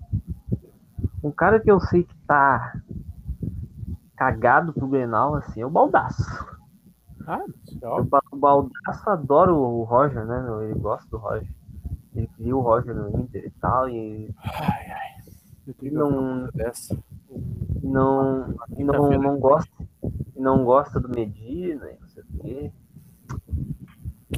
Um 1.22 1.30
cara 1.30 1.58
que 1.60 1.70
eu 1.70 1.80
sei 1.80 2.04
que 2.04 2.14
tá 2.26 2.74
cagado 4.16 4.72
pro 4.72 4.86
Grenal, 4.88 5.34
assim, 5.34 5.60
é 5.60 5.66
o 5.66 5.70
Baldaço. 5.70 6.22
Ah, 7.26 7.44
é 7.82 7.86
O 7.86 7.90
óbvio. 7.90 8.10
Ba- 8.10 8.22
o 8.32 8.36
Baldaço 8.36 9.10
adora 9.10 9.52
o 9.52 9.82
Roger, 9.82 10.24
né? 10.24 10.40
meu? 10.42 10.62
Ele 10.62 10.78
gosta 10.78 11.08
do 11.10 11.16
Roger. 11.18 11.48
Ele 12.14 12.26
queria 12.28 12.56
o 12.56 12.60
Roger 12.60 12.94
no 12.94 13.10
Inter 13.20 13.44
e 13.44 13.50
tal, 13.60 13.88
e 13.88 14.32
Ai, 14.44 14.90
ai. 14.90 15.16
Eu 15.82 15.92
Não- 15.92 16.46
dessa. 16.54 16.96
não, 17.82 18.54
não, 18.78 19.10
não 19.20 19.38
gosta. 19.40 19.70
E 20.36 20.40
Não 20.40 20.64
gosta 20.64 21.00
do 21.00 21.08
Medina, 21.08 21.90
e 21.90 21.98
não 21.98 22.08
sei 22.08 22.22
o 22.22 22.38
quê. 22.38 22.72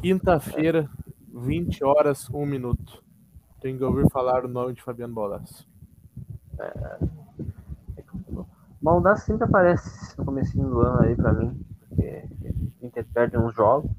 Quinta-feira, 0.01 0.89
20 1.33 1.83
horas, 1.83 2.29
1 2.29 2.45
minuto. 2.45 3.03
Tem 3.61 3.77
que 3.77 3.83
ouvir 3.83 4.09
falar 4.09 4.45
o 4.45 4.47
nome 4.47 4.73
de 4.73 4.81
Fabiano 4.81 5.13
Bolas. 5.13 5.67
Maldá 8.81 9.15
sempre 9.17 9.43
aparece 9.43 10.17
no 10.17 10.25
começo 10.25 10.57
do 10.57 10.79
ano 10.81 11.01
aí 11.01 11.15
pra 11.15 11.33
mim. 11.33 11.59
Porque 11.89 12.23
o 12.81 12.85
Inter 12.85 13.05
perde 13.13 13.37
uns 13.37 13.53
jogos. 13.53 13.91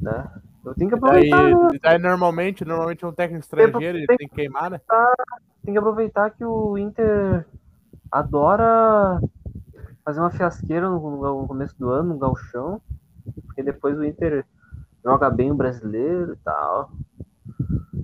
Né? 0.00 0.30
Eu 0.64 0.74
tenho 0.74 0.90
que 0.90 0.96
aproveitar. 0.96 1.42
Daí, 1.42 1.54
né? 1.54 1.78
daí 1.82 1.98
normalmente, 1.98 2.64
normalmente 2.64 3.04
é 3.04 3.08
um 3.08 3.12
técnico 3.12 3.44
estrangeiro, 3.44 3.98
ele 3.98 4.06
tem 4.06 4.28
que 4.28 4.34
queimar, 4.34 4.70
né? 4.70 4.80
Tem 5.64 5.74
que 5.74 5.78
aproveitar 5.78 6.30
que 6.30 6.44
o 6.44 6.78
Inter 6.78 7.46
adora 8.10 9.20
fazer 10.06 10.20
uma 10.20 10.30
fiasqueira 10.30 10.88
no, 10.88 11.00
no 11.00 11.48
começo 11.48 11.76
do 11.76 11.90
ano, 11.90 12.10
no 12.10 12.18
galchão. 12.18 12.80
Porque 13.44 13.60
depois 13.60 13.98
o 13.98 14.04
Inter 14.04 14.46
joga 15.04 15.28
bem 15.28 15.50
o 15.50 15.56
brasileiro 15.56 16.34
e 16.34 16.36
tal. 16.36 16.92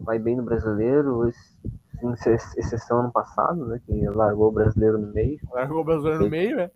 Vai 0.01 0.19
bem 0.19 0.37
no 0.37 0.43
brasileiro. 0.43 1.31
Exceção 2.57 2.99
ano 2.99 3.13
passado, 3.13 3.65
né? 3.67 3.81
Que 3.87 4.09
largou 4.09 4.49
o 4.49 4.53
brasileiro 4.53 4.99
no 4.99 5.13
meio. 5.13 5.39
Largou 5.53 5.83
o 5.83 5.85
brasileiro 5.85 6.25
no 6.25 6.31
meio, 6.31 6.57
né? 6.57 6.71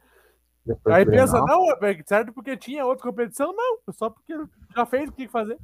Depois 0.64 0.94
Aí 0.94 1.04
pensa, 1.04 1.40
não, 1.40 1.72
é 1.72 2.02
certo 2.04 2.32
porque 2.32 2.56
tinha 2.56 2.86
outra 2.86 3.02
competição, 3.04 3.52
não. 3.52 3.78
Só 3.92 4.08
porque 4.08 4.32
já 4.74 4.86
fez 4.86 5.08
o 5.08 5.12
que 5.12 5.26
fazer. 5.26 5.58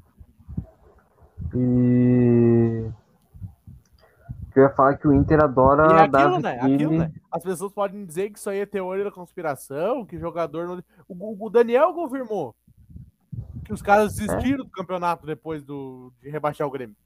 E. 1.54 2.90
Eu 4.54 4.64
ia 4.64 4.70
falar 4.70 4.96
que 4.96 5.08
o 5.08 5.12
Inter 5.12 5.42
adora 5.42 5.94
E 5.94 6.04
é 6.04 6.08
dar 6.08 6.26
aquilo, 6.26 6.40
né? 6.40 6.60
Aquilo, 6.60 6.98
né? 6.98 7.12
As 7.30 7.42
pessoas 7.42 7.72
podem 7.72 8.04
dizer 8.04 8.30
que 8.30 8.38
isso 8.38 8.50
aí 8.50 8.60
é 8.60 8.66
teoria 8.66 9.04
da 9.04 9.10
conspiração, 9.10 10.04
que 10.04 10.18
jogador 10.18 10.66
não. 10.66 10.82
O, 11.08 11.46
o 11.46 11.50
Daniel 11.50 11.94
confirmou 11.94 12.54
que 13.64 13.72
os 13.72 13.80
caras 13.80 14.14
desistiram 14.14 14.64
do 14.64 14.70
campeonato 14.70 15.24
depois 15.24 15.62
do, 15.62 16.12
de 16.20 16.28
rebaixar 16.28 16.66
o 16.66 16.70
Grêmio. 16.70 16.96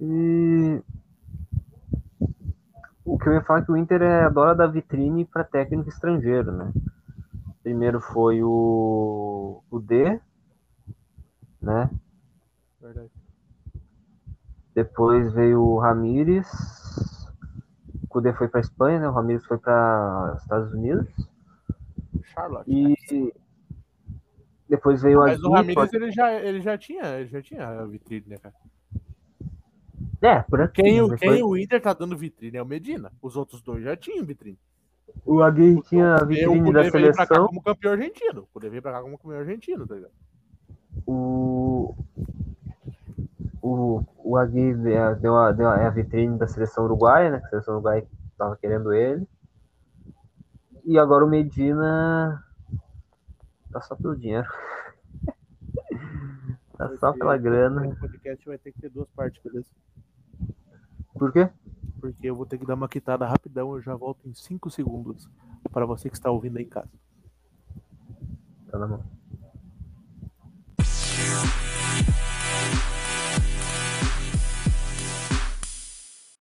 E 0.00 0.82
o 3.04 3.18
que 3.18 3.28
eu 3.28 3.34
ia 3.34 3.42
falar 3.42 3.60
é 3.60 3.62
que 3.64 3.72
o 3.72 3.76
Inter 3.76 4.02
é, 4.02 4.24
adora 4.24 4.54
dar 4.54 4.66
vitrine 4.66 5.24
para 5.24 5.44
técnico 5.44 5.88
estrangeiro, 5.88 6.52
né? 6.52 6.72
Primeiro 7.62 8.00
foi 8.00 8.42
o, 8.42 9.62
o 9.70 9.78
D, 9.78 10.20
né? 11.60 11.90
Depois 14.74 15.32
veio 15.32 15.60
o 15.60 15.78
Ramires. 15.78 16.48
O 18.02 18.06
Kudê 18.08 18.32
foi 18.32 18.48
para 18.48 18.60
Espanha, 18.60 19.00
né? 19.00 19.08
O 19.08 19.12
Ramires 19.12 19.44
foi 19.46 19.58
para 19.58 20.36
Estados 20.40 20.72
Unidos. 20.72 21.08
Charlotte. 22.24 22.70
né? 22.70 22.94
E 23.10 23.32
depois 24.68 25.02
veio 25.02 25.18
Mas 25.20 25.42
a 25.42 25.48
o 25.48 25.52
Ramirez 25.52 25.92
ele 25.92 26.10
já, 26.10 26.32
ele 26.32 26.60
já 26.62 26.78
tinha, 26.78 27.02
ele 27.20 27.28
já 27.28 27.42
tinha 27.42 27.66
a 27.68 27.84
vitrine, 27.84 28.24
né, 28.26 28.36
cara? 28.38 28.54
É, 30.22 30.40
por 30.42 30.60
aqui. 30.62 30.82
Quem, 30.82 30.94
né? 30.96 31.02
o- 31.02 31.08
Depois- 31.08 31.20
quem 31.34 31.42
o 31.42 31.56
Inter 31.56 31.80
tá 31.82 31.92
dando 31.92 32.16
vitrine 32.16 32.56
é 32.56 32.62
o 32.62 32.66
Medina. 32.66 33.12
Os 33.20 33.36
outros 33.36 33.60
dois 33.60 33.82
já 33.84 33.96
tinham 33.96 34.24
vitrine. 34.24 34.58
O 35.26 35.42
Agui 35.42 35.82
tinha 35.82 36.14
a 36.14 36.24
vitrine 36.24 36.70
o 36.70 36.72
da 36.72 36.84
Kudê 36.84 36.90
veio 36.90 37.12
pra 37.12 37.26
cá 37.26 37.34
seleção. 37.34 37.46
como 37.48 37.62
campeão 37.62 37.92
argentino. 37.92 38.42
O 38.42 38.46
Kudê 38.46 38.70
veio 38.70 38.80
pra 38.82 38.92
cá 38.92 39.02
como 39.02 39.18
campeão 39.18 39.40
argentino, 39.40 39.86
tá 39.86 39.94
ligado? 39.96 40.12
O, 41.06 41.94
o, 43.62 44.04
o 44.18 44.36
Agui 44.36 44.70
é, 44.92 45.14
deu, 45.14 45.36
a, 45.36 45.52
deu 45.52 45.68
a, 45.68 45.78
é 45.78 45.86
a 45.86 45.90
vitrine 45.90 46.36
da 46.36 46.48
seleção 46.48 46.84
uruguaia, 46.84 47.30
né? 47.30 47.38
que 47.38 47.46
A 47.46 47.50
seleção 47.50 47.74
uruguaia 47.74 48.06
tava 48.36 48.56
querendo 48.56 48.92
ele. 48.92 49.26
E 50.84 50.98
agora 50.98 51.24
o 51.24 51.28
Medina 51.28 52.44
tá 53.70 53.80
só 53.80 53.94
pelo 53.94 54.16
dinheiro. 54.16 54.48
tá 56.76 56.96
só 56.98 57.12
pela 57.12 57.38
grana. 57.38 57.86
O 57.86 57.96
podcast 57.96 58.44
vai 58.44 58.58
ter 58.58 58.72
que 58.72 58.80
ter 58.80 58.90
duas 58.90 59.08
partes, 59.10 59.40
beleza? 59.42 59.70
Por 61.14 61.32
quê? 61.32 61.48
Porque 62.00 62.28
eu 62.28 62.34
vou 62.34 62.44
ter 62.44 62.58
que 62.58 62.66
dar 62.66 62.74
uma 62.74 62.88
quitada 62.88 63.24
rapidão, 63.24 63.76
eu 63.76 63.80
já 63.80 63.94
volto 63.94 64.28
em 64.28 64.34
5 64.34 64.68
segundos 64.70 65.30
para 65.70 65.86
você 65.86 66.10
que 66.10 66.16
está 66.16 66.32
ouvindo 66.32 66.56
aí 66.56 66.64
em 66.64 66.68
casa. 66.68 66.90
Tá 68.68 68.76
na 68.76 68.88
mão. 68.88 69.21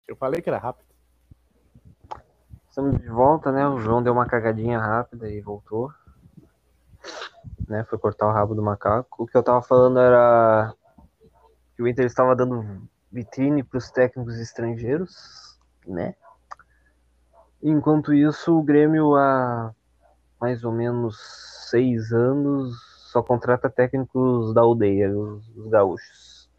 Eu 0.09 0.15
falei 0.15 0.41
que 0.41 0.49
era 0.49 0.57
rápido. 0.57 0.87
Estamos 2.67 2.99
de 2.99 3.07
volta, 3.07 3.51
né? 3.51 3.67
O 3.67 3.77
João 3.77 4.01
deu 4.01 4.11
uma 4.11 4.25
cagadinha 4.25 4.79
rápida 4.79 5.29
e 5.29 5.39
voltou. 5.39 5.93
Né? 7.67 7.83
Foi 7.83 7.99
cortar 7.99 8.27
o 8.27 8.31
rabo 8.31 8.55
do 8.55 8.63
macaco. 8.63 9.23
O 9.23 9.27
que 9.27 9.37
eu 9.37 9.43
tava 9.43 9.61
falando 9.61 9.99
era 9.99 10.73
que 11.75 11.83
o 11.83 11.87
Inter 11.87 12.07
estava 12.07 12.35
dando 12.35 12.89
vitrine 13.11 13.61
para 13.61 13.77
os 13.77 13.91
técnicos 13.91 14.39
estrangeiros, 14.39 15.59
né? 15.85 16.15
Enquanto 17.61 18.11
isso, 18.11 18.57
o 18.57 18.63
Grêmio 18.63 19.15
há 19.15 19.75
mais 20.41 20.63
ou 20.63 20.71
menos 20.71 21.19
seis 21.69 22.11
anos 22.11 22.75
só 23.11 23.21
contrata 23.21 23.69
técnicos 23.69 24.55
da 24.55 24.61
aldeia, 24.61 25.15
os, 25.15 25.47
os 25.55 25.67
gaúchos. 25.67 26.49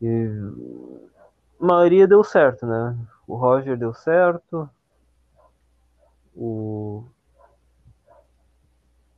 E 0.00 0.28
a 1.62 1.64
maioria 1.64 2.08
deu 2.08 2.24
certo, 2.24 2.66
né? 2.66 2.98
O 3.24 3.36
Roger 3.36 3.76
deu 3.76 3.94
certo. 3.94 4.68
O, 6.34 7.04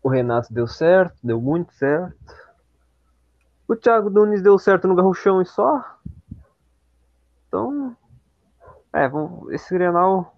o 0.03 0.09
Renato 0.11 0.53
deu 0.53 0.67
certo, 0.67 1.17
deu 1.23 1.41
muito 1.41 1.73
certo. 1.73 2.15
O 3.67 3.75
Thiago 3.75 4.11
Nunes 4.11 4.43
deu 4.43 4.59
certo 4.59 4.87
no 4.87 4.95
Garruchão 4.95 5.41
e 5.41 5.47
só. 5.47 5.83
Então, 7.49 7.97
é, 8.93 9.11
esse 9.55 9.73
Grenal 9.73 10.37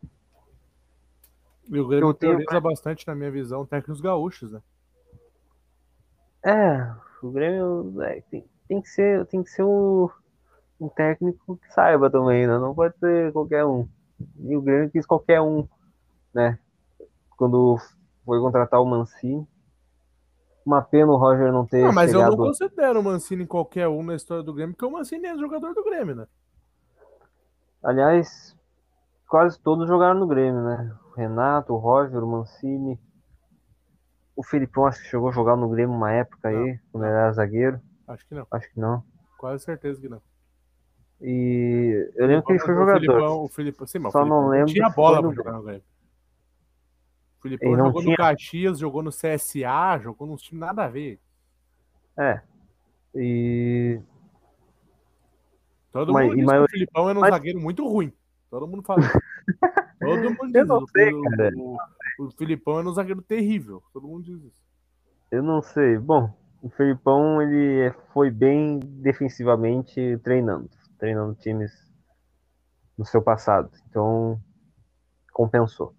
E 1.68 1.80
o 1.80 1.88
Grêmio 1.88 2.10
Eu 2.10 2.14
tenho- 2.14 2.36
prioriza 2.36 2.60
bastante, 2.60 3.04
na 3.04 3.16
minha 3.16 3.32
visão, 3.32 3.66
técnicos 3.66 4.00
gaúchos, 4.00 4.52
né? 4.52 4.62
É, 6.44 6.94
o 7.20 7.32
Grêmio 7.32 8.00
é, 8.02 8.20
tem, 8.30 8.48
tem 8.68 8.80
que 8.80 8.88
ser, 8.88 9.26
tem 9.26 9.42
que 9.42 9.50
ser 9.50 9.64
o, 9.64 10.04
um 10.04 10.25
técnico 10.88 11.56
que 11.56 11.72
saiba 11.72 12.10
também, 12.10 12.46
né? 12.46 12.58
Não 12.58 12.74
pode 12.74 12.96
ser 12.98 13.32
qualquer 13.32 13.64
um. 13.64 13.88
E 14.40 14.56
o 14.56 14.62
Grêmio 14.62 14.90
quis 14.90 15.06
qualquer 15.06 15.40
um, 15.40 15.66
né? 16.34 16.58
Quando 17.36 17.76
foi 18.24 18.40
contratar 18.40 18.80
o 18.80 18.86
Mancini. 18.86 19.46
Uma 20.64 20.82
pena 20.82 21.12
o 21.12 21.16
Roger 21.16 21.52
não 21.52 21.64
ter 21.64 21.84
Ah, 21.84 21.92
mas 21.92 22.12
eu 22.12 22.18
chegado. 22.20 22.36
não 22.36 22.46
considero 22.46 23.00
o 23.00 23.04
Mancini 23.04 23.46
qualquer 23.46 23.86
um 23.88 24.02
na 24.02 24.16
história 24.16 24.42
do 24.42 24.52
Grêmio, 24.52 24.74
porque 24.74 24.84
o 24.84 24.90
Mancini 24.90 25.26
é 25.26 25.38
jogador 25.38 25.72
do 25.74 25.84
Grêmio, 25.84 26.16
né? 26.16 26.26
Aliás, 27.82 28.56
quase 29.28 29.60
todos 29.60 29.86
jogaram 29.86 30.18
no 30.18 30.26
Grêmio, 30.26 30.60
né? 30.62 30.92
O 31.10 31.14
Renato, 31.14 31.72
o 31.72 31.76
Roger, 31.76 32.22
o 32.22 32.26
Mancini. 32.26 32.98
O 34.34 34.42
Filipão 34.42 34.86
acho 34.86 35.00
que 35.02 35.08
chegou 35.08 35.28
a 35.28 35.32
jogar 35.32 35.56
no 35.56 35.68
Grêmio 35.68 35.94
uma 35.94 36.12
época 36.12 36.48
aí, 36.48 36.78
quando 36.90 37.04
ele 37.04 37.12
era 37.14 37.32
zagueiro. 37.32 37.80
Acho 38.08 38.26
que 38.26 38.34
não. 38.34 38.46
Acho 38.50 38.70
que 38.70 38.80
não. 38.80 39.04
Quase 39.38 39.64
certeza 39.64 40.00
que 40.00 40.08
não. 40.08 40.20
E 41.20 42.10
eu 42.14 42.26
lembro 42.26 42.44
que 42.44 42.52
ele 42.52 42.58
foi 42.60 42.74
jogador. 42.74 43.00
Filipão, 43.00 43.42
o 43.44 43.48
Filipão, 43.48 43.86
sim, 43.86 43.98
mas 43.98 44.10
o 44.10 44.12
Só 44.12 44.18
Filipão 44.20 44.42
não 44.42 44.48
lembro 44.50 44.66
tinha 44.72 44.88
bola 44.90 45.22
pra 45.22 45.32
jogar 45.32 45.52
no 45.52 45.62
Grêmio. 45.62 45.82
O 47.38 47.42
Filipão 47.42 47.68
Ele 47.72 47.76
jogou 47.78 48.02
tinha- 48.02 48.10
no 48.12 48.16
Caxias, 48.16 48.78
jogou 48.78 49.02
no 49.02 49.10
CSA, 49.10 49.98
jogou 50.02 50.26
nos 50.26 50.42
times 50.42 50.60
nada 50.60 50.84
a 50.84 50.88
ver. 50.88 51.18
É. 52.18 52.40
E 53.14 54.00
Todo 55.92 56.12
Mas- 56.12 56.24
mundo 56.26 56.34
diz 56.36 56.40
que 56.44 56.46
maioria- 56.46 56.66
o 56.66 56.70
Filipão 56.70 57.08
era 57.08 57.18
um 57.18 57.22
mas- 57.22 57.30
zagueiro 57.30 57.60
muito 57.60 57.86
ruim. 57.88 58.12
Todo 58.50 58.66
mundo 58.68 58.82
fala. 58.82 59.00
Todo 60.00 60.30
mundo 60.30 60.46
diz 60.46 60.54
Eu 60.56 60.66
não 60.66 60.86
sei, 60.88 61.12
o, 61.12 61.22
cara. 61.22 61.50
o, 61.56 61.78
o 62.18 62.30
Filipão 62.32 62.78
era 62.78 62.88
um 62.88 62.92
zagueiro 62.92 63.22
terrível. 63.22 63.82
Todo 63.92 64.06
mundo 64.06 64.24
diz 64.24 64.42
isso. 64.42 64.62
eu 65.30 65.42
não 65.42 65.62
sei. 65.62 65.98
Bom, 65.98 66.30
o 66.62 66.68
Felipão 66.68 67.40
ele 67.40 67.90
foi 68.12 68.30
bem 68.30 68.78
defensivamente 68.78 70.18
treinando, 70.22 70.68
treinando 70.98 71.34
times 71.34 71.72
no 72.96 73.04
seu 73.04 73.22
passado. 73.22 73.70
Então 73.88 74.40
compensou. 75.32 75.94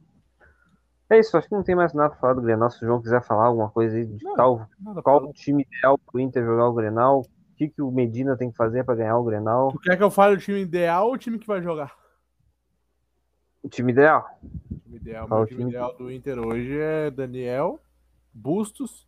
É 1.09 1.17
isso, 1.17 1.37
acho 1.37 1.47
que 1.47 1.55
não 1.55 1.63
tem 1.63 1.75
mais 1.75 1.93
nada 1.93 2.09
pra 2.09 2.19
falar 2.19 2.33
do 2.33 2.41
Grenal. 2.41 2.69
Se 2.69 2.83
o 2.83 2.87
João 2.87 3.01
quiser 3.01 3.23
falar 3.23 3.45
alguma 3.45 3.69
coisa 3.69 3.95
aí 3.95 4.05
de 4.05 4.23
Não, 4.23 4.67
Nada 4.79 5.01
qual 5.01 5.23
o 5.23 5.31
time 5.31 5.63
ideal 5.63 5.97
pro 5.97 6.19
Inter 6.19 6.43
jogar 6.43 6.67
o 6.67 6.73
Grenal, 6.73 7.21
o 7.21 7.55
que, 7.55 7.69
que 7.69 7.81
o 7.81 7.91
Medina 7.91 8.35
tem 8.35 8.51
que 8.51 8.57
fazer 8.57 8.83
para 8.83 8.95
ganhar 8.95 9.17
o 9.17 9.23
Grenal. 9.23 9.71
Tu 9.71 9.79
quer 9.79 9.95
que 9.95 10.03
eu 10.03 10.11
fale 10.11 10.35
o 10.35 10.39
time 10.39 10.61
ideal 10.61 11.07
ou 11.07 11.13
o 11.13 11.17
time 11.17 11.39
que 11.39 11.47
vai 11.47 11.61
jogar? 11.61 11.95
O 13.63 13.69
time 13.69 13.91
ideal. 13.91 14.27
O 14.69 14.79
time 14.79 14.97
ideal, 14.97 15.25
o 15.25 15.45
time 15.45 15.57
time? 15.59 15.69
ideal 15.69 15.97
do 15.97 16.11
Inter 16.11 16.39
hoje 16.39 16.77
é 16.77 17.09
Daniel, 17.09 17.79
Bustos, 18.33 19.07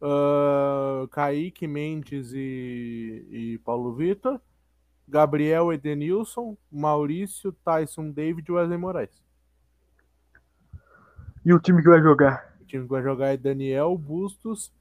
ah, 0.00 1.06
Kaique, 1.10 1.66
Mendes 1.66 2.32
e, 2.32 3.26
e 3.30 3.58
Paulo 3.58 3.94
Vitor, 3.94 4.40
Gabriel 5.08 5.72
Edenilson, 5.72 6.56
Maurício, 6.70 7.52
Tyson, 7.64 8.10
David 8.10 8.48
e 8.48 8.52
Wesley 8.52 8.78
Moraes. 8.78 9.22
E 11.44 11.52
o 11.52 11.60
time 11.60 11.82
que 11.82 11.88
vai 11.88 12.00
jogar? 12.02 12.56
O 12.60 12.64
time 12.64 12.84
que 12.84 12.90
vai 12.90 13.02
jogar 13.02 13.28
é 13.28 13.36
Daniel, 13.36 13.96
Bustos, 13.96 14.72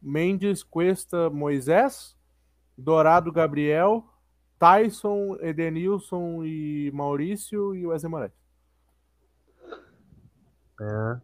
Mendes, 0.00 0.62
Cuesta, 0.62 1.28
Moisés, 1.28 2.16
Dourado, 2.76 3.30
Gabriel, 3.30 4.08
Tyson, 4.58 5.36
Edenilson 5.40 6.44
e 6.44 6.90
Maurício 6.92 7.74
e 7.74 7.86
Wesley 7.86 8.10
Moraes. 8.10 8.32
É. 10.80 11.20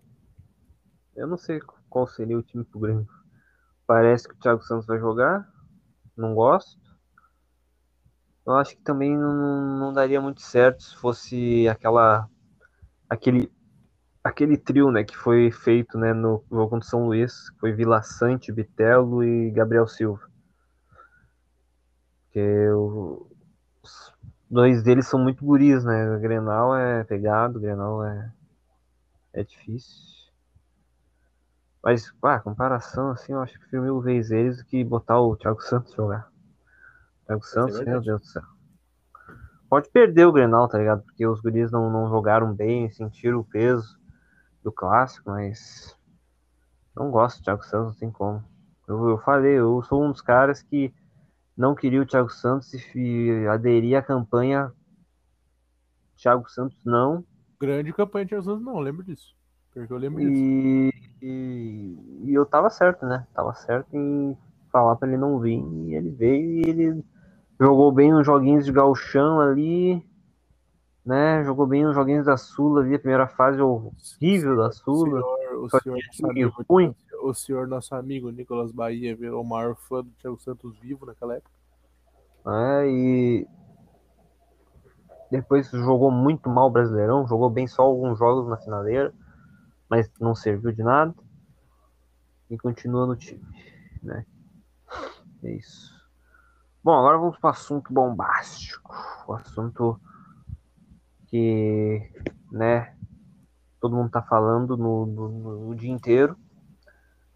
Eu 1.17 1.27
não 1.27 1.37
sei 1.37 1.61
qual 1.89 2.07
seria 2.07 2.39
o 2.39 2.43
time 2.43 2.65
pro 2.65 2.81
Grêmio. 2.81 3.09
Parece 3.87 4.29
que 4.29 4.35
o 4.35 4.39
Thiago 4.39 4.63
Santos 4.63 4.87
vai 4.87 4.99
jogar. 4.99 5.47
Não 6.17 6.35
gosto. 6.35 6.80
Eu 8.47 8.55
acho 8.55 8.77
que 8.77 8.83
também 8.83 9.17
não, 9.17 9.79
não 9.79 9.93
daria 9.93 10.21
muito 10.21 10.41
certo 10.41 10.83
se 10.83 10.97
fosse 10.97 11.69
aquela 11.69 12.29
aquele 13.09 13.51
aquele 14.23 14.57
trio, 14.57 14.91
né, 14.91 15.03
que 15.05 15.17
foi 15.17 15.51
feito, 15.51 15.99
né, 15.99 16.13
no 16.13 16.45
jogo 16.51 16.69
contra 16.71 16.89
São 16.89 17.07
Luís, 17.07 17.33
foi 17.59 17.73
Vila 17.73 18.03
Sante, 18.03 18.53
Bitelo 18.53 19.25
e 19.25 19.51
Gabriel 19.51 19.87
Silva. 19.89 20.29
Que 22.31 22.69
os 22.71 24.13
dois 24.51 24.83
deles 24.83 25.07
são 25.07 25.19
muito 25.21 25.45
guris, 25.45 25.85
né? 25.85 26.17
O 26.17 26.21
Grenal 26.21 26.77
é 26.77 27.03
pegado, 27.05 27.59
o 27.59 27.61
Grenal 27.61 28.05
é 28.05 28.33
é 29.33 29.45
difícil. 29.45 30.31
Mas, 31.83 32.13
pá, 32.21 32.39
comparação 32.41 33.11
assim, 33.11 33.33
eu 33.33 33.41
acho 33.41 33.55
que 33.55 33.61
prefiro 33.61 33.83
mil 33.83 34.01
vezes 34.01 34.31
eles 34.31 34.59
do 34.59 34.65
que 34.65 34.85
botar 34.85 35.21
o 35.21 35.37
Thiago 35.37 35.63
Santos 35.63 35.95
jogar. 35.95 36.31
Thiago 37.31 37.45
Santos, 37.45 37.81
meu 37.85 38.01
Deus 38.01 38.21
do 38.23 38.27
céu. 38.27 38.43
Pode 39.69 39.89
perder 39.91 40.27
o 40.27 40.33
Grenal, 40.33 40.67
tá 40.67 40.79
ligado? 40.79 41.05
Porque 41.05 41.25
os 41.25 41.41
guris 41.41 41.71
não, 41.71 41.89
não 41.89 42.09
jogaram 42.09 42.53
bem, 42.53 42.91
sentiram 42.91 43.39
o 43.39 43.45
peso 43.45 43.97
do 44.65 44.73
clássico, 44.73 45.31
mas 45.31 45.97
não 46.95 47.09
gosto 47.09 47.39
do 47.39 47.45
Thiago 47.45 47.65
Santos, 47.65 47.93
não 47.93 48.01
tem 48.01 48.11
como. 48.11 48.43
Eu, 48.89 49.11
eu 49.11 49.19
falei, 49.19 49.53
eu 49.53 49.81
sou 49.85 50.03
um 50.03 50.11
dos 50.11 50.21
caras 50.21 50.61
que 50.61 50.93
não 51.57 51.73
queria 51.73 52.03
o 52.03 52.07
Thiago 52.07 52.31
Santos 52.31 52.73
e 52.97 53.47
aderir 53.49 53.97
à 53.97 54.03
campanha 54.03 54.73
Thiago 56.17 56.51
Santos 56.51 56.85
não. 56.85 57.25
Grande 57.61 57.93
campanha 57.93 58.25
de 58.25 58.31
Thiago 58.31 58.45
Santos 58.45 58.65
não, 58.65 58.81
lembro 58.81 59.05
disso. 59.05 59.37
Porque 59.73 59.93
eu 59.93 59.99
lembro 59.99 60.19
disso. 60.19 60.35
E, 60.35 60.93
e, 61.23 62.25
e 62.25 62.35
eu 62.35 62.45
tava 62.45 62.69
certo, 62.71 63.07
né? 63.07 63.25
Tava 63.33 63.55
certo 63.55 63.95
em 63.95 64.37
falar 64.73 64.97
pra 64.97 65.07
ele 65.07 65.17
não 65.17 65.39
vir. 65.39 65.63
E 65.63 65.95
ele 65.95 66.11
veio 66.11 66.51
e 66.51 66.69
ele 66.69 67.05
jogou 67.61 67.93
bem 67.93 68.15
uns 68.15 68.25
joguinhos 68.25 68.65
de 68.65 68.73
galchão 68.73 69.39
ali, 69.39 70.03
né? 71.05 71.45
Jogou 71.45 71.67
bem 71.67 71.87
uns 71.87 71.95
joguinhos 71.95 72.25
da 72.25 72.37
Sula 72.37 72.81
ali, 72.81 72.95
a 72.95 72.99
primeira 72.99 73.29
fase 73.29 73.61
horrível 73.61 74.57
da 74.57 74.73
Sula. 74.73 75.21
O 75.21 75.37
senhor, 75.39 75.65
o 75.65 75.81
senhor, 75.81 75.99
nosso 76.07 76.27
amigo, 76.27 76.65
ruim. 76.69 76.97
o 77.23 77.35
senhor, 77.35 77.69
nosso 77.69 77.95
amigo 77.95 78.31
Nicolas 78.31 78.73
Bahia, 78.73 79.15
virou 79.15 79.43
o 79.43 79.47
maior 79.47 79.77
fã 79.77 80.03
do 80.03 80.11
Thiago 80.13 80.41
Santos 80.41 80.79
vivo 80.79 81.05
naquela 81.05 81.37
época. 81.37 81.51
É, 82.47 82.89
e 82.89 83.47
depois 85.31 85.71
jogou 85.71 86.11
muito 86.11 86.49
mal 86.49 86.69
o 86.69 86.71
Brasileirão, 86.71 87.29
jogou 87.29 87.51
bem 87.51 87.67
só 87.67 87.83
alguns 87.83 88.19
jogos 88.19 88.49
na 88.49 88.57
finaleira, 88.57 89.13
mas 89.89 90.11
não 90.19 90.35
serviu 90.35 90.73
de 90.73 90.83
nada. 90.83 91.15
E 92.49 92.57
continua 92.57 93.07
no 93.07 93.15
time, 93.15 93.45
né? 94.03 94.25
É 95.45 95.53
isso. 95.53 96.00
Bom, 96.83 96.99
agora 96.99 97.19
vamos 97.19 97.39
para 97.39 97.49
o 97.49 97.51
assunto 97.51 97.93
bombástico. 97.93 98.95
O 99.29 99.35
assunto 99.35 100.01
que, 101.27 102.11
né, 102.51 102.97
todo 103.79 103.95
mundo 103.95 104.07
está 104.07 104.23
falando 104.23 104.79
no, 104.79 105.05
no, 105.05 105.29
no, 105.69 105.75
dia 105.75 105.91
inteiro, 105.91 106.39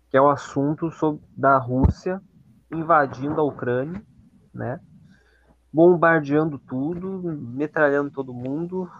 que 0.09 0.17
é 0.17 0.21
o 0.21 0.31
assunto 0.31 0.91
sobre, 0.91 1.23
da 1.37 1.59
Rússia 1.59 2.23
invadindo 2.73 3.39
a 3.39 3.45
Ucrânia, 3.45 4.03
né, 4.53 4.81
bombardeando 5.71 6.59
tudo, 6.59 7.23
metralhando 7.23 8.11
todo 8.11 8.33
mundo, 8.33 8.91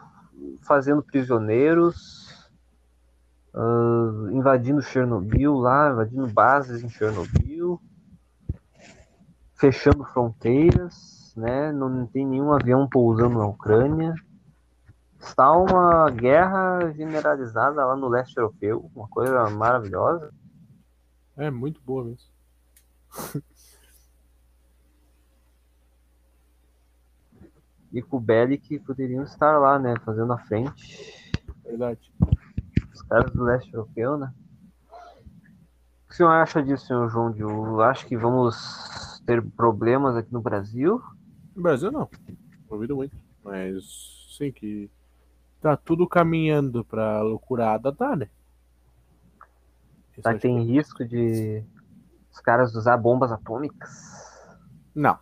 fazendo 0.61 1.03
prisioneiros, 1.03 2.51
uh, 3.55 4.31
invadindo 4.31 4.83
Chernobyl 4.83 5.55
lá, 5.55 5.91
invadindo 5.91 6.27
bases 6.29 6.85
em 6.85 6.89
Chernobyl, 6.91 7.44
fechando 9.65 10.05
fronteiras, 10.05 11.33
né? 11.35 11.73
Não 11.73 12.07
tem 12.07 12.27
nenhum 12.27 12.53
avião 12.53 12.87
pousando 12.87 13.39
na 13.39 13.47
Ucrânia. 13.47 14.15
Está 15.19 15.53
uma 15.53 16.11
guerra 16.11 16.93
generalizada 16.93 17.83
lá 17.83 17.97
no 17.97 18.09
leste 18.09 18.37
europeu, 18.37 18.91
uma 18.95 19.09
coisa 19.09 19.49
maravilhosa. 19.49 20.31
É 21.39 21.51
muito 21.51 21.81
boa 21.81 22.05
mesmo. 22.05 22.29
e 27.91 28.05
Bellic 28.21 28.79
poderiam 28.81 29.25
estar 29.25 29.57
lá, 29.59 29.79
né? 29.79 29.95
Fazendo 30.05 30.35
a 30.35 30.39
frente. 30.39 31.33
Verdade. 31.65 32.13
Os 32.93 33.01
caras 33.01 33.33
do 33.33 33.45
leste 33.45 33.73
europeu, 33.73 34.19
né? 34.19 34.31
O 34.91 36.09
que 36.09 36.13
o 36.13 36.17
senhor 36.17 36.33
acha 36.33 36.63
disso, 36.63 36.87
senhor 36.87 37.09
João? 37.09 37.35
Eu 37.35 37.81
acho 37.81 38.05
que 38.07 38.15
vamos 38.15 39.04
ter 39.27 39.43
problemas 39.43 40.17
aqui 40.17 40.33
no 40.33 40.41
Brasil. 40.41 41.01
No 41.55 41.63
Brasil 41.63 41.91
não. 41.91 42.09
Ouvido 42.69 42.97
muito. 42.97 43.17
Mas 43.43 43.85
sim 44.37 44.51
que 44.51 44.91
tá 45.61 45.77
tudo 45.77 46.07
caminhando 46.07 46.85
pra 46.85 47.23
loucurada, 47.23 47.93
tá, 47.93 48.17
né? 48.17 48.29
Tá, 50.23 50.37
tem 50.39 50.59
que... 50.59 50.73
risco 50.73 51.05
de 51.05 51.63
os 52.31 52.41
caras 52.41 52.75
usar 52.75 52.97
bombas 52.97 53.33
atômicas? 53.33 53.91
Não. 54.95 55.19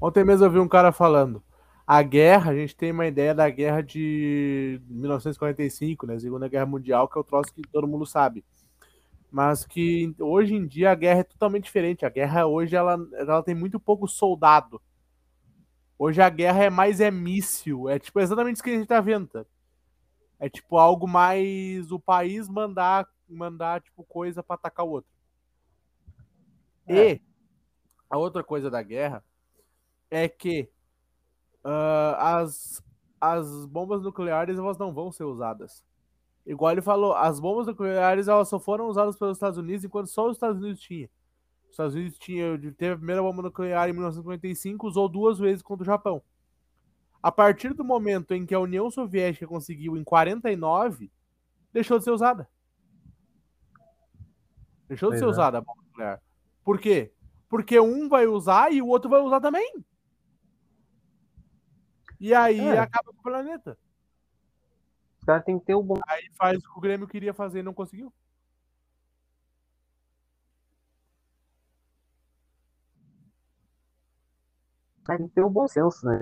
Ontem 0.00 0.24
mesmo 0.24 0.46
eu 0.46 0.50
vi 0.50 0.58
um 0.58 0.68
cara 0.68 0.92
falando 0.92 1.42
a 1.86 2.02
guerra, 2.02 2.52
a 2.52 2.54
gente 2.54 2.76
tem 2.76 2.92
uma 2.92 3.06
ideia 3.06 3.34
da 3.34 3.48
guerra 3.50 3.82
de 3.82 4.80
1945, 4.88 6.06
né? 6.06 6.18
Segunda 6.18 6.48
Guerra 6.48 6.66
Mundial, 6.66 7.08
que 7.08 7.18
é 7.18 7.20
o 7.20 7.24
troço 7.24 7.52
que 7.52 7.62
todo 7.70 7.88
mundo 7.88 8.06
sabe. 8.06 8.44
Mas 9.32 9.64
que 9.64 10.14
hoje 10.20 10.54
em 10.54 10.66
dia 10.66 10.90
a 10.90 10.94
guerra 10.94 11.20
é 11.20 11.24
totalmente 11.24 11.64
diferente. 11.64 12.04
A 12.04 12.10
guerra 12.10 12.46
hoje 12.46 12.76
ela, 12.76 12.98
ela 13.14 13.42
tem 13.42 13.54
muito 13.54 13.80
pouco 13.80 14.06
soldado. 14.06 14.80
Hoje 15.98 16.20
a 16.20 16.28
guerra 16.28 16.64
é 16.64 16.70
mais 16.70 17.00
é 17.00 17.10
míssil. 17.10 17.88
É 17.88 17.98
tipo 17.98 18.20
exatamente 18.20 18.56
isso 18.56 18.62
que 18.62 18.68
a 18.68 18.74
gente 18.74 18.86
tá 18.86 19.00
vendo. 19.00 19.26
Tá? 19.28 19.46
É 20.38 20.50
tipo 20.50 20.76
algo 20.76 21.08
mais 21.08 21.90
o 21.90 21.98
país 21.98 22.46
mandar 22.46 23.08
mandar 23.26 23.80
tipo 23.80 24.04
coisa 24.04 24.42
para 24.42 24.56
atacar 24.56 24.84
o 24.84 24.90
outro. 24.90 25.10
É. 26.86 27.12
E 27.12 27.22
a 28.10 28.18
outra 28.18 28.44
coisa 28.44 28.70
da 28.70 28.82
guerra 28.82 29.24
é 30.10 30.28
que 30.28 30.68
uh, 31.64 32.14
as, 32.18 32.84
as 33.18 33.64
bombas 33.64 34.02
nucleares 34.02 34.58
elas 34.58 34.76
não 34.76 34.92
vão 34.92 35.10
ser 35.10 35.24
usadas. 35.24 35.82
Igual 36.44 36.72
ele 36.72 36.82
falou, 36.82 37.14
as 37.14 37.38
bombas 37.38 37.66
nucleares 37.66 38.26
elas 38.26 38.48
só 38.48 38.58
foram 38.58 38.88
usadas 38.88 39.16
pelos 39.16 39.36
Estados 39.36 39.58
Unidos 39.58 39.84
enquanto 39.84 40.08
só 40.08 40.26
os 40.26 40.36
Estados 40.36 40.60
Unidos 40.60 40.80
tinha. 40.80 41.08
Os 41.64 41.70
Estados 41.70 41.94
Unidos 41.94 42.18
tinha, 42.18 42.58
teve 42.76 42.94
a 42.94 42.96
primeira 42.96 43.22
bomba 43.22 43.42
nuclear 43.42 43.88
em 43.88 43.92
1955, 43.92 44.86
usou 44.86 45.08
duas 45.08 45.38
vezes 45.38 45.62
contra 45.62 45.82
o 45.82 45.86
Japão. 45.86 46.22
A 47.22 47.30
partir 47.30 47.72
do 47.72 47.84
momento 47.84 48.34
em 48.34 48.44
que 48.44 48.54
a 48.54 48.60
União 48.60 48.90
Soviética 48.90 49.46
conseguiu 49.46 49.96
em 49.96 50.02
49, 50.02 51.10
deixou 51.72 51.98
de 51.98 52.04
ser 52.04 52.10
usada. 52.10 52.48
Deixou 54.88 55.10
de 55.12 55.18
ser 55.18 55.24
é. 55.24 55.28
usada 55.28 55.58
a 55.58 55.60
bomba 55.60 55.82
nuclear. 55.86 56.20
Por 56.64 56.80
quê? 56.80 57.12
Porque 57.48 57.78
um 57.78 58.08
vai 58.08 58.26
usar 58.26 58.72
e 58.72 58.82
o 58.82 58.88
outro 58.88 59.08
vai 59.08 59.20
usar 59.20 59.40
também. 59.40 59.84
E 62.18 62.34
aí 62.34 62.60
é. 62.60 62.78
acaba 62.78 63.12
com 63.12 63.18
o 63.18 63.22
planeta. 63.22 63.78
Os 65.22 65.26
caras 65.26 65.44
têm 65.44 65.56
que 65.56 65.64
ter 65.66 65.74
o 65.76 65.82
bom. 65.82 66.00
Aí 66.08 66.28
faz 66.36 66.58
o 66.58 66.72
que 66.72 66.78
o 66.78 66.80
Grêmio 66.80 67.06
queria 67.06 67.32
fazer 67.32 67.60
e 67.60 67.62
não 67.62 67.72
conseguiu. 67.72 68.12
Tem 75.06 75.18
que 75.28 75.34
ter 75.34 75.42
o 75.44 75.50
bom 75.50 75.68
senso, 75.68 76.04
né? 76.06 76.18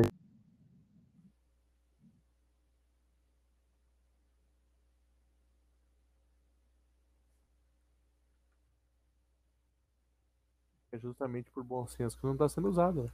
É 10.93 10.99
justamente 10.99 11.51
por 11.51 11.65
bom 11.65 11.87
senso 11.87 12.19
que 12.19 12.27
não 12.27 12.35
está 12.35 12.49
sendo 12.51 12.69
usado. 12.69 13.05
Né? 13.05 13.11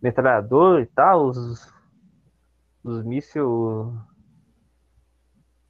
Metralhador 0.00 0.80
e 0.80 0.86
tal, 0.86 1.26
os, 1.26 1.72
os 2.82 3.04
mísseis 3.04 3.44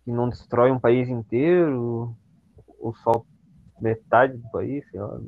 que 0.04 0.12
não 0.12 0.28
destroem 0.28 0.72
um 0.72 0.80
país 0.80 1.08
inteiro, 1.08 2.14
ou 2.78 2.94
só 2.96 3.24
metade 3.80 4.36
do 4.36 4.50
país, 4.50 4.88
sei 4.90 5.00
lá. 5.00 5.18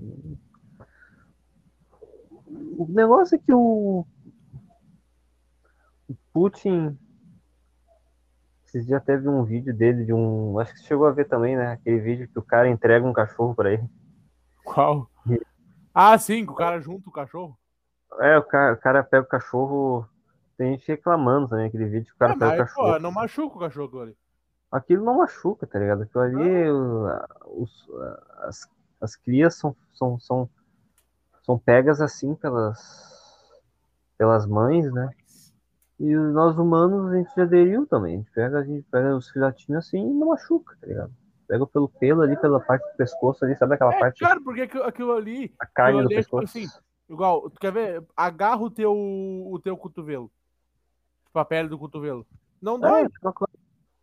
O 2.79 2.87
negócio 2.89 3.37
é 3.37 3.39
que 3.39 3.53
o, 3.53 4.07
o 6.09 6.15
Putin 6.33 6.97
esses 8.77 8.87
dias 8.87 9.03
teve 9.05 9.27
um 9.27 9.43
vídeo 9.43 9.75
dele 9.75 10.05
de 10.05 10.13
um. 10.13 10.59
Acho 10.59 10.75
que 10.75 10.81
você 10.81 10.87
chegou 10.87 11.07
a 11.07 11.13
ver 11.13 11.27
também, 11.27 11.57
né? 11.57 11.73
Aquele 11.73 11.99
vídeo 11.99 12.29
que 12.29 12.39
o 12.39 12.43
cara 12.43 12.69
entrega 12.69 13.07
um 13.07 13.13
cachorro 13.13 13.55
pra 13.55 13.73
ele. 13.73 13.89
Qual? 14.65 15.11
Ah, 15.95 16.19
sim, 16.19 16.45
que 16.45 16.53
o 16.53 16.55
cara 16.55 16.79
junta 16.79 17.09
o 17.09 17.13
cachorro. 17.13 17.57
É, 18.21 18.39
o 18.39 18.43
cara, 18.43 18.75
o 18.75 18.77
cara 18.79 19.05
pega 19.05 19.25
o 19.25 19.29
cachorro. 19.29 20.09
Tem 20.57 20.73
gente 20.73 20.89
reclamando 20.89 21.49
também 21.49 21.67
aquele 21.67 21.85
vídeo 21.87 22.07
que 22.07 22.13
o 22.15 22.19
cara 22.19 22.33
Ah, 22.33 22.37
pega 22.39 22.47
o 22.47 22.57
mas, 22.57 22.59
cachorro. 22.69 22.93
pô, 22.93 22.99
não 22.99 23.13
machuca 23.13 23.57
o 23.57 23.61
cachorro 23.61 24.01
ali. 24.01 24.17
Aquilo 24.73 25.05
não 25.05 25.19
machuca, 25.19 25.67
tá 25.67 25.79
ligado? 25.79 26.03
Aquilo 26.03 26.23
ali, 26.23 26.71
o- 26.71 27.63
os- 27.63 27.89
as, 28.39 28.69
as 29.01 29.17
crias 29.17 29.55
são, 29.55 29.77
são, 29.93 30.19
são, 30.19 30.49
são 31.43 31.59
pegas 31.59 32.01
assim 32.01 32.35
pelas, 32.35 32.79
pelas 34.19 34.47
mães, 34.47 34.91
né? 34.93 35.11
E 36.01 36.15
nós 36.15 36.59
humanos 36.59 37.13
a 37.13 37.17
gente 37.17 37.35
já 37.35 37.43
aderiu 37.45 37.87
também. 37.87 38.15
A 38.15 38.19
gente 38.19 38.31
pega, 38.33 38.59
a 38.59 38.65
gente 38.65 38.83
pega 38.91 39.17
os 39.17 39.31
filhotinhos 39.31 39.87
assim 39.87 39.99
e 39.99 40.15
não 40.15 40.29
machuca, 40.29 40.77
tá 40.81 40.87
ligado? 40.87 41.13
Pega 41.49 41.67
pelo 41.67 41.89
pelo 41.89 42.23
ali, 42.23 42.37
pela 42.37 42.61
parte 42.61 42.83
do 42.91 42.97
pescoço 42.97 43.45
ali, 43.45 43.57
sabe 43.57 43.75
aquela 43.75 43.95
É, 43.95 43.99
parte, 44.01 44.21
cara, 44.21 44.41
porque 44.43 44.63
aquilo, 44.63 44.83
aquilo 44.85 45.13
ali, 45.13 45.55
a 45.61 45.67
carne 45.67 46.01
aquilo 46.01 46.09
do 46.09 46.15
ali 46.15 46.21
é 46.21 46.23
tipo 46.25 46.41
pescoço? 46.41 46.59
assim, 46.59 46.86
igual, 47.09 47.49
tu 47.51 47.59
quer 47.61 47.73
ver? 47.73 48.05
Agarra 48.17 48.63
o 48.63 48.71
teu, 48.71 48.93
o 48.93 49.59
teu 49.63 49.77
cotovelo. 49.77 50.31
Tipo, 51.27 51.39
a 51.39 51.45
pele 51.45 51.69
do 51.69 51.79
cotovelo. 51.79 52.27
Não 52.61 52.79
dói. 52.79 53.05
É, 53.05 53.09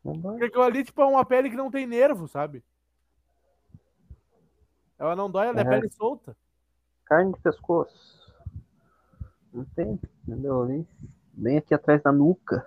não 0.03 0.13
dói. 0.13 0.31
Porque 0.33 0.45
aquilo 0.45 0.63
ali, 0.63 0.83
tipo, 0.83 1.01
é 1.01 1.05
uma 1.05 1.25
pele 1.25 1.49
que 1.49 1.55
não 1.55 1.71
tem 1.71 1.85
nervo, 1.87 2.27
sabe? 2.27 2.63
Ela 4.97 5.15
não 5.15 5.29
dói, 5.29 5.47
ela 5.47 5.59
é, 5.59 5.63
É. 5.63 5.69
pele 5.69 5.89
solta. 5.89 6.35
carne 7.05 7.33
de 7.33 7.39
pescoço. 7.39 8.23
Não 9.53 9.65
tem, 9.65 9.99
entendeu? 10.27 10.63
Ali, 10.63 10.87
bem 11.33 11.57
aqui 11.57 11.73
atrás 11.73 12.01
da 12.01 12.11
nuca. 12.11 12.65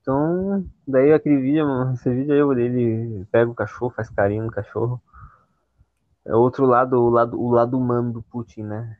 Então, 0.00 0.64
daí 0.86 1.12
aquele 1.12 1.36
vídeo, 1.40 1.66
mano, 1.66 1.94
esse 1.94 2.08
vídeo 2.08 2.32
aí, 2.52 2.62
ele 2.62 3.24
pega 3.26 3.50
o 3.50 3.54
cachorro, 3.54 3.90
faz 3.94 4.08
carinho 4.08 4.44
no 4.44 4.50
cachorro. 4.50 5.02
É 6.28 6.34
outro 6.34 6.66
lado, 6.66 7.00
o 7.00 7.08
lado, 7.08 7.40
o 7.40 7.50
lado 7.50 7.78
humano 7.78 8.12
do 8.12 8.22
Putin, 8.22 8.62
né? 8.62 8.98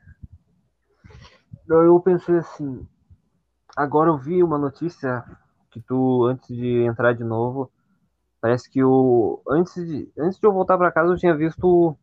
Eu 1.69 2.01
pensei 2.01 2.39
assim, 2.39 2.89
agora 3.77 4.09
eu 4.09 4.17
vi 4.17 4.43
uma 4.43 4.57
notícia 4.57 5.23
que 5.71 5.79
tu, 5.79 6.25
antes 6.25 6.49
de 6.49 6.85
entrar 6.85 7.13
de 7.13 7.23
novo, 7.23 7.71
parece 8.41 8.71
que 8.71 8.83
o. 8.83 9.43
Antes 9.47 9.75
de, 9.87 10.11
antes 10.19 10.39
de 10.41 10.47
eu 10.47 10.53
voltar 10.55 10.79
pra 10.79 10.91
casa, 10.91 11.13
eu 11.13 11.19
tinha 11.19 11.37
visto 11.37 11.95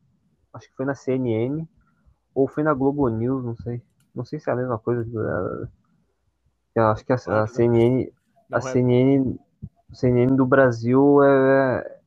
acho 0.54 0.70
que 0.70 0.76
foi 0.76 0.86
na 0.86 0.94
CNN 0.94 1.68
ou 2.36 2.48
foi 2.48 2.62
na 2.62 2.74
Globo 2.76 3.10
News, 3.10 3.44
não 3.44 3.56
sei. 3.58 3.82
Não 4.14 4.24
sei 4.24 4.40
se 4.40 4.48
é 4.50 4.54
a 4.54 4.56
mesma 4.56 4.78
coisa. 4.78 5.04
Eu 6.76 6.88
acho 6.88 7.04
que 7.04 7.12
a, 7.12 7.16
a 7.16 7.48
CNN, 7.48 8.12
a 8.52 8.58
é- 8.58 8.62
CNN, 8.62 9.40
CNN 9.92 10.36
do 10.36 10.46
Brasil 10.46 11.24
é 11.24 12.00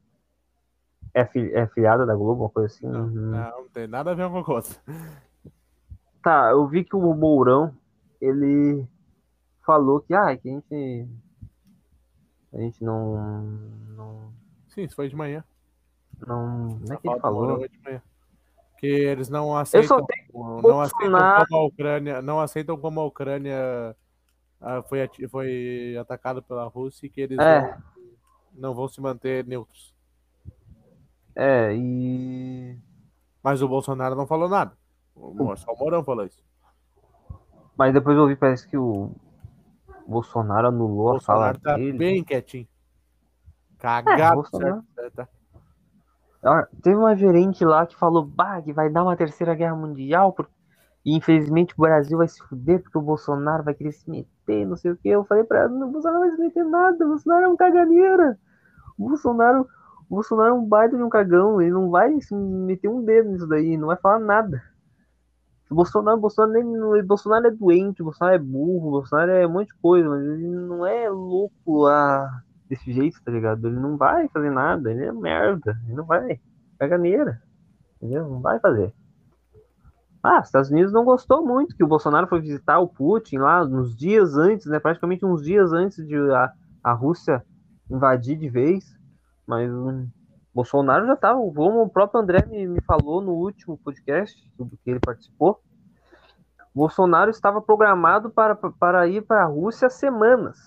é, 1.14 1.24
fi- 1.24 1.52
é 1.54 1.66
filiada 1.68 2.04
da 2.06 2.14
Globo, 2.14 2.42
uma 2.44 2.50
coisa 2.50 2.66
assim. 2.74 2.86
Não, 2.86 3.00
Uhum. 3.06 3.10
não, 3.30 3.62
não 3.62 3.68
tem 3.68 3.86
nada 3.86 4.10
a 4.10 4.14
ver 4.14 4.28
com 4.30 4.38
a 4.38 4.44
coisa. 4.44 4.76
Tá, 6.22 6.50
eu 6.50 6.66
vi 6.66 6.84
que 6.84 6.96
o 6.96 7.14
Mourão 7.14 7.74
ele 8.20 8.86
falou 9.64 10.00
que 10.00 10.12
ah, 10.14 10.36
que 10.36 10.48
a 10.48 10.52
gente 10.52 11.08
a 12.52 12.58
gente 12.58 12.82
não 12.82 13.16
não 13.96 14.32
Sim, 14.68 14.82
isso 14.82 14.96
foi 14.96 15.08
de 15.08 15.16
manhã. 15.16 15.44
não, 16.26 16.78
não 16.86 16.94
é 16.94 16.96
que 16.96 17.08
ele 17.08 17.20
falou. 17.20 17.64
é 17.64 17.68
manhã. 17.84 18.02
Que 18.78 18.86
eles 18.86 19.28
não 19.28 19.56
aceitam, 19.56 20.06
não 20.62 20.80
aceitam 20.80 21.10
como 21.48 21.56
a 21.56 21.64
Ucrânia, 21.66 22.22
não 22.22 22.40
aceitam 22.40 22.76
como 22.78 23.00
a 23.00 23.04
Ucrânia 23.06 23.96
ah, 24.60 24.82
foi, 24.82 25.08
foi 25.30 25.96
atacada 26.00 26.40
pela 26.42 26.64
Rússia 26.66 27.06
e 27.06 27.10
que 27.10 27.20
eles 27.20 27.38
É. 27.38 27.60
não, 27.60 27.78
não 28.54 28.74
vão 28.74 28.88
se 28.88 29.00
manter 29.00 29.44
neutros. 29.46 29.94
É 31.38 31.74
e 31.74 32.76
Mas 33.42 33.62
o 33.62 33.68
Bolsonaro 33.68 34.14
não 34.14 34.26
falou 34.26 34.48
nada. 34.48 34.72
O 35.14 35.56
Só 35.56 35.72
o 35.72 35.78
Mourão 35.78 36.04
falou 36.04 36.24
isso. 36.26 36.42
Mas 37.76 37.92
depois 37.92 38.16
eu 38.16 38.22
ouvi, 38.24 38.36
parece 38.36 38.68
que 38.68 38.76
o 38.76 39.10
Bolsonaro 40.06 40.68
anulou 40.68 41.14
O 41.14 41.16
a 41.16 41.20
fala 41.20 41.52
Bolsonaro 41.52 41.60
tá 41.60 41.76
dele. 41.76 41.96
bem 41.98 42.24
quietinho. 42.24 42.66
É, 42.66 43.80
Cagado, 43.80 44.34
Bolsonaro. 44.36 44.82
certo? 44.94 45.14
Tá. 45.14 45.28
Ah, 46.42 46.66
Teve 46.82 46.96
uma 46.96 47.16
gerente 47.16 47.64
lá 47.64 47.86
que 47.86 47.96
falou 47.96 48.24
bah, 48.24 48.60
que 48.62 48.72
vai 48.72 48.88
dar 48.90 49.02
uma 49.02 49.16
terceira 49.16 49.54
guerra 49.54 49.74
mundial 49.76 50.32
por- 50.32 50.48
e 51.04 51.16
infelizmente 51.16 51.74
o 51.76 51.80
Brasil 51.82 52.18
vai 52.18 52.28
se 52.28 52.40
fuder 52.42 52.82
porque 52.82 52.98
o 52.98 53.02
Bolsonaro 53.02 53.64
vai 53.64 53.74
querer 53.74 53.92
se 53.92 54.08
meter, 54.10 54.66
não 54.66 54.76
sei 54.76 54.92
o 54.92 54.96
que. 54.96 55.08
Eu 55.08 55.24
falei 55.24 55.42
pra 55.44 55.60
ela, 55.60 55.72
o 55.86 55.90
Bolsonaro 55.90 56.20
não 56.20 56.28
vai 56.28 56.36
se 56.36 56.42
meter 56.42 56.64
nada, 56.64 57.04
o 57.04 57.08
Bolsonaro 57.08 57.44
é 57.44 57.48
um 57.48 57.56
caganeira. 57.56 58.38
O 58.98 59.08
Bolsonaro, 59.08 59.66
o 60.08 60.14
Bolsonaro 60.14 60.48
é 60.48 60.52
um 60.52 60.64
baita 60.64 60.96
de 60.96 61.02
um 61.02 61.08
cagão, 61.08 61.60
ele 61.60 61.70
não 61.70 61.90
vai 61.90 62.16
meter 62.66 62.88
um 62.88 63.04
dedo 63.04 63.30
nisso 63.30 63.46
daí, 63.46 63.76
não 63.76 63.88
vai 63.88 63.96
falar 63.96 64.18
nada. 64.18 64.62
O 65.70 65.74
Bolsonaro, 65.74 66.16
o 66.16 66.20
Bolsonaro, 66.20 66.52
nem, 66.52 66.64
o 66.64 67.06
Bolsonaro 67.06 67.46
é 67.46 67.50
doente, 67.50 68.00
o 68.00 68.06
Bolsonaro 68.06 68.36
é 68.36 68.38
burro, 68.38 68.88
o 68.88 68.90
Bolsonaro 68.92 69.30
é 69.32 69.46
um 69.46 69.50
monte 69.50 69.68
de 69.68 69.74
coisa, 69.74 70.08
mas 70.08 70.24
ele 70.24 70.48
não 70.48 70.86
é 70.86 71.10
louco 71.10 71.82
lá 71.82 72.42
desse 72.68 72.90
jeito, 72.90 73.22
tá 73.22 73.30
ligado? 73.30 73.66
Ele 73.66 73.78
não 73.78 73.98
vai 73.98 74.28
fazer 74.28 74.50
nada, 74.50 74.90
ele 74.90 75.04
é 75.04 75.12
merda, 75.12 75.78
ele 75.84 75.94
não 75.94 76.04
vai. 76.04 76.40
Caganeira, 76.78 77.42
entendeu? 77.96 78.28
Não 78.28 78.40
vai 78.40 78.58
fazer. 78.60 78.94
Ah, 80.22 80.40
os 80.40 80.46
Estados 80.46 80.70
Unidos 80.70 80.92
não 80.92 81.04
gostou 81.04 81.44
muito 81.44 81.76
que 81.76 81.84
o 81.84 81.88
Bolsonaro 81.88 82.26
foi 82.26 82.40
visitar 82.40 82.78
o 82.80 82.88
Putin 82.88 83.38
lá 83.38 83.64
nos 83.64 83.96
dias 83.96 84.36
antes, 84.36 84.66
né? 84.66 84.78
Praticamente 84.78 85.24
uns 85.24 85.42
dias 85.42 85.72
antes 85.72 86.06
de 86.06 86.16
a, 86.16 86.52
a 86.82 86.92
Rússia 86.92 87.44
invadir 87.90 88.36
de 88.38 88.48
vez. 88.48 88.97
Mas 89.48 89.72
o 89.72 90.06
Bolsonaro 90.54 91.06
já 91.06 91.14
estava, 91.14 91.38
como 91.38 91.82
o 91.82 91.88
próprio 91.88 92.20
André 92.20 92.44
me, 92.46 92.66
me 92.68 92.80
falou 92.82 93.22
no 93.22 93.32
último 93.32 93.78
podcast 93.78 94.36
do 94.58 94.66
que 94.66 94.90
ele 94.90 95.00
participou, 95.00 95.58
Bolsonaro 96.74 97.30
estava 97.30 97.60
programado 97.60 98.30
para, 98.30 98.54
para 98.54 99.08
ir 99.08 99.22
para 99.22 99.42
a 99.42 99.46
Rússia 99.46 99.86
há 99.86 99.90
semanas. 99.90 100.58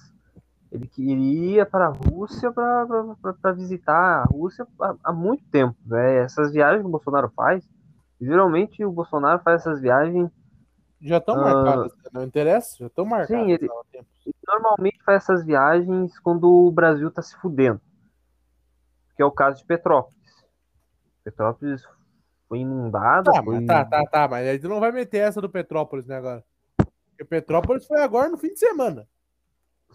Ele 0.71 0.87
queria 0.87 1.65
para 1.65 1.87
a 1.87 1.89
Rússia 1.89 2.51
para 2.51 3.51
visitar 3.53 4.23
a 4.23 4.23
Rússia 4.23 4.65
há, 4.81 4.95
há 5.03 5.13
muito 5.13 5.43
tempo. 5.49 5.75
Né? 5.85 6.17
Essas 6.17 6.51
viagens 6.51 6.81
que 6.81 6.87
o 6.87 6.91
Bolsonaro 6.91 7.29
faz, 7.35 7.63
geralmente 8.19 8.83
o 8.83 8.91
Bolsonaro 8.91 9.39
faz 9.43 9.61
essas 9.61 9.79
viagens 9.79 10.29
Já 10.99 11.17
estão 11.17 11.35
Ah. 11.35 11.53
marcadas, 11.53 11.91
né? 11.93 12.09
não 12.13 12.23
interessa? 12.23 12.77
Já 12.79 12.87
estão 12.87 13.05
marcadas. 13.05 13.47
ele- 13.47 13.69
há 13.69 13.73
um 13.73 13.83
tempo. 13.91 14.05
Ele 14.25 14.35
normalmente 14.47 15.01
faz 15.03 15.23
essas 15.23 15.43
viagens 15.45 16.17
quando 16.19 16.43
o 16.49 16.71
Brasil 16.71 17.07
está 17.09 17.21
se 17.21 17.35
fudendo. 17.37 17.79
Que 19.21 19.23
é 19.23 19.27
o 19.27 19.31
caso 19.31 19.59
de 19.59 19.65
Petrópolis. 19.65 20.17
Petrópolis 21.23 21.83
foi 22.49 22.57
inundada. 22.57 23.31
Tá, 23.31 23.43
foi... 23.43 23.57
mas 23.57 23.67
tá, 23.67 23.85
tá, 23.85 24.03
tá, 24.03 24.27
mas 24.27 24.47
aí 24.47 24.57
tu 24.57 24.67
não 24.67 24.79
vai 24.79 24.91
meter 24.91 25.19
essa 25.19 25.39
do 25.39 25.47
Petrópolis, 25.47 26.07
né, 26.07 26.15
agora? 26.15 26.43
Porque 26.75 27.23
Petrópolis 27.23 27.85
foi 27.85 28.01
agora 28.01 28.29
no 28.29 28.37
fim 28.39 28.47
de 28.47 28.57
semana. 28.57 29.07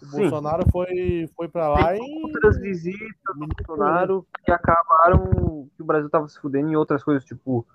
O 0.01 0.05
Sim. 0.05 0.21
Bolsonaro 0.21 0.63
foi, 0.71 1.29
foi 1.35 1.49
pra 1.49 1.67
lá 1.67 1.91
Tem 1.91 1.99
e. 2.01 2.23
outras 2.23 2.57
visitas 2.57 3.35
do 3.37 3.47
Bolsonaro 3.47 4.25
que 4.45 4.49
acabaram 4.49 5.67
que 5.75 5.83
o 5.83 5.85
Brasil 5.85 6.05
estava 6.05 6.25
se 6.29 6.39
fudendo 6.39 6.69
em 6.69 6.77
outras 6.77 7.03
coisas, 7.03 7.25
tipo 7.25 7.67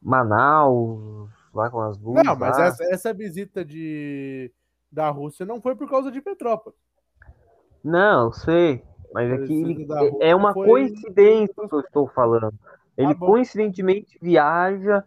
Manaus, 0.00 1.28
lá 1.52 1.68
com 1.70 1.80
as 1.80 1.98
luzes. 1.98 2.22
Não, 2.24 2.36
mas 2.36 2.56
essa, 2.56 2.84
essa 2.84 3.12
visita 3.12 3.64
de, 3.64 4.52
da 4.92 5.10
Rússia 5.10 5.44
não 5.44 5.60
foi 5.60 5.74
por 5.74 5.90
causa 5.90 6.08
de 6.08 6.20
Petrópolis. 6.20 6.78
Não, 7.82 8.30
sei. 8.30 8.88
Mas 9.12 9.30
é 9.30 9.46
que 9.46 9.86
é- 10.20 10.30
é 10.30 10.36
uma 10.36 10.52
foi- 10.54 10.68
coincidência 10.68 11.68
que 11.68 11.74
eu 11.74 11.80
estou 11.80 12.08
falando. 12.08 12.52
Ele 12.96 13.14
Tá 13.14 13.20
bom. 13.20 13.26
coincidentemente 13.26 14.18
viaja 14.20 15.04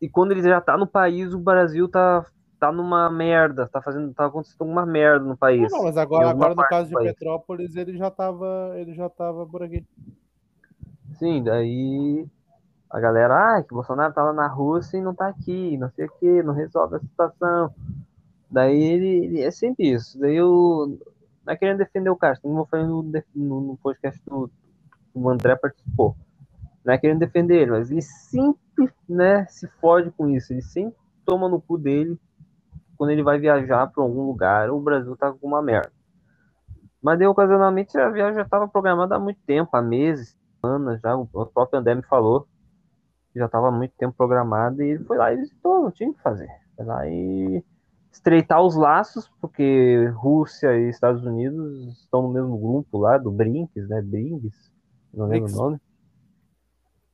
e 0.00 0.08
quando 0.08 0.32
ele 0.32 0.42
já 0.42 0.60
tá 0.60 0.76
no 0.76 0.86
país, 0.86 1.32
o 1.32 1.38
Brasil 1.38 1.88
tá, 1.88 2.24
tá 2.60 2.70
numa 2.70 3.10
merda, 3.10 3.68
tá 3.68 3.80
fazendo, 3.82 4.12
tá 4.14 4.26
acontecendo 4.26 4.68
uma 4.68 4.84
merda 4.86 5.24
no 5.24 5.36
país. 5.36 5.70
Não, 5.72 5.84
mas 5.84 5.96
agora, 5.96 6.30
agora 6.30 6.54
no 6.54 6.62
caso 6.64 6.88
de 6.88 6.94
país. 6.94 7.12
Petrópolis, 7.12 7.76
ele 7.76 7.96
já 7.96 8.10
tava, 8.10 8.72
ele 8.76 8.94
já 8.94 9.08
tava 9.08 9.46
por 9.46 9.62
aqui. 9.62 9.84
Sim, 11.14 11.42
daí 11.42 12.26
a 12.90 13.00
galera, 13.00 13.56
ah, 13.56 13.62
que 13.62 13.72
o 13.72 13.76
Bolsonaro 13.76 14.12
tá 14.12 14.22
lá 14.22 14.32
na 14.32 14.46
Rússia 14.46 14.98
e 14.98 15.02
não 15.02 15.14
tá 15.14 15.28
aqui, 15.28 15.76
não 15.78 15.90
sei 15.90 16.06
o 16.06 16.12
que, 16.20 16.42
não 16.42 16.52
resolve 16.52 16.96
a 16.96 17.00
situação. 17.00 17.74
Daí 18.50 18.82
ele, 18.82 19.24
ele- 19.24 19.40
é 19.42 19.50
sempre 19.50 19.90
isso. 19.90 20.18
Daí 20.18 20.36
eu 20.36 20.98
não 21.44 21.52
é 21.52 21.56
querendo 21.56 21.78
defender 21.78 22.10
o 22.10 22.16
cara, 22.16 22.38
como 22.40 22.60
eu 22.60 22.66
falei 22.66 22.86
no, 22.86 23.02
no, 23.34 23.60
no 23.60 23.76
podcast 23.76 24.20
do 24.24 24.50
o 25.14 25.28
André 25.28 25.56
participou. 25.56 26.16
Não 26.84 26.94
é 26.94 26.98
querendo 26.98 27.18
defender 27.18 27.60
ele, 27.60 27.70
mas 27.70 27.90
ele 27.90 28.00
sempre 28.02 28.92
né, 29.08 29.46
se 29.46 29.68
fode 29.80 30.10
com 30.10 30.28
isso. 30.28 30.52
Ele 30.52 30.62
sempre 30.62 30.98
toma 31.24 31.48
no 31.48 31.60
cu 31.60 31.76
dele 31.76 32.18
quando 32.96 33.10
ele 33.10 33.22
vai 33.22 33.38
viajar 33.38 33.86
para 33.88 34.02
algum 34.02 34.26
lugar. 34.26 34.70
O 34.70 34.80
Brasil 34.80 35.14
tá 35.16 35.30
com 35.30 35.46
uma 35.46 35.60
merda. 35.60 35.92
Mas 37.02 37.18
daí, 37.18 37.28
ocasionalmente, 37.28 37.98
a 37.98 38.08
viagem 38.08 38.36
já 38.36 38.42
estava 38.42 38.66
programada 38.66 39.16
há 39.16 39.18
muito 39.18 39.40
tempo, 39.44 39.76
há 39.76 39.82
meses, 39.82 40.36
semanas 40.60 41.00
já. 41.00 41.14
O 41.14 41.26
próprio 41.26 41.78
André 41.78 41.94
me 41.94 42.02
falou 42.02 42.48
já 43.34 43.46
estava 43.46 43.68
há 43.68 43.70
muito 43.70 43.94
tempo 43.96 44.14
programada 44.16 44.84
e 44.84 44.90
ele 44.90 45.04
foi 45.04 45.16
lá 45.16 45.32
e 45.32 45.36
visitou, 45.36 45.82
não 45.82 45.90
tinha 45.90 46.10
o 46.10 46.14
que 46.14 46.22
fazer. 46.22 46.48
Foi 46.76 46.84
lá 46.84 47.06
e 47.08 47.64
estreitar 48.12 48.62
os 48.62 48.76
laços, 48.76 49.28
porque 49.40 50.06
Rússia 50.14 50.78
e 50.78 50.90
Estados 50.90 51.24
Unidos 51.24 52.00
estão 52.00 52.22
no 52.22 52.28
mesmo 52.28 52.58
grupo 52.58 52.98
lá, 52.98 53.16
do 53.16 53.30
Brinks, 53.30 53.88
né? 53.88 54.02
Brinks, 54.02 54.70
não 55.12 55.26
lembro 55.26 55.46
Brinks. 55.46 55.54
o 55.54 55.62
nome. 55.62 55.80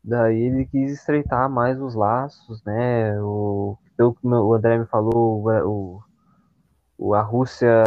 Daí 0.03 0.41
ele 0.41 0.67
quis 0.67 0.93
estreitar 0.93 1.49
mais 1.49 1.81
os 1.81 1.95
laços, 1.95 2.63
né? 2.65 3.21
O, 3.23 3.79
pelo 3.97 4.15
que 4.15 4.27
o 4.27 4.55
André 4.55 4.79
me 4.79 4.87
falou, 4.87 5.45
o, 5.45 6.03
o, 6.99 7.15
a 7.15 7.23
Rússia. 7.23 7.85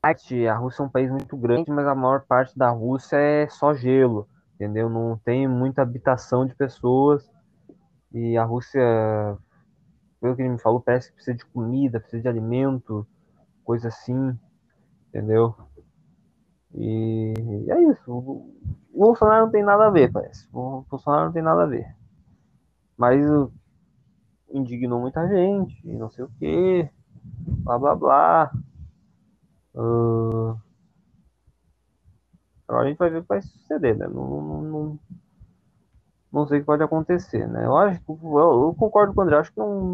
A 0.00 0.56
Rússia 0.56 0.82
é 0.82 0.86
um 0.86 0.88
país 0.88 1.10
muito 1.10 1.36
grande, 1.36 1.70
mas 1.70 1.86
a 1.86 1.94
maior 1.94 2.22
parte 2.22 2.56
da 2.56 2.70
Rússia 2.70 3.16
é 3.16 3.48
só 3.48 3.74
gelo, 3.74 4.28
entendeu? 4.54 4.88
Não 4.88 5.18
tem 5.18 5.48
muita 5.48 5.82
habitação 5.82 6.46
de 6.46 6.54
pessoas. 6.54 7.28
E 8.12 8.36
a 8.36 8.44
Rússia, 8.44 8.80
pelo 10.20 10.34
que 10.34 10.42
ele 10.42 10.50
me 10.50 10.58
falou, 10.58 10.80
parece 10.80 11.08
que 11.08 11.14
precisa 11.14 11.36
de 11.36 11.46
comida, 11.46 12.00
precisa 12.00 12.22
de 12.22 12.28
alimento, 12.28 13.06
coisa 13.64 13.88
assim, 13.88 14.38
entendeu? 15.08 15.54
E 16.74 17.34
é 17.68 17.82
isso. 17.90 18.12
O 18.12 18.54
Bolsonaro 18.92 19.46
não 19.46 19.52
tem 19.52 19.62
nada 19.62 19.86
a 19.86 19.90
ver, 19.90 20.10
parece. 20.12 20.48
O 20.52 20.84
Bolsonaro 20.90 21.26
não 21.26 21.32
tem 21.32 21.42
nada 21.42 21.62
a 21.62 21.66
ver. 21.66 21.94
Mas 22.96 23.24
indignou 24.50 25.00
muita 25.00 25.26
gente, 25.28 25.86
não 25.86 26.10
sei 26.10 26.24
o 26.24 26.30
que, 26.38 26.88
blá 27.64 27.78
blá 27.78 27.94
blá. 27.94 28.52
Uh... 29.74 30.58
Agora 32.66 32.86
a 32.86 32.88
gente 32.88 32.98
vai 32.98 33.10
ver 33.10 33.18
o 33.18 33.22
que 33.22 33.28
vai 33.28 33.40
suceder, 33.40 33.96
né? 33.96 34.06
Não, 34.06 34.42
não, 34.42 34.62
não, 34.62 34.98
não 36.32 36.46
sei 36.46 36.58
o 36.58 36.60
que 36.60 36.66
pode 36.66 36.82
acontecer, 36.82 37.48
né? 37.48 37.64
Eu 37.64 37.76
acho 37.76 38.00
que 38.00 38.10
eu, 38.10 38.66
eu 38.66 38.74
concordo 38.78 39.14
com 39.14 39.20
o 39.20 39.24
André, 39.24 39.36
acho 39.36 39.52
que 39.52 39.58
não, 39.58 39.84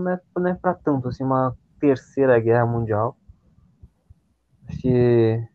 não 0.00 0.10
é, 0.10 0.20
não 0.36 0.48
é 0.48 0.54
pra 0.54 0.74
tanto 0.74 1.08
assim 1.08 1.24
uma 1.24 1.56
terceira 1.80 2.38
guerra 2.40 2.66
mundial. 2.66 3.16
Acho 4.68 4.80
que 4.80 5.48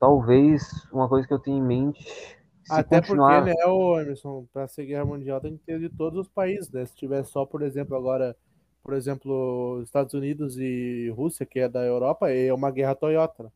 talvez 0.00 0.62
uma 0.92 1.08
coisa 1.08 1.26
que 1.26 1.34
eu 1.34 1.38
tenho 1.38 1.58
em 1.58 1.66
mente. 1.66 2.36
Até 2.70 3.00
continuar... 3.00 3.44
porque, 3.44 3.56
né, 3.56 3.66
ô 3.66 4.00
Emerson, 4.00 4.46
para 4.52 4.66
ser 4.68 4.84
guerra 4.86 5.04
mundial 5.04 5.40
tem 5.40 5.56
que 5.56 5.64
ter 5.64 5.78
de 5.78 5.88
todos 5.88 6.18
os 6.18 6.28
países, 6.28 6.70
né? 6.70 6.84
Se 6.84 6.94
tiver 6.94 7.24
só, 7.24 7.46
por 7.46 7.62
exemplo, 7.62 7.96
agora, 7.96 8.36
por 8.82 8.94
exemplo, 8.94 9.80
Estados 9.82 10.12
Unidos 10.12 10.58
e 10.58 11.08
Rússia, 11.16 11.46
que 11.46 11.60
é 11.60 11.68
da 11.68 11.84
Europa, 11.84 12.30
é 12.30 12.52
uma 12.52 12.70
guerra 12.70 12.94
Toyota. 12.94 13.44
Né? 13.44 13.50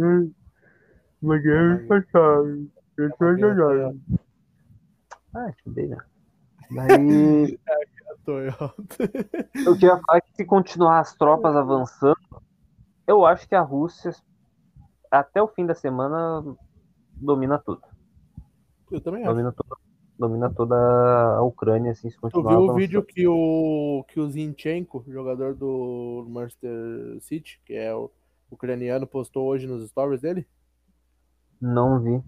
Hum, 0.00 0.32
uma 1.20 1.38
guerra 1.38 1.86
passada. 2.98 3.96
Ah, 5.34 5.52
que 5.52 5.70
bem, 5.70 5.88
né? 5.88 5.98
Daí. 6.70 7.58
eu 8.28 9.74
queria 9.74 9.96
falar 10.02 10.20
que 10.20 10.34
se 10.34 10.44
continuar 10.44 11.00
as 11.00 11.14
tropas 11.14 11.56
avançando, 11.56 12.18
eu 13.06 13.24
acho 13.24 13.48
que 13.48 13.54
a 13.54 13.62
Rússia, 13.62 14.14
até 15.10 15.40
o 15.40 15.48
fim 15.48 15.64
da 15.64 15.74
semana, 15.74 16.44
domina 17.16 17.58
tudo. 17.58 17.80
Eu 18.90 19.00
também 19.00 19.24
domina 19.24 19.48
acho. 19.48 19.56
Toda, 19.56 19.80
domina 20.18 20.50
toda 20.50 20.76
a 21.36 21.42
Ucrânia, 21.42 21.92
assim, 21.92 22.10
se 22.10 22.18
continuar. 22.18 22.42
Tu 22.42 22.48
viu 22.48 22.58
avançando. 22.58 22.76
o 22.76 22.78
vídeo 22.78 23.02
que 23.02 23.26
o, 23.26 24.04
que 24.08 24.20
o 24.20 24.28
Zinchenko, 24.28 25.04
jogador 25.08 25.54
do 25.54 26.26
Manchester 26.28 27.18
City, 27.22 27.60
que 27.64 27.72
é 27.72 27.94
o 27.94 28.10
ucraniano, 28.50 29.06
postou 29.06 29.46
hoje 29.46 29.66
nos 29.66 29.88
stories 29.88 30.20
dele? 30.20 30.46
Não 31.60 31.98
vi. 32.00 32.22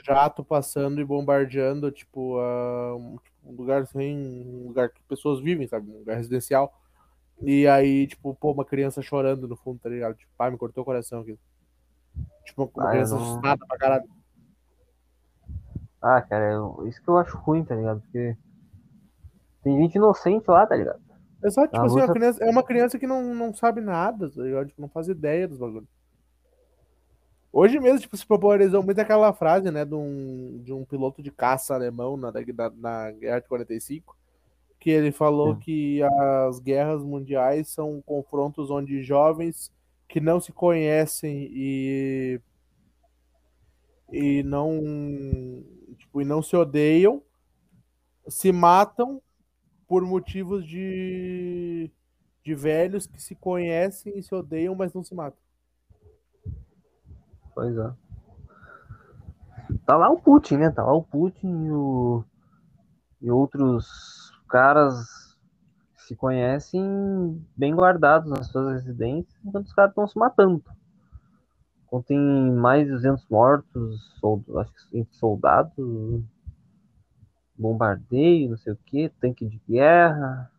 É 0.00 0.14
jato 0.14 0.44
passando 0.44 1.00
e 1.00 1.04
bombardeando, 1.04 1.90
tipo, 1.90 2.38
uh, 2.38 2.96
um 3.44 3.52
lugar 3.52 3.82
assim, 3.82 4.16
um 4.64 4.68
lugar 4.68 4.88
que 4.90 5.02
pessoas 5.02 5.40
vivem, 5.40 5.66
sabe? 5.66 5.90
Um 5.90 5.98
lugar 5.98 6.16
residencial. 6.16 6.72
E 7.42 7.66
aí, 7.66 8.06
tipo, 8.06 8.34
pô, 8.34 8.52
uma 8.52 8.64
criança 8.64 9.00
chorando 9.02 9.48
no 9.48 9.56
fundo, 9.56 9.78
tá 9.80 9.88
ligado? 9.88 10.14
Tipo, 10.16 10.30
pai, 10.36 10.50
me 10.50 10.58
cortou 10.58 10.82
o 10.82 10.84
coração 10.84 11.20
aqui. 11.20 11.38
Tipo, 12.44 12.70
uma 12.74 12.88
Ah, 12.88 12.90
criança 12.90 13.14
não- 13.14 13.22
assustada 13.22 13.66
pra 13.66 13.78
caralho. 13.78 14.08
Ah, 16.02 16.20
cara, 16.22 16.52
eu- 16.52 16.86
isso 16.86 17.02
que 17.02 17.08
eu 17.08 17.18
acho 17.18 17.36
ruim, 17.38 17.64
tá 17.64 17.74
ligado? 17.74 18.00
Porque 18.00 18.36
tem 19.62 19.76
gente 19.82 19.94
inocente 19.96 20.48
lá, 20.48 20.66
tá 20.66 20.74
ligado? 20.76 21.00
Exato, 21.44 21.68
tipo 21.72 21.82
A 21.82 21.86
assim, 21.86 21.98
Rússia- 21.98 22.12
criança, 22.14 22.44
é 22.44 22.50
uma 22.50 22.62
criança 22.62 22.98
que 22.98 23.06
não, 23.06 23.34
não 23.34 23.54
sabe 23.54 23.80
nada, 23.80 24.30
tá 24.30 24.42
ligado? 24.42 24.68
Tipo, 24.68 24.80
não 24.82 24.88
faz 24.88 25.08
ideia 25.08 25.46
dos 25.48 25.58
bagulhos. 25.58 25.88
Hoje 27.52 27.80
mesmo, 27.80 27.98
tipo, 27.98 28.16
se 28.16 28.24
popularizou 28.24 28.82
muito 28.82 29.00
aquela 29.00 29.32
frase, 29.32 29.70
né, 29.70 29.84
de 29.84 29.94
um, 29.94 30.60
de 30.62 30.72
um 30.72 30.84
piloto 30.84 31.20
de 31.20 31.32
caça 31.32 31.74
alemão 31.74 32.16
na, 32.16 32.30
na, 32.32 32.70
na 32.70 33.10
Guerra 33.10 33.40
de 33.40 33.48
45, 33.48 34.16
que 34.78 34.88
ele 34.88 35.10
falou 35.10 35.54
Sim. 35.54 35.60
que 35.60 36.02
as 36.02 36.60
guerras 36.60 37.02
mundiais 37.02 37.68
são 37.68 38.00
confrontos 38.02 38.70
onde 38.70 39.02
jovens 39.02 39.72
que 40.08 40.20
não 40.20 40.40
se 40.40 40.52
conhecem 40.52 41.48
e 41.52 42.40
e 44.12 44.42
não 44.42 44.80
tipo, 45.96 46.20
e 46.20 46.24
não 46.24 46.42
se 46.42 46.56
odeiam 46.56 47.22
se 48.26 48.50
matam 48.50 49.22
por 49.86 50.02
motivos 50.02 50.66
de 50.66 51.90
de 52.42 52.54
velhos 52.54 53.06
que 53.06 53.22
se 53.22 53.34
conhecem 53.34 54.18
e 54.18 54.22
se 54.22 54.34
odeiam, 54.34 54.74
mas 54.74 54.92
não 54.94 55.04
se 55.04 55.14
matam. 55.14 55.38
Pois 57.60 57.76
é. 57.76 57.92
Tá 59.84 59.94
lá 59.94 60.08
o 60.08 60.18
Putin, 60.18 60.56
né? 60.56 60.70
Tá 60.70 60.82
lá 60.82 60.94
o 60.94 61.02
Putin 61.02 61.66
e, 61.66 61.70
o... 61.70 62.24
e 63.20 63.30
outros 63.30 64.32
caras 64.48 65.36
se 65.98 66.16
conhecem 66.16 67.46
bem 67.54 67.74
guardados 67.74 68.30
nas 68.30 68.46
suas 68.46 68.72
residências, 68.72 69.38
enquanto 69.44 69.66
os 69.66 69.74
caras 69.74 69.90
estão 69.90 70.08
se 70.08 70.18
matando. 70.18 70.64
Então 71.86 72.00
tem 72.00 72.18
mais 72.18 72.86
de 72.86 72.92
200 72.92 73.28
mortos, 73.28 74.10
soldados, 74.18 74.56
acho 74.56 74.88
que 74.88 75.06
soldados, 75.10 76.24
bombardeio, 77.58 78.48
não 78.48 78.56
sei 78.56 78.72
o 78.72 78.78
que, 78.86 79.10
tanque 79.20 79.44
de 79.44 79.60
guerra. 79.68 80.50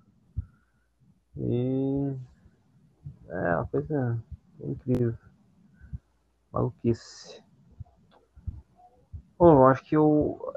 E 1.35 2.13
é 3.27 3.55
uma 3.55 3.65
coisa 3.65 4.23
incrível. 4.63 5.17
Maluquice. 6.51 7.43
Bom, 9.37 9.53
eu 9.53 9.65
acho 9.67 9.83
que 9.83 9.95
eu. 9.95 10.53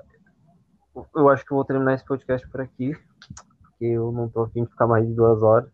Eu 1.14 1.28
acho 1.28 1.45
que 1.45 1.53
eu 1.53 1.57
vou 1.57 1.64
terminar 1.64 1.95
esse 1.95 2.05
podcast 2.05 2.47
por 2.49 2.61
aqui. 2.61 2.92
Porque 3.62 3.86
eu 3.86 4.12
não 4.12 4.28
tô 4.28 4.42
afim 4.42 4.64
de 4.64 4.70
ficar 4.70 4.86
mais 4.86 5.07
de 5.07 5.14
duas 5.14 5.42
horas. 5.42 5.70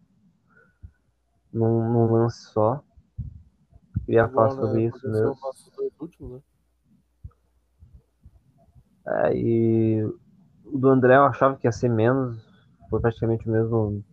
Num, 1.53 1.93
num 1.93 2.13
lance 2.13 2.41
só. 2.53 2.83
Queria 4.07 4.29
falar 4.29 4.53
Igual, 4.53 4.55
né, 4.57 4.63
sobre 4.63 4.85
isso 4.85 5.09
mesmo. 5.09 5.37
últimos, 5.99 6.33
né? 6.33 6.41
É, 9.07 9.37
e 9.37 10.05
o 10.65 10.79
do 10.79 10.89
André 10.89 11.17
eu 11.17 11.25
achava 11.25 11.57
que 11.57 11.67
ia 11.67 11.73
ser 11.73 11.89
menos. 11.89 12.41
Foi 12.89 13.01
praticamente 13.01 13.49
o 13.49 13.53
mesmo. 13.53 14.05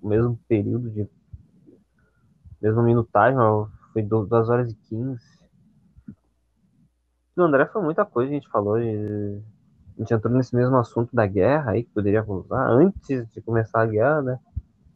O 0.00 0.08
mesmo 0.08 0.38
período 0.48 0.90
de. 0.90 1.08
Mesmo 2.60 2.82
minutagem, 2.82 3.36
mas 3.36 3.68
foi 3.94 4.02
2 4.02 4.50
horas 4.50 4.72
e 4.72 4.74
15. 4.74 5.20
Do 7.36 7.44
André 7.44 7.66
foi 7.66 7.80
muita 7.80 8.04
coisa 8.04 8.30
a 8.30 8.34
gente 8.34 8.48
falou. 8.48 8.78
E 8.78 9.40
a 9.96 10.00
gente 10.00 10.12
entrou 10.12 10.34
nesse 10.34 10.54
mesmo 10.54 10.76
assunto 10.76 11.14
da 11.14 11.26
guerra 11.26 11.70
aí, 11.70 11.84
que 11.84 11.90
poderia 11.90 12.24
usar 12.24 12.68
antes 12.68 13.28
de 13.30 13.40
começar 13.40 13.82
a 13.82 13.86
guerra, 13.86 14.22
né? 14.22 14.40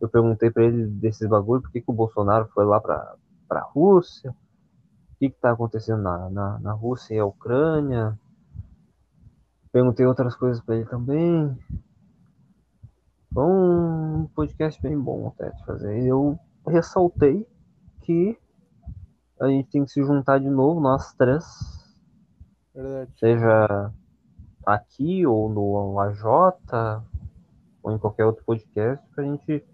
Eu 0.00 0.08
perguntei 0.08 0.50
pra 0.50 0.64
ele 0.64 0.86
desses 0.86 1.28
bagulho, 1.28 1.62
por 1.62 1.70
que, 1.70 1.80
que 1.80 1.90
o 1.90 1.94
Bolsonaro 1.94 2.48
foi 2.48 2.64
lá 2.64 2.80
pra, 2.80 3.14
pra 3.48 3.60
Rússia, 3.60 4.30
o 4.30 5.18
que, 5.18 5.30
que 5.30 5.40
tá 5.40 5.52
acontecendo 5.52 6.02
na, 6.02 6.28
na, 6.30 6.58
na 6.58 6.72
Rússia 6.72 7.14
e 7.14 7.18
a 7.18 7.24
Ucrânia. 7.24 8.18
Perguntei 9.72 10.06
outras 10.06 10.34
coisas 10.34 10.62
pra 10.62 10.76
ele 10.76 10.86
também. 10.86 11.56
Foi 13.32 13.44
um 13.44 14.28
podcast 14.34 14.80
bem 14.82 14.98
bom 14.98 15.28
até 15.28 15.50
de 15.50 15.64
fazer. 15.64 16.04
Eu 16.04 16.38
ressaltei 16.66 17.46
que 18.02 18.38
a 19.40 19.48
gente 19.48 19.68
tem 19.70 19.84
que 19.84 19.90
se 19.90 20.02
juntar 20.02 20.38
de 20.38 20.48
novo, 20.50 20.80
nós 20.80 21.12
três, 21.14 21.44
Verdade. 22.74 23.10
seja 23.18 23.92
aqui 24.66 25.26
ou 25.26 25.48
no 25.48 25.98
AJ 26.00 26.24
ou 27.82 27.92
em 27.92 27.98
qualquer 27.98 28.24
outro 28.26 28.44
podcast, 28.44 29.04
pra 29.14 29.24
gente 29.24 29.64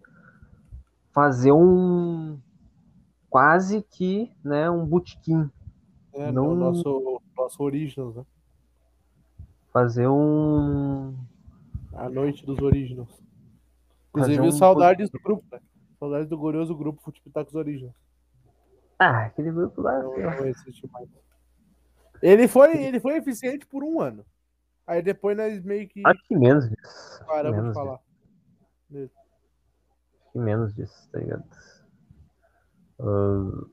fazer 1.12 1.52
um 1.52 2.38
quase 3.30 3.82
que, 3.82 4.30
né, 4.44 4.70
um 4.70 4.84
botequim, 4.86 5.50
É, 6.12 6.30
Não- 6.30 6.54
no 6.54 6.56
nosso, 6.56 7.20
nosso 7.36 7.62
Originals, 7.62 8.14
né? 8.14 8.24
fazer 9.72 10.06
um 10.06 11.12
A 11.92 12.08
noite 12.08 12.46
dos 12.46 12.60
Originals. 12.60 13.10
Inclusive, 14.10 14.40
um 14.40 14.52
saudades 14.52 15.10
do 15.10 15.18
grupo, 15.18 15.44
né? 15.50 15.58
Saudades 15.98 16.28
do 16.28 16.38
glorioso 16.38 16.72
grupo 16.76 17.02
Futipitacos 17.02 17.54
Originals. 17.56 17.96
Ah, 18.98 19.24
aquele 19.26 19.50
grupo 19.50 19.80
lá, 19.80 20.02
Não. 20.02 20.14
Ele 22.22 22.48
foi, 22.48 22.76
ele 22.82 23.00
foi 23.00 23.16
eficiente 23.16 23.66
por 23.66 23.84
um 23.84 24.00
ano. 24.00 24.24
Aí 24.86 25.02
depois 25.02 25.36
nós 25.36 25.62
meio 25.62 25.88
que 25.88 26.02
acho 26.04 26.22
que 26.26 26.36
menos 26.36 26.64
isso. 26.66 26.74
Acho 26.84 27.18
que 27.18 27.26
paramos 27.26 27.56
de 27.56 27.62
menos 27.62 27.74
falar. 27.74 28.00
Isso. 28.90 29.14
Acho 30.20 30.32
que 30.32 30.38
menos 30.38 30.74
disso, 30.74 31.08
tá 31.10 31.18
ligado? 31.18 31.44
Uh, 32.98 33.70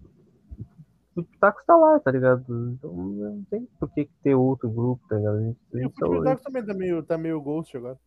o 1.16 1.24
Pitacos 1.24 1.66
tá 1.66 1.76
lá, 1.76 2.00
tá 2.00 2.12
ligado? 2.12 2.46
Então 2.74 2.94
não 2.94 3.44
tem 3.46 3.66
por 3.80 3.90
que 3.94 4.10
ter 4.24 4.36
outro 4.36 4.70
grupo, 4.70 5.06
tá 5.08 5.18
ligado? 5.18 5.38
A 5.38 5.42
gente, 5.42 5.60
E 5.74 5.86
o 5.86 5.90
Futebol 5.90 6.24
Dogs 6.24 6.44
também 6.44 6.66
tá 6.66 6.74
meio, 6.74 7.04
tá 7.04 7.18
meio 7.18 7.42
ghost 7.42 7.76
agora. 7.76 8.00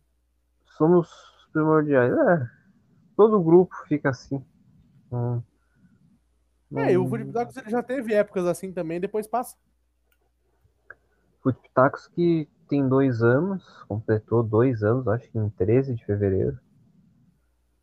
somos 0.77 1.09
primordiais. 1.53 2.11
É, 2.11 2.47
todo 3.15 3.41
grupo 3.41 3.75
fica 3.87 4.09
assim. 4.09 4.43
Hum. 5.11 5.41
É, 6.73 6.93
e 6.93 6.97
o 6.97 7.07
Dogs 7.07 7.57
ele 7.59 7.69
já 7.69 7.83
teve 7.83 8.13
épocas 8.13 8.45
assim 8.45 8.71
também, 8.71 8.99
depois 8.99 9.27
passa. 9.27 9.55
Fute 11.41 11.59
Pitacos 11.61 12.07
que 12.07 12.47
tem 12.67 12.87
dois 12.87 13.21
anos, 13.21 13.63
completou 13.87 14.41
dois 14.41 14.83
anos, 14.83 15.07
acho 15.07 15.29
que 15.29 15.37
em 15.37 15.49
13 15.49 15.93
de 15.93 16.03
fevereiro. 16.03 16.57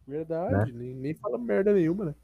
Verdade, 0.06 0.72
nem, 0.72 0.94
nem 0.94 1.14
fala 1.14 1.38
merda 1.38 1.72
nenhuma, 1.72 2.06
né? 2.06 2.14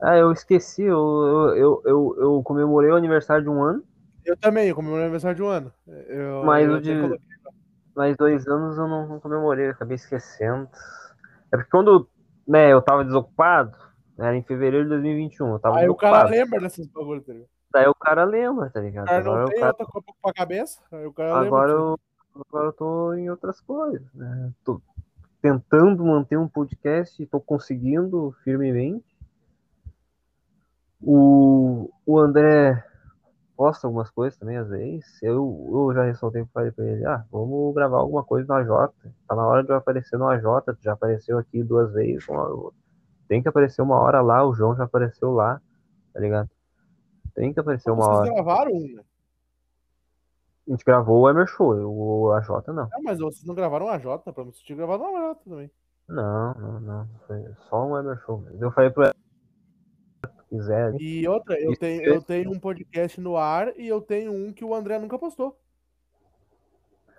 Ah, 0.00 0.16
eu 0.16 0.32
esqueci, 0.32 0.82
eu, 0.82 1.54
eu, 1.56 1.82
eu, 1.84 2.16
eu, 2.18 2.42
comemorei 2.42 2.90
o 2.90 2.96
aniversário 2.96 3.44
de 3.44 3.48
um 3.50 3.62
ano, 3.62 3.84
Eu 4.24 4.36
também, 4.36 4.68
eu 4.68 4.74
comemorei 4.74 5.04
aniversário 5.04 5.36
de 5.36 5.42
um 5.42 5.48
ano. 5.48 5.72
Eu, 5.86 6.42
mas 6.44 6.66
eu 6.66 6.76
o 6.76 6.80
de 6.80 6.94
coloquei- 7.00 7.20
mais 7.94 8.16
dois 8.16 8.48
anos 8.48 8.78
eu 8.78 8.88
não, 8.88 9.06
não 9.06 9.20
comemorei, 9.20 9.66
eu 9.66 9.70
acabei 9.70 9.94
esquecendo. 9.94 10.68
É 11.52 11.56
porque 11.56 11.70
quando 11.70 12.08
né, 12.48 12.72
eu 12.72 12.82
tava 12.82 13.04
desocupado, 13.04 13.76
era 14.24 14.36
em 14.36 14.42
fevereiro 14.42 14.84
de 14.84 14.90
2021, 14.90 15.48
eu 15.52 15.58
tava 15.58 15.78
Aí 15.78 15.88
o 15.88 15.94
cara 15.94 16.28
lembra 16.28 16.60
desses 16.60 16.86
bagulhos, 16.86 17.24
tá 17.26 17.32
ligado? 17.32 17.48
Daí 17.72 17.86
o 17.88 17.94
cara 17.94 18.24
lembra, 18.24 18.68
tá 18.70 18.80
O 18.80 18.82
ligado? 18.82 19.08
Agora 19.08 19.38
não 19.40 19.44
o 19.46 19.50
tem 19.50 19.60
cara 19.60 19.70
outra 19.72 19.86
coisa 19.86 20.06
pra 20.22 20.32
cabeça, 20.32 20.80
o 20.92 20.96
Agora 20.96 21.40
lembra. 21.42 21.70
eu, 21.72 21.98
agora 22.48 22.66
eu 22.68 22.72
tô 22.72 23.14
em 23.14 23.30
outras 23.30 23.60
coisas, 23.60 24.06
né? 24.14 24.52
Tô 24.64 24.80
tentando 25.40 26.04
manter 26.04 26.36
um 26.38 26.46
podcast 26.48 27.20
e 27.22 27.26
tô 27.26 27.40
conseguindo 27.40 28.32
firmemente. 28.44 29.04
O, 31.00 31.90
o 32.06 32.18
André 32.18 32.84
posta 33.56 33.86
algumas 33.86 34.10
coisas 34.10 34.38
também, 34.38 34.56
às 34.56 34.68
vezes. 34.68 35.20
Eu, 35.22 35.68
eu 35.72 35.94
já 35.94 36.04
ressaltei 36.04 36.44
falei 36.52 36.70
pra 36.70 36.84
ele, 36.84 37.04
ah, 37.06 37.24
vamos 37.30 37.74
gravar 37.74 37.98
alguma 37.98 38.22
coisa 38.22 38.46
no 38.46 38.54
AJ. 38.54 38.90
Tá 39.26 39.34
na 39.34 39.46
hora 39.46 39.64
de 39.64 39.70
eu 39.70 39.76
aparecer 39.76 40.16
no 40.18 40.28
AJ, 40.28 40.42
tu 40.66 40.76
já 40.80 40.92
apareceu 40.92 41.38
aqui 41.38 41.62
duas 41.62 41.92
vezes. 41.92 42.28
uma- 42.28 42.70
tem 43.28 43.42
que 43.42 43.48
aparecer 43.48 43.82
uma 43.82 43.98
hora 44.00 44.20
lá, 44.20 44.46
o 44.46 44.54
João 44.54 44.76
já 44.76 44.84
apareceu 44.84 45.32
lá, 45.32 45.60
tá 46.12 46.20
ligado? 46.20 46.50
Tem 47.34 47.52
que 47.52 47.60
aparecer 47.60 47.90
uma 47.90 48.04
Vocês 48.04 48.18
hora. 48.18 48.34
gravaram 48.34 48.72
um, 48.72 48.94
né? 48.94 49.02
A 50.68 50.70
gente 50.70 50.84
gravou 50.84 51.22
o 51.22 51.28
Emer 51.28 51.46
Show, 51.46 51.74
o 51.74 52.32
AJ 52.32 52.48
não. 52.68 52.88
Não, 52.88 53.02
mas 53.02 53.18
vocês 53.18 53.44
não 53.44 53.54
gravaram 53.54 53.88
a 53.88 53.98
Jota, 53.98 54.32
pra 54.32 54.44
você 54.44 54.62
tinha 54.62 54.76
gravado 54.76 55.02
uma 55.02 55.20
Jota 55.20 55.40
também. 55.44 55.70
Não, 56.08 56.54
não, 56.54 56.80
não. 56.80 57.08
Foi 57.26 57.42
só 57.68 57.86
um 57.86 57.92
Weber 57.92 58.20
Show 58.24 58.38
mesmo. 58.38 58.62
Eu 58.62 58.70
falei 58.70 58.90
pro 58.90 59.10
quiser. 60.48 60.94
E 61.00 61.26
outra, 61.26 61.58
eu 61.58 61.74
tenho, 61.76 62.02
eu 62.02 62.22
tenho 62.22 62.50
um 62.50 62.60
podcast 62.60 63.18
no 63.20 63.36
ar 63.36 63.72
e 63.78 63.88
eu 63.88 64.00
tenho 64.00 64.32
um 64.32 64.52
que 64.52 64.64
o 64.64 64.74
André 64.74 64.98
nunca 64.98 65.18
postou. 65.18 65.58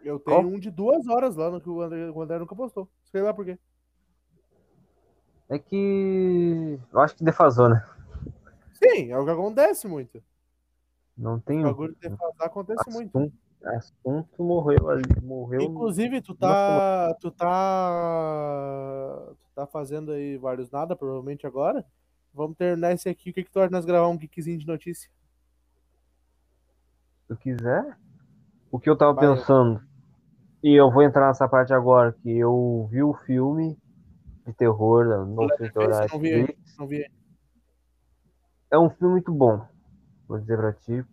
Eu 0.04 0.20
tenho 0.20 0.42
Qual? 0.42 0.46
um 0.46 0.60
de 0.60 0.70
duas 0.70 1.08
horas 1.08 1.36
lá 1.36 1.50
no 1.50 1.60
que 1.60 1.70
o 1.70 1.82
André, 1.82 2.12
o 2.12 2.22
André 2.22 2.38
nunca 2.38 2.56
postou. 2.56 2.88
Sei 3.06 3.22
lá 3.22 3.34
por 3.34 3.46
quê. 3.46 3.58
É 5.54 5.60
que. 5.60 6.80
Eu 6.92 7.00
acho 7.00 7.16
que 7.16 7.24
defasou, 7.24 7.70
né? 7.70 7.86
Sim, 8.74 9.12
é 9.12 9.18
o 9.20 9.24
que 9.24 9.30
acontece 9.30 9.88
muito. 9.88 10.20
Não 11.16 11.36
O 11.36 11.42
tem. 11.42 11.62
bagulho 11.62 11.94
de 11.94 12.00
defasar 12.10 12.48
acontece 12.48 12.90
muito. 12.90 13.16
assunto, 13.16 13.34
assunto 13.64 14.44
morreu 14.44 14.90
ali. 14.90 15.04
Morreu. 15.22 15.62
Inclusive, 15.62 16.22
tu 16.22 16.34
tá. 16.34 17.16
Tu 17.22 17.30
tá. 17.30 19.28
Tu 19.40 19.48
tá 19.54 19.68
fazendo 19.68 20.12
aí 20.12 20.38
vários 20.38 20.72
nada, 20.72 20.96
provavelmente 20.96 21.46
agora. 21.46 21.86
Vamos 22.34 22.58
terminar 22.58 22.92
esse 22.94 23.08
aqui. 23.08 23.30
O 23.30 23.34
que, 23.34 23.44
que 23.44 23.52
tu 23.52 23.60
acha 23.60 23.70
nós 23.70 23.86
gravar 23.86 24.08
um 24.08 24.18
geekzinho 24.18 24.58
de 24.58 24.66
notícia? 24.66 25.08
Se 27.22 27.28
tu 27.28 27.36
quiser. 27.36 27.96
O 28.72 28.80
que 28.80 28.90
eu 28.90 28.98
tava 28.98 29.14
Vai, 29.14 29.28
pensando. 29.28 29.80
E 30.64 30.74
eu 30.74 30.90
vou 30.90 31.04
entrar 31.04 31.28
nessa 31.28 31.48
parte 31.48 31.72
agora, 31.72 32.12
que 32.12 32.36
eu 32.40 32.88
vi 32.90 33.04
o 33.04 33.14
filme 33.14 33.78
de 34.46 34.54
terror 34.54 35.06
No 35.26 35.36
não 35.36 35.48
vi 36.20 36.34
aí. 36.34 36.42
Netflix. 36.44 36.78
Não 36.78 36.88
vi. 36.88 37.06
É 38.72 38.78
um 38.80 38.90
filme 38.90 39.14
muito 39.14 39.32
bom. 39.32 39.66
Vou 40.28 40.40
dizer 40.40 40.58
pra 40.58 40.74
ti. 40.74 41.04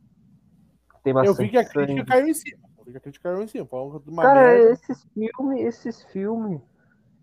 Tem 1.03 1.11
Eu 1.11 1.15
bastante 1.15 1.43
vi 1.47 1.51
que 1.51 1.59
a 1.59 1.65
crítica 1.65 1.87
sangue. 1.97 2.05
caiu 2.07 2.27
em 2.29 2.35
cima. 2.35 2.69
Eu 2.79 2.85
vi 2.85 2.91
que 2.93 2.97
a 2.97 3.01
crítica 3.01 3.31
caiu 3.31 3.43
em 3.43 3.47
cima. 3.47 3.65
De 3.65 4.17
Cara, 4.17 4.41
merda. 4.41 4.73
esses 4.73 5.05
filmes, 5.15 5.61
esses 5.65 6.03
filmes, 6.05 6.61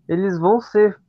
eles 0.08 0.38
vão 0.38 0.60
ser, 0.60 1.00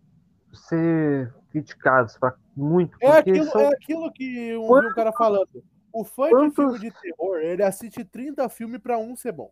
ser 0.54 1.34
criticados 1.52 2.18
pra 2.18 2.36
muito, 2.56 2.98
É 3.02 3.18
aquilo, 3.20 3.46
são 3.46 3.62
é 3.62 3.68
aquilo 3.68 4.12
que 4.12 4.50
eu 4.50 4.62
ouvi 4.62 4.68
Quantos- 4.74 4.92
um 4.92 4.96
cara 4.96 5.12
falando. 5.14 5.64
O 5.92 6.04
fã 6.04 6.26
de 6.26 6.30
quantos- 6.32 6.56
filme 6.56 6.80
de 6.80 6.92
terror, 7.02 7.38
ele 7.40 7.64
assiste 7.64 8.04
30 8.04 8.48
filmes 8.50 8.80
pra 8.82 8.98
um 8.98 9.16
ser 9.16 9.32
bom. 9.32 9.52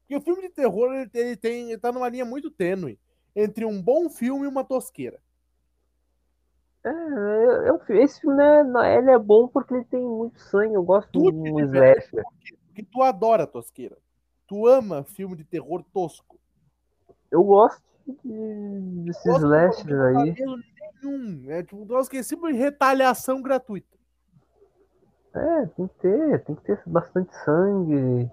Porque 0.00 0.16
o 0.16 0.20
filme 0.20 0.42
de 0.42 0.50
terror, 0.50 0.92
ele, 0.92 1.10
ele 1.14 1.36
tem, 1.36 1.70
ele 1.70 1.78
tá 1.80 1.90
numa 1.90 2.08
linha 2.08 2.24
muito 2.24 2.50
tênue 2.50 2.98
entre 3.34 3.64
um 3.64 3.80
bom 3.80 4.08
filme 4.08 4.44
e 4.44 4.48
uma 4.48 4.64
tosqueira. 4.64 5.20
É, 6.84 7.78
fi- 7.86 7.94
esse 7.94 8.20
filme 8.20 8.36
né, 8.36 8.98
ele 8.98 9.10
é 9.10 9.18
bom 9.18 9.48
porque 9.48 9.74
ele 9.74 9.84
tem 9.84 10.02
muito 10.02 10.38
sangue. 10.40 10.74
Eu 10.74 10.82
gosto 10.82 11.10
de 11.10 11.18
um 11.18 11.56
tiver. 11.56 11.98
slasher. 11.98 12.24
Porque 12.66 12.82
tu 12.82 13.02
adora 13.02 13.46
tosqueira. 13.46 13.96
Tu 14.46 14.66
ama 14.66 15.02
filme 15.04 15.34
de 15.36 15.44
terror 15.44 15.82
tosco. 15.92 16.38
Eu 17.30 17.42
gosto 17.42 17.82
de, 18.22 19.04
desses 19.06 19.24
slashers 19.24 19.98
aí. 19.98 20.34
nenhum. 21.02 21.50
É 21.50 21.62
tipo 21.62 21.82
um 21.82 21.86
troço 21.86 22.10
que 22.10 22.18
é 22.18 22.22
sempre 22.22 22.52
retaliação 22.52 23.40
gratuita. 23.40 23.96
É, 25.34 25.66
tem 25.66 25.88
que 25.88 25.94
ter, 25.94 26.44
tem 26.44 26.54
que 26.54 26.62
ter 26.62 26.80
bastante 26.86 27.34
sangue. 27.44 28.30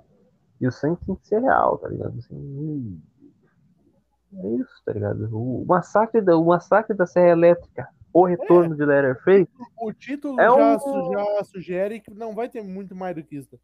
E 0.59 0.67
o 0.67 0.71
sangue 0.71 0.99
tem 1.05 1.15
que 1.15 1.27
ser 1.27 1.39
real, 1.39 1.77
tá 1.77 1.87
ligado? 1.87 2.17
Assim, 2.19 3.01
é 4.33 4.47
isso, 4.61 4.81
tá 4.85 4.93
ligado? 4.93 5.29
O, 5.31 5.65
massacre 5.65 6.21
da, 6.21 6.37
o 6.37 6.45
massacre 6.45 6.95
da 6.95 7.05
Serra 7.05 7.29
Elétrica, 7.29 7.87
o 8.13 8.25
retorno 8.25 8.75
de 8.75 8.85
Leatherface, 8.85 9.49
O 9.79 9.93
título 9.93 10.39
É 10.39 10.45
já, 10.45 10.77
um- 10.77 11.11
já 11.11 11.43
sugere 11.43 11.99
que 11.99 12.13
não 12.13 12.33
vai 12.35 12.49
ter 12.49 12.61
muito 12.61 12.95
mais 12.95 13.15
do 13.15 13.23
que 13.23 13.37
isso. 13.37 13.59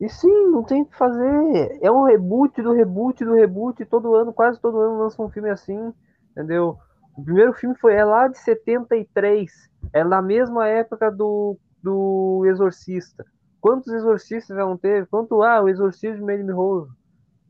E 0.00 0.08
sim, 0.08 0.46
não 0.46 0.62
tem 0.64 0.82
o 0.82 0.86
que 0.86 0.96
fazer. 0.96 1.78
É 1.82 1.90
um 1.90 2.04
reboot 2.04 2.62
do 2.62 2.72
reboot 2.72 3.22
do 3.22 3.34
reboot. 3.34 3.84
Todo 3.84 4.14
ano, 4.14 4.32
quase 4.32 4.58
todo 4.58 4.80
ano 4.80 4.98
lança 4.98 5.22
um 5.22 5.28
filme 5.28 5.50
assim, 5.50 5.92
entendeu? 6.30 6.78
O 7.14 7.22
primeiro 7.22 7.52
filme 7.52 7.76
foi 7.76 7.94
é 7.94 8.04
lá 8.04 8.26
de 8.26 8.38
73. 8.38 9.52
É 9.92 10.02
na 10.02 10.22
mesma 10.22 10.66
época 10.66 11.10
do, 11.10 11.58
do 11.82 12.44
Exorcista. 12.46 13.26
Quantos 13.60 13.92
exorcistas 13.92 14.56
já 14.56 14.64
não 14.64 14.76
teve? 14.78 15.06
Quanto, 15.06 15.42
ah, 15.42 15.60
o 15.60 15.68
Exorcismo 15.68 16.26
de 16.26 16.32
Emily 16.32 16.50
Rose. 16.52 16.90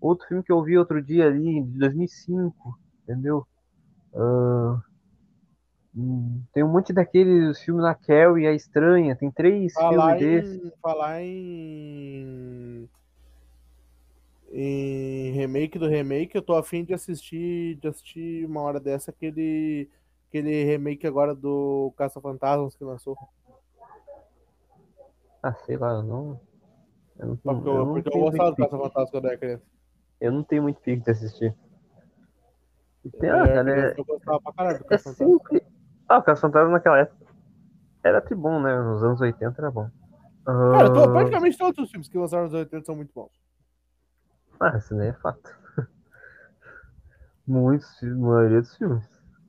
Outro 0.00 0.26
filme 0.26 0.42
que 0.42 0.52
eu 0.52 0.62
vi 0.62 0.78
outro 0.78 1.02
dia 1.02 1.26
ali, 1.26 1.62
de 1.62 1.78
2005, 1.78 2.78
entendeu? 3.02 3.46
Hum, 4.14 4.80
tem 6.52 6.62
um 6.62 6.68
monte 6.68 6.92
daqueles 6.92 7.60
filmes 7.60 7.82
na 7.82 7.94
Carrie, 7.94 8.46
A 8.46 8.52
Estranha. 8.52 9.16
Tem 9.16 9.30
três 9.30 9.72
Falar 9.72 10.16
filmes 10.16 10.20
desses. 10.20 10.64
em, 10.64 10.72
falar 10.80 11.22
em. 11.22 12.88
Em 14.52 15.30
remake 15.32 15.78
do 15.78 15.86
remake, 15.86 16.34
eu 16.34 16.42
tô 16.42 16.54
afim 16.54 16.84
de 16.84 16.92
assistir, 16.92 17.76
de 17.76 17.86
assistir 17.86 18.44
uma 18.46 18.60
hora 18.62 18.80
dessa 18.80 19.12
aquele, 19.12 19.88
aquele 20.28 20.64
remake 20.64 21.06
agora 21.06 21.34
do 21.34 21.92
Caça 21.96 22.20
Fantasmas 22.20 22.74
que 22.74 22.82
lançou. 22.82 23.16
Ah, 25.42 25.54
sei 25.66 25.76
lá, 25.76 26.02
não. 26.02 26.40
Eu 27.18 27.28
não, 27.28 27.36
Porque 27.36 27.68
eu 27.68 27.74
eu, 27.74 27.86
não 27.86 27.94
porque 27.94 28.08
eu 28.08 28.20
gostava 28.20 28.50
do 28.50 28.56
Caça. 28.56 28.76
Fantasmas 28.76 29.10
quando 29.10 29.24
eu 29.24 29.30
era 29.30 29.38
criança. 29.38 29.64
Eu 30.20 30.32
não 30.32 30.42
tenho 30.42 30.62
muito 30.62 30.80
pique 30.80 31.02
de 31.04 31.10
assistir. 31.10 31.56
E 33.04 33.10
tem, 33.10 33.30
eu 33.30 33.36
ah, 33.36 33.38
era 33.46 33.64
cara, 33.64 33.70
é, 33.70 33.94
eu 34.80 34.86
é 34.90 34.98
sempre. 34.98 35.62
Ah, 36.08 36.18
o 36.18 36.22
Caça 36.22 36.42
Fantasma 36.42 36.70
naquela 36.72 36.98
época 36.98 37.26
era 38.02 38.20
tribom, 38.20 38.60
né? 38.60 38.78
Nos 38.82 39.02
anos 39.02 39.20
80 39.20 39.60
era 39.60 39.70
bom. 39.70 39.88
Cara, 40.44 40.92
tô- 40.92 41.04
Ah, 41.04 41.12
praticamente 41.12 41.56
todos 41.56 41.78
os 41.84 41.90
filmes 41.90 42.08
que 42.08 42.18
lançaram 42.18 42.44
nos 42.44 42.54
80 42.54 42.84
são 42.84 42.96
muito 42.96 43.12
bons. 43.14 43.30
Ah, 44.58 44.76
isso 44.76 44.94
daí 44.94 45.08
é 45.08 45.12
fato. 45.14 45.58
Muitos 47.46 47.98
filmes, 47.98 48.22
a 48.22 48.26
maioria 48.26 48.60
dos 48.60 48.76
filmes. 48.76 49.08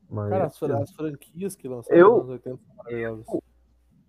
Maioria 0.10 0.38
Cara, 0.38 0.48
as, 0.48 0.58
filmes. 0.58 0.82
as 0.82 0.92
franquias 0.94 1.56
que 1.56 1.68
lançaram 1.68 1.98
Eu- 2.00 2.10
nos 2.10 2.20
anos 2.20 2.30
80 2.32 2.58
são 2.66 2.76
maravilhosas. 2.78 3.26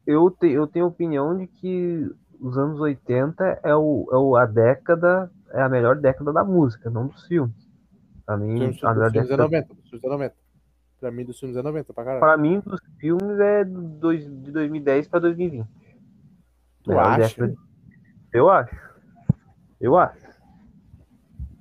Eu, 0.07 0.31
te, 0.31 0.49
eu 0.49 0.67
tenho 0.67 0.85
a 0.87 0.89
opinião 0.89 1.37
de 1.37 1.47
que 1.47 2.11
os 2.41 2.59
anos 2.59 2.81
80 2.81 3.61
é, 3.63 3.75
o, 3.75 4.09
é 4.13 4.17
o, 4.17 4.37
a 4.37 4.47
década, 4.47 5.31
é 5.53 5.63
a 5.63 5.69
melhor 5.69 5.97
década 5.97 6.33
da 6.33 6.45
música, 6.45 6.91
não 6.91 7.07
dos 7.07 7.27
filmes. 7.27 7.55
Pra 8.27 8.37
mim, 8.37 8.59
filmes, 8.59 8.85
a 8.85 8.95
melhor 8.95 9.05
dos 9.11 9.13
filmes 9.13 9.31
é 9.31 9.37
década 9.37 9.43
90. 9.45 9.75
Dos 9.75 9.89
filmes 9.91 10.05
é 10.05 10.09
90. 10.09 10.35
Pra 11.01 11.11
mim, 11.11 11.25
dos 11.25 11.39
filmes 11.41 11.57
é 11.57 11.63
90, 11.63 11.93
pra 11.93 12.05
caralho. 12.05 12.21
Pra 12.21 12.37
mim, 12.37 12.61
dos 12.65 12.81
filmes 12.99 13.41
é 13.41 13.65
do 13.65 13.83
dois- 13.83 14.25
de 14.25 14.53
2010 14.53 15.09
pra 15.09 15.19
2020. 15.21 15.67
Tu 16.85 16.99
acha? 16.99 17.19
década. 17.43 17.57
Eu 18.33 18.49
acho. 18.51 18.77
Eu 19.81 19.97
acho. 19.97 20.23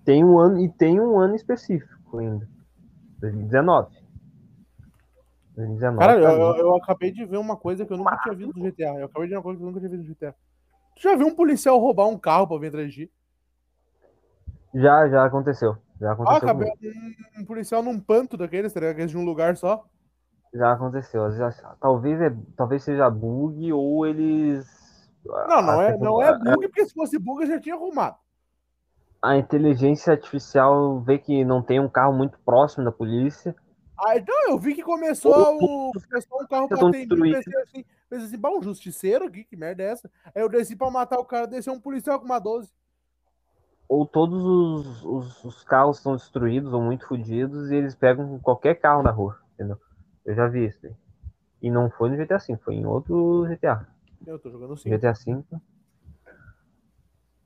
Tem 0.05 0.23
um 0.23 0.39
ano 0.39 0.59
e 0.59 0.69
tem 0.69 0.99
um 0.99 1.19
ano 1.19 1.35
específico 1.35 2.17
ainda. 2.19 2.47
2019. 3.19 3.95
2019. 5.55 5.99
Cara, 5.99 6.19
eu, 6.19 6.29
eu- 6.29 6.55
eu 6.57 6.75
acabei 6.77 7.11
de 7.11 7.25
ver 7.25 7.37
uma 7.37 7.55
coisa 7.57 7.85
que 7.85 7.91
eu 7.93 7.97
nunca 7.97 8.17
tinha 8.23 8.35
visto 8.35 8.57
no 8.57 8.63
GTA. 8.65 8.99
Eu 8.99 9.05
acabei 9.05 9.23
de 9.27 9.29
ver 9.31 9.37
uma 9.37 9.43
coisa 9.43 9.57
que 9.59 9.63
eu 9.63 9.67
nunca 9.67 9.79
tinha 9.79 9.89
visto 9.89 10.01
no 10.07 10.07
GTA. 10.15 10.35
Tu 10.95 11.01
já 11.03 11.15
viu 11.15 11.27
um 11.27 11.35
policial 11.35 11.79
roubar 11.79 12.07
um 12.07 12.17
carro 12.17 12.47
pra 12.47 12.57
vir 12.57 12.67
atrás 12.67 12.93
de? 12.93 13.09
Já, 14.74 15.07
já 15.09 15.26
aconteceu. 15.26 15.78
Já 15.99 16.09
Ah, 16.09 16.13
aconteceu. 16.13 16.38
acabei 16.38 16.72
comigo. 16.72 16.95
um, 17.38 17.41
um 17.41 17.45
policial 17.45 17.84
num 17.84 17.99
panto 17.99 18.38
daqueles, 18.38 18.74
tá 18.74 18.80
ligado? 18.80 19.07
De 19.07 19.17
um 19.17 19.26
lugar 19.26 19.55
só. 19.57 19.86
Já 20.53 20.72
aconteceu. 20.74 21.32
Já- 21.32 21.51
talvez, 21.80 22.19
é, 22.22 22.36
talvez 22.57 22.84
seja 22.84 23.09
bug 23.09 23.72
ou 23.72 24.05
eles. 24.05 24.65
Não, 25.26 25.61
não 25.61 25.80
a 25.80 25.84
é, 25.84 25.97
não 25.97 26.22
é 26.22 26.38
bug, 26.38 26.67
porque 26.67 26.86
se 26.86 26.93
fosse 26.93 27.19
bug 27.19 27.43
eu 27.43 27.47
já 27.47 27.59
tinha 27.59 27.76
arrumado. 27.76 28.17
A 29.22 29.38
inteligência 29.38 30.11
artificial 30.13 30.99
vê 31.01 31.19
que 31.19 31.45
não 31.45 31.61
tem 31.61 31.80
um 31.80 31.88
carro 31.88 32.11
muito 32.11 32.39
próximo 32.39 32.84
da 32.84 32.91
polícia. 32.91 33.55
Ah, 34.03 34.17
então 34.17 34.36
eu 34.49 34.57
vi 34.57 34.74
que 34.74 34.82
começou 34.82 35.32
o 35.32 35.91
começou 35.93 36.41
um 36.41 36.47
carro 36.47 36.67
pra 36.67 36.88
atender, 36.88 37.15
pensei 37.22 37.61
assim, 37.61 37.86
pensei 38.09 38.26
assim, 38.28 38.38
bah, 38.39 38.49
um 38.49 38.63
justiceiro 38.63 39.26
aqui, 39.26 39.43
que 39.43 39.55
merda 39.55 39.84
é 39.84 39.91
essa? 39.91 40.09
Aí 40.34 40.41
eu 40.41 40.49
desci 40.49 40.76
pra 40.76 40.89
matar 40.89 41.19
o 41.19 41.26
cara, 41.26 41.45
desceu 41.45 41.72
um 41.72 41.80
policial 41.80 42.19
com 42.19 42.26
uma 42.26 42.39
12. 42.39 42.74
Ou 43.91 44.05
todos 44.05 44.41
os, 44.41 45.03
os, 45.03 45.43
os 45.43 45.63
carros 45.65 45.97
estão 45.97 46.15
destruídos 46.15 46.71
ou 46.71 46.81
muito 46.81 47.05
fodidos 47.05 47.69
e 47.69 47.75
eles 47.75 47.93
pegam 47.93 48.39
qualquer 48.39 48.75
carro 48.75 49.03
na 49.03 49.11
rua. 49.11 49.37
Entendeu? 49.53 49.77
Eu 50.25 50.33
já 50.33 50.47
vi 50.47 50.65
isso 50.65 50.79
daí. 50.81 50.95
E 51.61 51.69
não 51.69 51.89
foi 51.89 52.09
no 52.09 52.15
GTA 52.15 52.37
V, 52.37 52.55
foi 52.63 52.75
em 52.75 52.85
outro 52.85 53.45
GTA. 53.49 53.85
Eu 54.25 54.39
tô 54.39 54.49
jogando 54.49 54.77
sim. 54.77 54.89
GTA 54.89 55.11
V. 55.11 55.43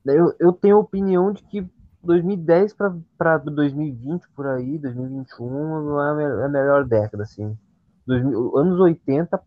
Eu, 0.06 0.36
eu 0.38 0.52
tenho 0.52 0.76
a 0.76 0.78
opinião 0.78 1.32
de 1.32 1.42
que 1.42 1.68
2010 2.04 2.76
para 3.18 3.38
2020 3.38 4.28
por 4.28 4.46
aí, 4.46 4.78
2021 4.78 5.50
não 5.50 6.00
é 6.00 6.26
a, 6.26 6.42
é 6.42 6.44
a 6.44 6.48
melhor 6.48 6.84
década 6.84 7.24
assim. 7.24 7.58
2000 8.06 8.56
anos 8.56 8.78
80 8.78 9.42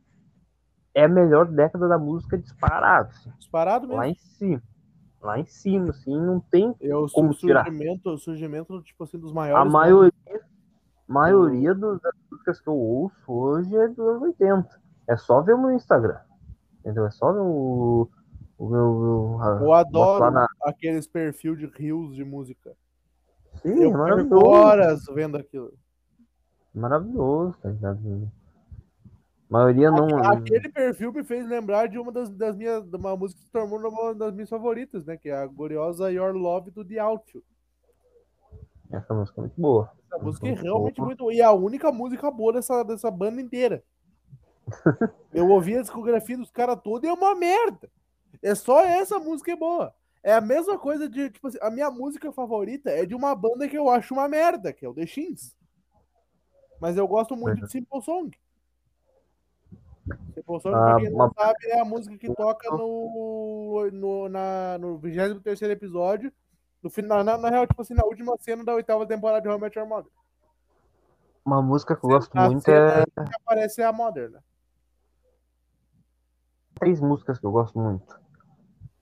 é 0.93 1.05
a 1.05 1.07
melhor 1.07 1.47
década 1.47 1.87
da 1.87 1.97
música 1.97 2.37
disparado, 2.37 3.07
assim. 3.11 3.31
Disparado 3.39 3.87
mesmo. 3.87 3.95
lá 3.95 4.09
em 4.09 4.15
cima. 4.15 4.61
Lá 5.21 5.37
em 5.39 5.45
cima, 5.45 5.89
assim, 5.89 6.15
não 6.17 6.39
tem 6.39 6.73
como 7.13 7.31
o 7.31 7.33
tirar. 7.35 7.65
surgimento, 7.65 8.09
o 8.09 8.17
surgimento, 8.17 8.81
tipo 8.83 9.03
assim, 9.03 9.17
dos 9.19 9.31
a 9.31 9.35
maiores. 9.35 9.71
maioria 9.71 10.13
maioria 11.07 11.73
do- 11.73 11.99
das 11.99 12.13
músicas 12.31 12.61
que 12.61 12.67
eu 12.69 12.75
ouço 12.75 13.15
hoje 13.31 13.75
é 13.75 13.87
dos 13.87 13.99
anos 13.99 14.21
80. 14.21 14.79
É 15.07 15.17
só 15.17 15.41
ver 15.41 15.53
o 15.55 15.57
meu 15.57 15.71
Instagram. 15.71 16.19
Entendeu? 16.79 17.05
É 17.07 17.11
só 17.11 17.33
ver 17.33 17.39
o, 17.39 18.07
o 18.57 18.69
meu, 18.69 19.39
a- 19.41 19.59
Eu 19.61 19.73
adoro 19.73 20.31
na- 20.31 20.47
aqueles 20.63 21.07
perfil 21.07 21.55
de 21.55 21.65
rios 21.65 22.15
de 22.15 22.23
música. 22.23 22.75
Sim, 23.63 23.69
eu 23.73 23.89
é 23.89 23.97
maravilhoso. 23.97 24.45
horas 24.45 25.03
vendo 25.13 25.35
aquilo. 25.35 25.73
Maravilhoso, 26.73 27.57
tá 27.61 27.69
ligado? 27.69 28.31
A 29.49 29.53
maioria 29.53 29.89
não. 29.89 30.23
Aquele 30.23 30.69
perfil 30.69 31.11
me 31.11 31.23
fez 31.23 31.47
lembrar 31.47 31.87
de 31.87 31.97
uma 31.97 32.11
das, 32.11 32.29
das 32.29 32.55
minhas, 32.55 32.85
de 32.85 32.95
uma 32.95 33.17
música 33.17 33.39
que 33.39 33.45
se 33.45 33.51
tornou 33.51 33.91
uma 33.91 34.13
das 34.13 34.31
minhas 34.33 34.49
favoritas, 34.49 35.03
né? 35.05 35.17
Que 35.17 35.29
é 35.29 35.35
a 35.35 35.47
gloriosa 35.47 36.11
Your 36.11 36.33
Love 36.33 36.69
do 36.69 36.85
The 36.85 36.99
Outfit. 36.99 37.43
Essa 38.91 39.13
música 39.13 39.39
é 39.39 39.41
muito 39.41 39.59
boa. 39.59 39.91
Essa 40.05 40.23
música 40.23 40.47
é 40.47 40.53
realmente 40.53 40.97
boa. 40.97 41.07
muito 41.07 41.19
boa. 41.19 41.33
E 41.33 41.41
é 41.41 41.43
a 41.43 41.51
única 41.51 41.91
música 41.91 42.29
boa 42.29 42.53
dessa, 42.53 42.83
dessa 42.83 43.09
banda 43.09 43.41
inteira. 43.41 43.83
Eu 45.33 45.49
ouvi 45.49 45.75
a 45.75 45.81
discografia 45.81 46.37
dos 46.37 46.51
caras 46.51 46.79
toda 46.83 47.07
e 47.07 47.09
é 47.09 47.13
uma 47.13 47.33
merda. 47.33 47.89
É 48.41 48.53
só 48.53 48.81
essa 48.85 49.17
música 49.17 49.51
é 49.51 49.55
boa. 49.55 49.93
É 50.21 50.33
a 50.33 50.41
mesma 50.41 50.77
coisa 50.77 51.09
de, 51.09 51.29
tipo 51.29 51.47
assim, 51.47 51.57
a 51.61 51.71
minha 51.71 51.89
música 51.89 52.31
favorita 52.31 52.89
é 52.89 53.05
de 53.05 53.15
uma 53.15 53.33
banda 53.33 53.67
que 53.67 53.77
eu 53.77 53.89
acho 53.89 54.13
uma 54.13 54.27
merda, 54.27 54.71
que 54.73 54.85
é 54.85 54.89
o 54.89 54.93
The 54.93 55.05
Shins. 55.05 55.55
Mas 56.79 56.97
eu 56.97 57.07
gosto 57.07 57.35
muito 57.35 57.61
de 57.61 57.71
Simple 57.71 58.01
Song. 58.01 58.37
Ah, 60.09 60.61
pra 60.61 60.95
quem 60.97 61.09
não 61.11 61.31
sabe, 61.33 61.65
é 61.67 61.79
a 61.79 61.85
música 61.85 62.17
que 62.17 62.33
toca 62.33 62.69
no, 62.71 63.89
no, 63.91 64.29
na, 64.29 64.77
no 64.77 64.97
23 64.97 65.61
episódio. 65.63 66.31
No 66.81 66.89
final, 66.89 67.23
na, 67.23 67.37
na 67.37 67.49
real, 67.49 67.67
tipo 67.67 67.81
assim, 67.81 67.93
na 67.93 68.05
última 68.05 68.37
cena 68.37 68.63
da 68.63 68.73
oitava 68.73 69.05
temporada 69.05 69.41
de 69.41 69.49
How 69.49 69.57
I 69.57 69.61
Met 69.61 69.77
Your 69.77 69.87
Mother. 69.87 70.11
Uma 71.45 71.61
música 71.61 71.95
que 71.95 72.05
eu 72.05 72.09
gosto 72.09 72.35
A 72.37 72.49
muito 72.49 72.63
cena 72.63 73.01
é. 73.01 73.05
que 73.05 73.35
aparece 73.41 73.81
é 73.81 73.85
a 73.85 73.91
Mother, 73.91 74.29
né? 74.29 74.39
Três 76.75 77.01
músicas 77.01 77.37
que 77.37 77.45
eu 77.45 77.51
gosto 77.51 77.77
muito. 77.77 78.19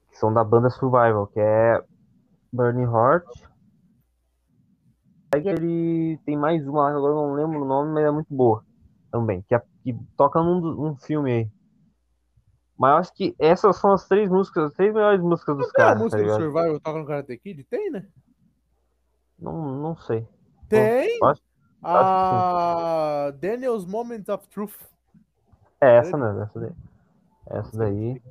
Que 0.10 0.18
são 0.18 0.34
da 0.34 0.43
banda 0.43 0.70
Survival, 0.70 1.28
que 1.28 1.39
é 1.39 1.84
Burning 2.51 2.91
Heart. 2.91 3.28
Aí 5.36 5.47
ele 5.47 6.18
tem 6.26 6.36
mais 6.36 6.68
uma 6.68 6.84
lá 6.84 6.91
que 6.91 6.97
agora 6.97 7.14
eu 7.14 7.28
não 7.28 7.34
lembro 7.34 7.62
o 7.62 7.66
nome, 7.66 7.93
mas 7.93 8.05
é 8.05 8.12
muito 8.12 8.34
boa 8.34 8.66
também. 9.12 9.41
Que, 9.43 9.60
que 9.84 9.93
toca 10.16 10.41
num, 10.41 10.60
do- 10.62 10.76
num 10.76 10.95
filme 10.97 11.32
aí. 11.32 11.51
Mas 12.78 12.91
eu 12.91 12.97
acho 12.97 13.14
que 13.14 13.36
essas 13.39 13.76
são 13.78 13.91
as 13.93 14.08
três 14.08 14.30
músicas, 14.30 14.66
as 14.66 14.74
três 14.74 14.93
melhores 14.93 15.20
músicas 15.22 15.58
dos 15.58 15.72
Tem 15.72 15.84
a 15.84 15.88
caras, 15.88 15.97
tá 15.99 16.03
música 16.03 16.18
do 16.22 16.24
ligado? 16.26 16.41
Survival 16.43 16.80
toca 16.80 16.99
no 16.99 17.05
Karate 17.05 17.38
Kid? 17.38 17.64
Tem, 17.64 17.89
né? 17.89 18.08
Não, 19.39 19.53
não 19.82 19.95
sei. 19.97 20.28
Tem! 20.70 21.18
Acho- 21.24 21.41
A 21.84 23.32
Daniel's 23.39 23.86
Moment 23.86 24.24
of 24.30 24.47
Truth. 24.49 24.76
É 25.82 25.97
essa 25.97 26.18
mesmo, 26.18 26.41
essa 26.41 26.60
daí. 26.60 26.72
Essa 27.49 27.78
daí. 27.78 28.22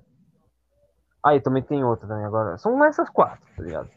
Aí 1.25 1.41
também 1.41 1.63
tem 1.63 1.83
outra 1.85 2.07
também 2.07 2.25
agora. 2.25 2.57
São 2.59 2.85
essas 2.85 3.09
quatro, 3.09 3.45
tá 3.57 3.63
ligado? 3.63 3.91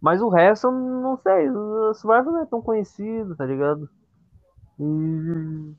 Mas 0.00 0.20
o 0.20 0.28
resto 0.28 0.66
eu 0.66 0.72
não 0.72 1.16
sei. 1.18 1.48
O 1.50 1.94
Survivor 1.94 2.32
não 2.32 2.42
é 2.42 2.46
tão 2.46 2.60
conhecido, 2.60 3.34
tá 3.36 3.46
ligado? 3.46 3.88
E. 4.78 5.74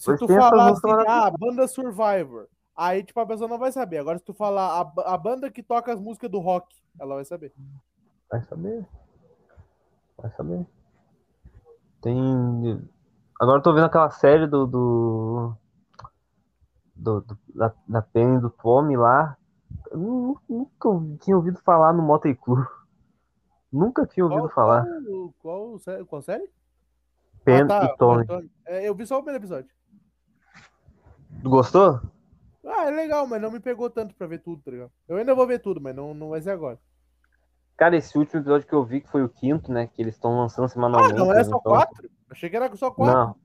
Se 0.00 0.16
tu 0.16 0.26
falar 0.26 0.70
assim, 0.70 0.90
ah, 1.06 1.30
banda 1.30 1.68
Survivor, 1.68 2.48
aí 2.74 3.04
tipo 3.04 3.20
a 3.20 3.26
pessoa 3.26 3.48
não 3.48 3.58
vai 3.58 3.70
saber. 3.70 3.98
Agora 3.98 4.16
se 4.18 4.24
tu 4.24 4.32
falar 4.32 4.80
a, 4.80 5.12
a 5.14 5.18
banda 5.18 5.50
que 5.50 5.62
toca 5.62 5.92
as 5.92 6.00
músicas 6.00 6.30
do 6.30 6.38
rock, 6.38 6.74
ela 6.98 7.16
vai 7.16 7.24
saber. 7.24 7.52
Vai 8.30 8.42
saber. 8.42 8.86
Vai 10.16 10.30
saber. 10.30 10.66
Tem. 12.00 12.82
Agora 13.38 13.58
eu 13.58 13.62
tô 13.62 13.74
vendo 13.74 13.84
aquela 13.84 14.10
série 14.10 14.46
do. 14.46 14.66
do... 14.66 15.54
do- 16.96 17.20
do- 17.20 17.38
da, 17.54 17.74
da 17.86 18.02
Penny 18.02 18.36
e 18.36 18.40
do 18.40 18.50
Tommy 18.50 18.96
lá. 18.96 19.36
Eu 19.90 19.98
nu- 19.98 20.40
nunca 20.48 20.88
tinha 21.20 21.36
ouvido 21.36 21.58
falar 21.60 21.92
no 21.92 22.02
Motley 22.02 22.34
Crue. 22.34 22.64
Nunca 23.72 24.06
tinha 24.06 24.24
ouvido 24.24 24.48
Qual, 24.48 24.54
falar. 24.54 24.84
qual, 25.40 25.78
qual, 25.78 26.04
qual 26.06 26.22
série? 26.22 26.50
Pen 27.44 27.62
ah, 27.62 27.66
tá, 27.66 27.84
e 27.84 27.96
Tommy. 27.96 28.26
É, 28.66 28.88
eu 28.88 28.94
vi 28.94 29.06
só 29.06 29.18
o 29.18 29.22
primeiro 29.22 29.42
episódio. 29.42 29.70
Gostou? 31.42 32.00
Ah, 32.66 32.86
é 32.86 32.90
legal, 32.90 33.26
mas 33.26 33.40
não 33.40 33.50
me 33.50 33.60
pegou 33.60 33.88
tanto 33.90 34.14
pra 34.14 34.26
ver 34.26 34.38
tudo, 34.42 34.62
tá 34.62 34.70
ligado? 34.70 34.90
Eu 35.08 35.16
ainda 35.16 35.34
vou 35.34 35.46
ver 35.46 35.58
tudo, 35.60 35.80
mas 35.80 35.94
não, 35.94 36.12
não 36.14 36.30
vai 36.30 36.40
ser 36.40 36.50
agora. 36.50 36.78
Cara, 37.76 37.96
esse 37.96 38.16
último 38.18 38.40
episódio 38.40 38.66
que 38.66 38.74
eu 38.74 38.84
vi, 38.84 39.00
que 39.00 39.08
foi 39.10 39.22
o 39.24 39.28
quinto, 39.28 39.72
né? 39.72 39.86
Que 39.86 40.02
eles 40.02 40.14
estão 40.14 40.36
lançando 40.38 40.66
Ah, 40.66 40.68
semanalmente. 40.68 41.14
não 41.14 41.32
é 41.32 41.36
eles 41.36 41.46
só 41.46 41.58
tão- 41.58 41.72
quatro? 41.72 42.10
Achei 42.30 42.50
que 42.50 42.56
era 42.56 42.76
só 42.76 42.90
quatro. 42.90 43.14
Não. 43.14 43.36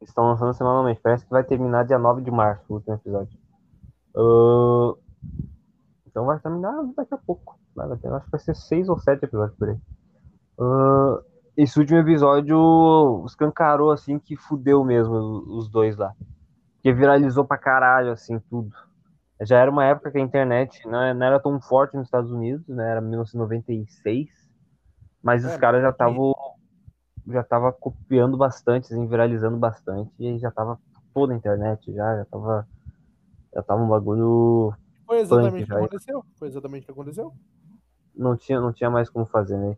Eles 0.00 0.08
estão 0.08 0.24
lançando 0.28 0.54
semanalmente. 0.54 1.00
Parece 1.02 1.24
que 1.24 1.30
vai 1.30 1.42
terminar 1.44 1.84
dia 1.84 1.98
9 1.98 2.22
de 2.22 2.30
março 2.30 2.64
o 2.68 2.74
último 2.74 2.94
episódio. 2.94 3.36
Ah, 4.16 4.94
Então 6.06 6.24
vai 6.26 6.38
terminar 6.38 6.72
daqui 6.96 7.12
a 7.12 7.18
pouco. 7.18 7.58
Vai, 7.74 7.88
vai 7.88 7.98
ter- 7.98 8.08
acho 8.12 8.24
que 8.26 8.30
vai 8.30 8.40
ser 8.40 8.54
seis 8.54 8.88
ou 8.88 8.96
sete 8.96 9.24
episódios 9.24 9.58
por 9.58 9.68
aí. 9.70 9.76
Ah, 10.60 11.20
Esse 11.56 11.78
último 11.78 11.98
episódio 11.98 13.24
escancarou 13.26 13.90
assim 13.92 14.18
que 14.18 14.36
fudeu 14.36 14.84
mesmo 14.84 15.14
os 15.56 15.68
dois 15.68 15.96
lá. 15.96 16.12
Porque 16.84 16.92
viralizou 16.92 17.46
pra 17.46 17.56
caralho, 17.56 18.12
assim, 18.12 18.38
tudo. 18.50 18.70
Já 19.40 19.58
era 19.58 19.70
uma 19.70 19.86
época 19.86 20.10
que 20.12 20.18
a 20.18 20.20
internet 20.20 20.86
não 20.86 21.00
era 21.00 21.40
tão 21.40 21.58
forte 21.58 21.96
nos 21.96 22.06
Estados 22.08 22.30
Unidos, 22.30 22.68
né? 22.68 22.90
Era 22.90 23.00
1996. 23.00 24.28
Mas 25.22 25.46
os 25.46 25.54
É, 25.54 25.58
caras 25.58 25.80
já 25.82 25.88
estavam 25.88 26.34
já 27.26 27.42
tava 27.42 27.72
copiando 27.72 28.36
bastante, 28.36 28.92
assim, 28.92 29.06
viralizando 29.06 29.56
bastante, 29.56 30.12
e 30.18 30.28
aí 30.28 30.38
já 30.38 30.50
tava 30.50 30.78
toda 31.14 31.32
a 31.32 31.36
internet 31.36 31.90
já, 31.90 32.18
já 32.18 32.24
tava 32.26 32.68
já 33.54 33.62
tava 33.62 33.82
um 33.82 33.88
bagulho, 33.88 34.74
Foi 35.06 35.20
exatamente 35.20 35.64
o 35.64 35.66
que 35.66 35.72
aconteceu. 35.72 36.24
Foi 36.38 36.48
exatamente 36.48 36.82
o 36.82 36.86
que 36.86 36.92
aconteceu. 36.92 37.32
não 38.14 38.36
tinha 38.36 38.60
não 38.60 38.72
tinha 38.72 38.90
mais 38.90 39.10
como 39.10 39.26
fazer, 39.26 39.56
né? 39.56 39.76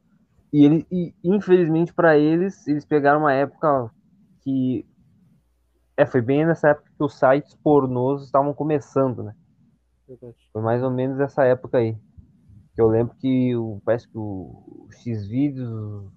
E 0.53 0.65
ele 0.65 0.87
e, 0.91 1.15
infelizmente 1.25 1.93
pra 1.93 2.17
eles, 2.17 2.67
eles 2.67 2.85
pegaram 2.85 3.21
uma 3.21 3.33
época 3.33 3.91
que 4.43 4.87
é, 5.97 6.05
foi 6.07 6.21
bem 6.21 6.45
nessa 6.45 6.69
época 6.71 6.91
que 6.97 7.05
os 7.05 7.15
sites 7.19 7.55
pornôs 7.55 8.23
estavam 8.25 8.53
começando, 8.53 9.23
né? 9.23 9.35
Foi 10.53 10.63
mais 10.63 10.83
ou 10.83 10.91
menos 10.91 11.19
essa 11.21 11.45
época 11.45 11.79
aí. 11.79 11.97
Que 12.75 12.81
eu 12.81 12.89
lembro 12.89 13.15
que 13.17 13.57
o, 13.57 13.81
parece 13.85 14.07
que 14.09 14.17
o 14.19 14.87
X-Vídeos, 15.03 15.69
o 15.69 16.09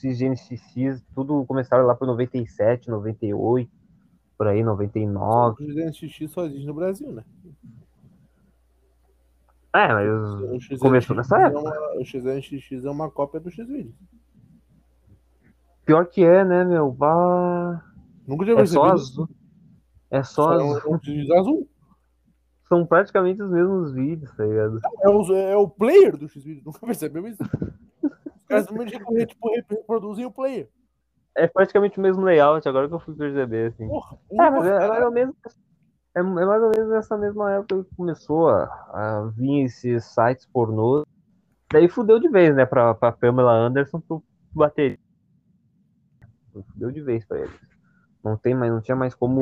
CGNXX, 0.00 1.02
tudo 1.14 1.44
começaram 1.44 1.84
lá 1.84 1.94
por 1.94 2.06
97, 2.06 2.88
98, 2.88 3.70
por 4.38 4.46
aí, 4.46 4.62
99. 4.62 5.64
O 5.64 5.72
XNXX 5.72 6.30
só 6.30 6.46
existe 6.46 6.66
no 6.66 6.74
Brasil, 6.74 7.12
né? 7.12 7.24
É, 9.74 9.88
mas 9.88 10.78
começou 10.78 11.16
nessa 11.16 11.38
é 11.38 11.46
época. 11.46 11.60
uma- 11.60 12.00
o 12.00 12.04
XNXX 12.04 12.84
é 12.84 12.90
uma 12.90 13.10
cópia 13.10 13.40
do 13.40 13.50
X-Video. 13.50 13.92
Pior 15.84 16.06
que 16.06 16.22
é, 16.24 16.44
né, 16.44 16.64
meu? 16.64 16.90
Bah... 16.92 17.82
Nunca 18.26 18.44
tinha 18.44 18.58
É 18.58 18.66
só 18.66 18.82
percebido. 18.88 18.92
azul. 18.92 19.28
É 20.10 20.22
só 20.22 20.42
Só 20.44 20.50
azul. 20.52 20.78
é 20.78 20.88
um 21.34 21.38
azul. 21.40 21.68
São 22.68 22.86
praticamente 22.86 23.42
os 23.42 23.50
mesmos 23.50 23.92
vídeos, 23.92 24.34
tá 24.36 24.44
ligado? 24.44 24.80
É 25.02 25.08
o, 25.08 25.32
é 25.36 25.56
o 25.56 25.68
player 25.68 26.16
do 26.16 26.28
X-Video. 26.28 26.62
Nunca 26.66 26.86
percebeu 26.86 27.26
isso? 27.28 27.42
Os 28.02 28.44
caras 28.46 28.66
simplesmente 28.68 28.98
recorrer, 28.98 29.26
tipo, 29.26 29.50
reproduzem 29.70 30.24
o 30.24 30.30
player. 30.32 30.68
É 31.34 31.46
praticamente 31.46 31.98
o 31.98 32.02
mesmo 32.02 32.22
layout, 32.22 32.66
agora 32.68 32.88
que 32.88 32.94
eu 32.94 33.00
fui 33.00 33.14
perceber, 33.14 33.68
assim. 33.72 33.88
Porra, 33.88 34.18
É, 34.32 34.50
mas 34.50 34.66
é, 34.66 34.84
é 34.84 34.88
mais 34.88 35.04
ou 35.04 35.10
menos. 35.10 35.34
É, 36.14 36.20
é 36.20 36.22
mais 36.22 36.62
ou 36.62 36.70
menos 36.70 36.88
nessa 36.90 37.16
mesma 37.16 37.52
época 37.52 37.84
que 37.84 37.94
começou 37.96 38.48
a, 38.50 38.64
a 38.64 39.32
vir 39.34 39.64
esses 39.64 40.04
sites 40.04 40.46
pornôs. 40.46 41.04
Daí 41.72 41.88
fudeu 41.88 42.20
de 42.20 42.28
vez, 42.28 42.54
né, 42.54 42.66
pra, 42.66 42.94
pra 42.94 43.12
Pamela 43.12 43.52
Anderson 43.54 43.98
pro 44.00 44.22
bater. 44.54 44.98
Fudeu 46.52 46.90
de 46.90 47.00
vez 47.00 47.24
pra 47.24 47.38
eles. 47.40 47.71
Não, 48.24 48.36
tem 48.36 48.54
mais, 48.54 48.72
não 48.72 48.80
tinha 48.80 48.96
mais 48.96 49.14
como 49.14 49.40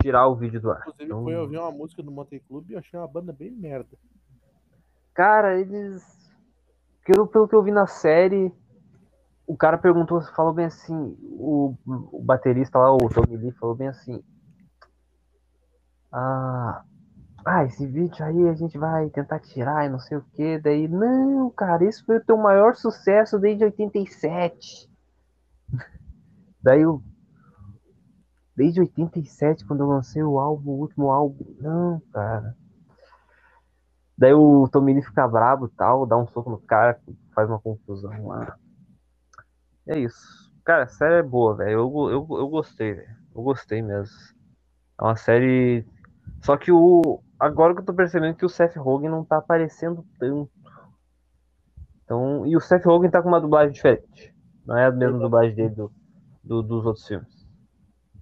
tirar 0.00 0.26
o 0.28 0.36
vídeo 0.36 0.60
do 0.60 0.70
ar. 0.70 0.80
Inclusive, 0.80 1.04
Então, 1.04 1.22
foi 1.22 1.36
ouvir 1.36 1.58
uma 1.58 1.70
música 1.70 2.02
do 2.02 2.10
Motley 2.10 2.40
Club 2.40 2.70
e 2.70 2.76
achei 2.76 2.98
uma 2.98 3.08
banda 3.08 3.32
bem 3.32 3.50
merda. 3.50 3.96
Cara, 5.14 5.58
eles. 5.58 6.04
Pelo, 7.04 7.26
pelo 7.26 7.48
que 7.48 7.54
eu 7.54 7.62
vi 7.62 7.70
na 7.70 7.86
série, 7.86 8.52
o 9.46 9.56
cara 9.56 9.78
perguntou, 9.78 10.20
falou 10.34 10.52
bem 10.52 10.66
assim, 10.66 11.16
o, 11.22 11.74
o 11.86 12.20
baterista 12.20 12.78
lá, 12.78 12.92
o 12.92 13.08
Tommy 13.08 13.36
Lee, 13.36 13.52
falou 13.52 13.76
bem 13.76 13.88
assim. 13.88 14.22
Ah, 16.12 16.82
ah, 17.44 17.64
esse 17.64 17.86
vídeo 17.86 18.24
aí 18.24 18.48
a 18.48 18.54
gente 18.54 18.76
vai 18.76 19.08
tentar 19.10 19.38
tirar 19.38 19.86
e 19.86 19.88
não 19.88 20.00
sei 20.00 20.18
o 20.18 20.24
que. 20.32 20.58
Daí, 20.58 20.88
não, 20.88 21.48
cara, 21.50 21.84
esse 21.84 22.04
foi 22.04 22.16
o 22.16 22.24
teu 22.24 22.36
maior 22.36 22.74
sucesso 22.74 23.38
desde 23.38 23.62
87. 23.64 24.90
Daí 26.60 26.84
o. 26.84 27.00
Desde 28.56 28.80
87, 28.80 29.64
quando 29.66 29.80
eu 29.82 29.86
lancei 29.88 30.22
o 30.22 30.38
álbum, 30.38 30.70
o 30.72 30.80
último 30.80 31.10
álbum. 31.12 31.44
Não, 31.60 32.00
cara. 32.12 32.56
Daí 34.18 34.34
o 34.34 34.68
Tomini 34.68 35.02
fica 35.02 35.26
brabo 35.26 35.66
e 35.66 35.70
tal, 35.70 36.04
dá 36.06 36.16
um 36.18 36.26
soco 36.26 36.50
no 36.50 36.58
cara, 36.58 37.00
faz 37.34 37.48
uma 37.48 37.58
confusão 37.58 38.26
lá. 38.26 38.58
É 39.86 39.98
isso. 39.98 40.52
Cara, 40.64 40.84
a 40.84 40.88
série 40.88 41.14
é 41.16 41.22
boa, 41.22 41.54
velho. 41.56 41.72
Eu, 41.72 42.10
eu, 42.10 42.38
eu 42.38 42.48
gostei, 42.48 42.92
velho. 42.94 43.16
Eu 43.34 43.42
gostei 43.42 43.82
mesmo. 43.82 44.14
É 45.00 45.04
uma 45.04 45.16
série. 45.16 45.86
Só 46.42 46.56
que 46.56 46.72
o. 46.72 47.20
Agora 47.40 47.74
que 47.74 47.80
eu 47.80 47.84
tô 47.84 47.94
percebendo 47.94 48.36
que 48.36 48.46
o 48.46 48.48
Seth 48.48 48.76
Rogen 48.76 49.10
não 49.10 49.24
tá 49.24 49.38
aparecendo 49.38 50.04
tanto. 50.18 50.50
Então. 52.04 52.46
E 52.46 52.56
o 52.56 52.60
Seth 52.60 52.84
Rogen 52.84 53.10
tá 53.10 53.20
com 53.22 53.28
uma 53.28 53.40
dublagem 53.40 53.72
diferente. 53.72 54.34
Não 54.64 54.76
é 54.76 54.86
a 54.86 54.90
mesma 54.90 55.18
dublagem 55.18 55.54
dele 55.54 55.74
do, 55.74 55.92
do- 56.42 56.62
dos 56.62 56.86
outros 56.86 57.06
filmes. 57.06 57.35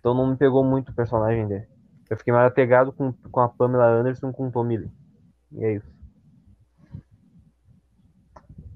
Então 0.04 0.12
não 0.12 0.26
me 0.26 0.36
pegou 0.36 0.62
muito 0.62 0.90
o 0.90 0.94
personagem 0.94 1.48
dele. 1.48 1.66
Eu 2.10 2.18
fiquei 2.18 2.30
mais 2.30 2.46
apegado 2.46 2.92
com, 2.92 3.10
com 3.10 3.40
a 3.40 3.48
Pamela 3.48 3.86
Anderson 3.86 4.30
com 4.34 4.48
o 4.48 4.52
Tommy 4.52 4.76
Lee. 4.76 4.90
E 5.52 5.64
é 5.64 5.72
isso. 5.76 5.90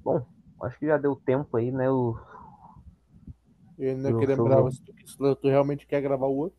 Bom, 0.02 0.24
acho 0.62 0.78
que 0.78 0.86
já 0.86 0.96
deu 0.96 1.14
tempo 1.14 1.55
aí, 1.59 1.70
né? 1.70 1.90
O, 1.90 2.16
Eu 3.78 3.90
ainda 3.90 4.09
Eu 4.09 4.18
que 4.20 4.24
sou 4.24 4.36
lembrava 4.36 4.68
o- 4.68 4.72
se 4.72 4.80
tu, 5.18 5.36
tu 5.36 5.48
realmente 5.48 5.86
quer 5.86 6.00
gravar 6.00 6.28
o 6.28 6.34
outro. 6.34 6.59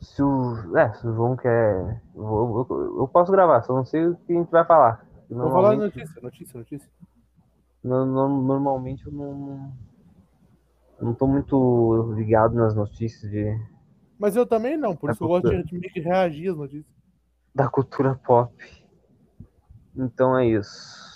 se 0.00 0.20
o. 0.20 0.76
É, 0.76 0.92
se 0.94 1.06
o 1.06 1.14
João 1.14 1.36
quer. 1.36 2.02
Eu, 2.12 2.66
eu- 2.68 2.96
eu 3.02 3.06
posso 3.06 3.30
gravar, 3.30 3.62
só 3.62 3.72
não 3.72 3.84
sei 3.84 4.04
o 4.04 4.16
que 4.16 4.32
a 4.32 4.36
gente 4.36 4.50
vai 4.50 4.64
falar. 4.64 5.06
Vou 5.30 5.48
falar 5.52 5.76
Normalmente, 5.76 5.96
notícia, 5.96 6.20
notícia, 6.20 6.58
notícia. 6.58 6.90
no- 7.84 8.04
no- 8.04 8.42
normalmente 8.42 9.06
eu 9.06 9.12
não. 9.12 9.72
Não 11.00 11.14
tô 11.14 11.26
muito 11.26 12.12
ligado 12.16 12.54
nas 12.54 12.74
notícias 12.74 13.30
de, 13.30 13.58
Mas 14.18 14.36
eu 14.36 14.46
também 14.46 14.76
não, 14.76 14.96
por 14.96 15.10
isso 15.10 15.22
eu 15.22 15.28
gosto 15.28 15.50
de, 15.50 15.78
meio 15.78 15.92
que 15.92 16.00
reagir 16.00 16.50
às 16.50 16.56
notícias. 16.56 16.86
da 17.54 17.68
cultura 17.68 18.14
pop. 18.14 18.52
Então 19.94 20.38
é 20.38 20.46
isso. 20.46 21.06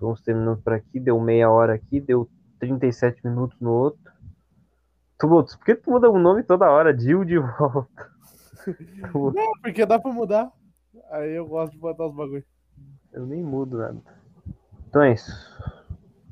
Vamos 0.00 0.20
terminando 0.20 0.60
por 0.62 0.74
aqui. 0.74 1.00
Deu 1.00 1.18
meia 1.20 1.50
hora 1.50 1.74
aqui, 1.74 2.00
deu 2.00 2.28
37 2.58 3.26
minutos 3.26 3.58
no 3.60 3.72
outro. 3.72 4.12
Tu, 5.18 5.26
por 5.26 5.64
que 5.64 5.74
tu 5.74 5.90
muda 5.90 6.10
o 6.10 6.18
nome 6.18 6.42
toda 6.42 6.70
hora? 6.70 6.96
Jill 6.96 7.24
de 7.24 7.38
volta. 7.38 8.10
Não, 9.14 9.52
porque 9.62 9.86
dá 9.86 9.98
pra 9.98 10.12
mudar. 10.12 10.52
Aí 11.10 11.32
eu 11.32 11.46
gosto 11.46 11.72
de 11.72 11.78
botar 11.78 12.06
os 12.06 12.14
bagulho. 12.14 12.44
Eu 13.12 13.24
nem 13.24 13.42
mudo 13.42 13.78
nada. 13.78 14.02
Então 14.88 15.02
é 15.02 15.12
isso. 15.12 15.32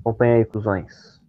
Acompanha 0.00 0.36
aí, 0.36 0.44
cuzões. 0.44 1.22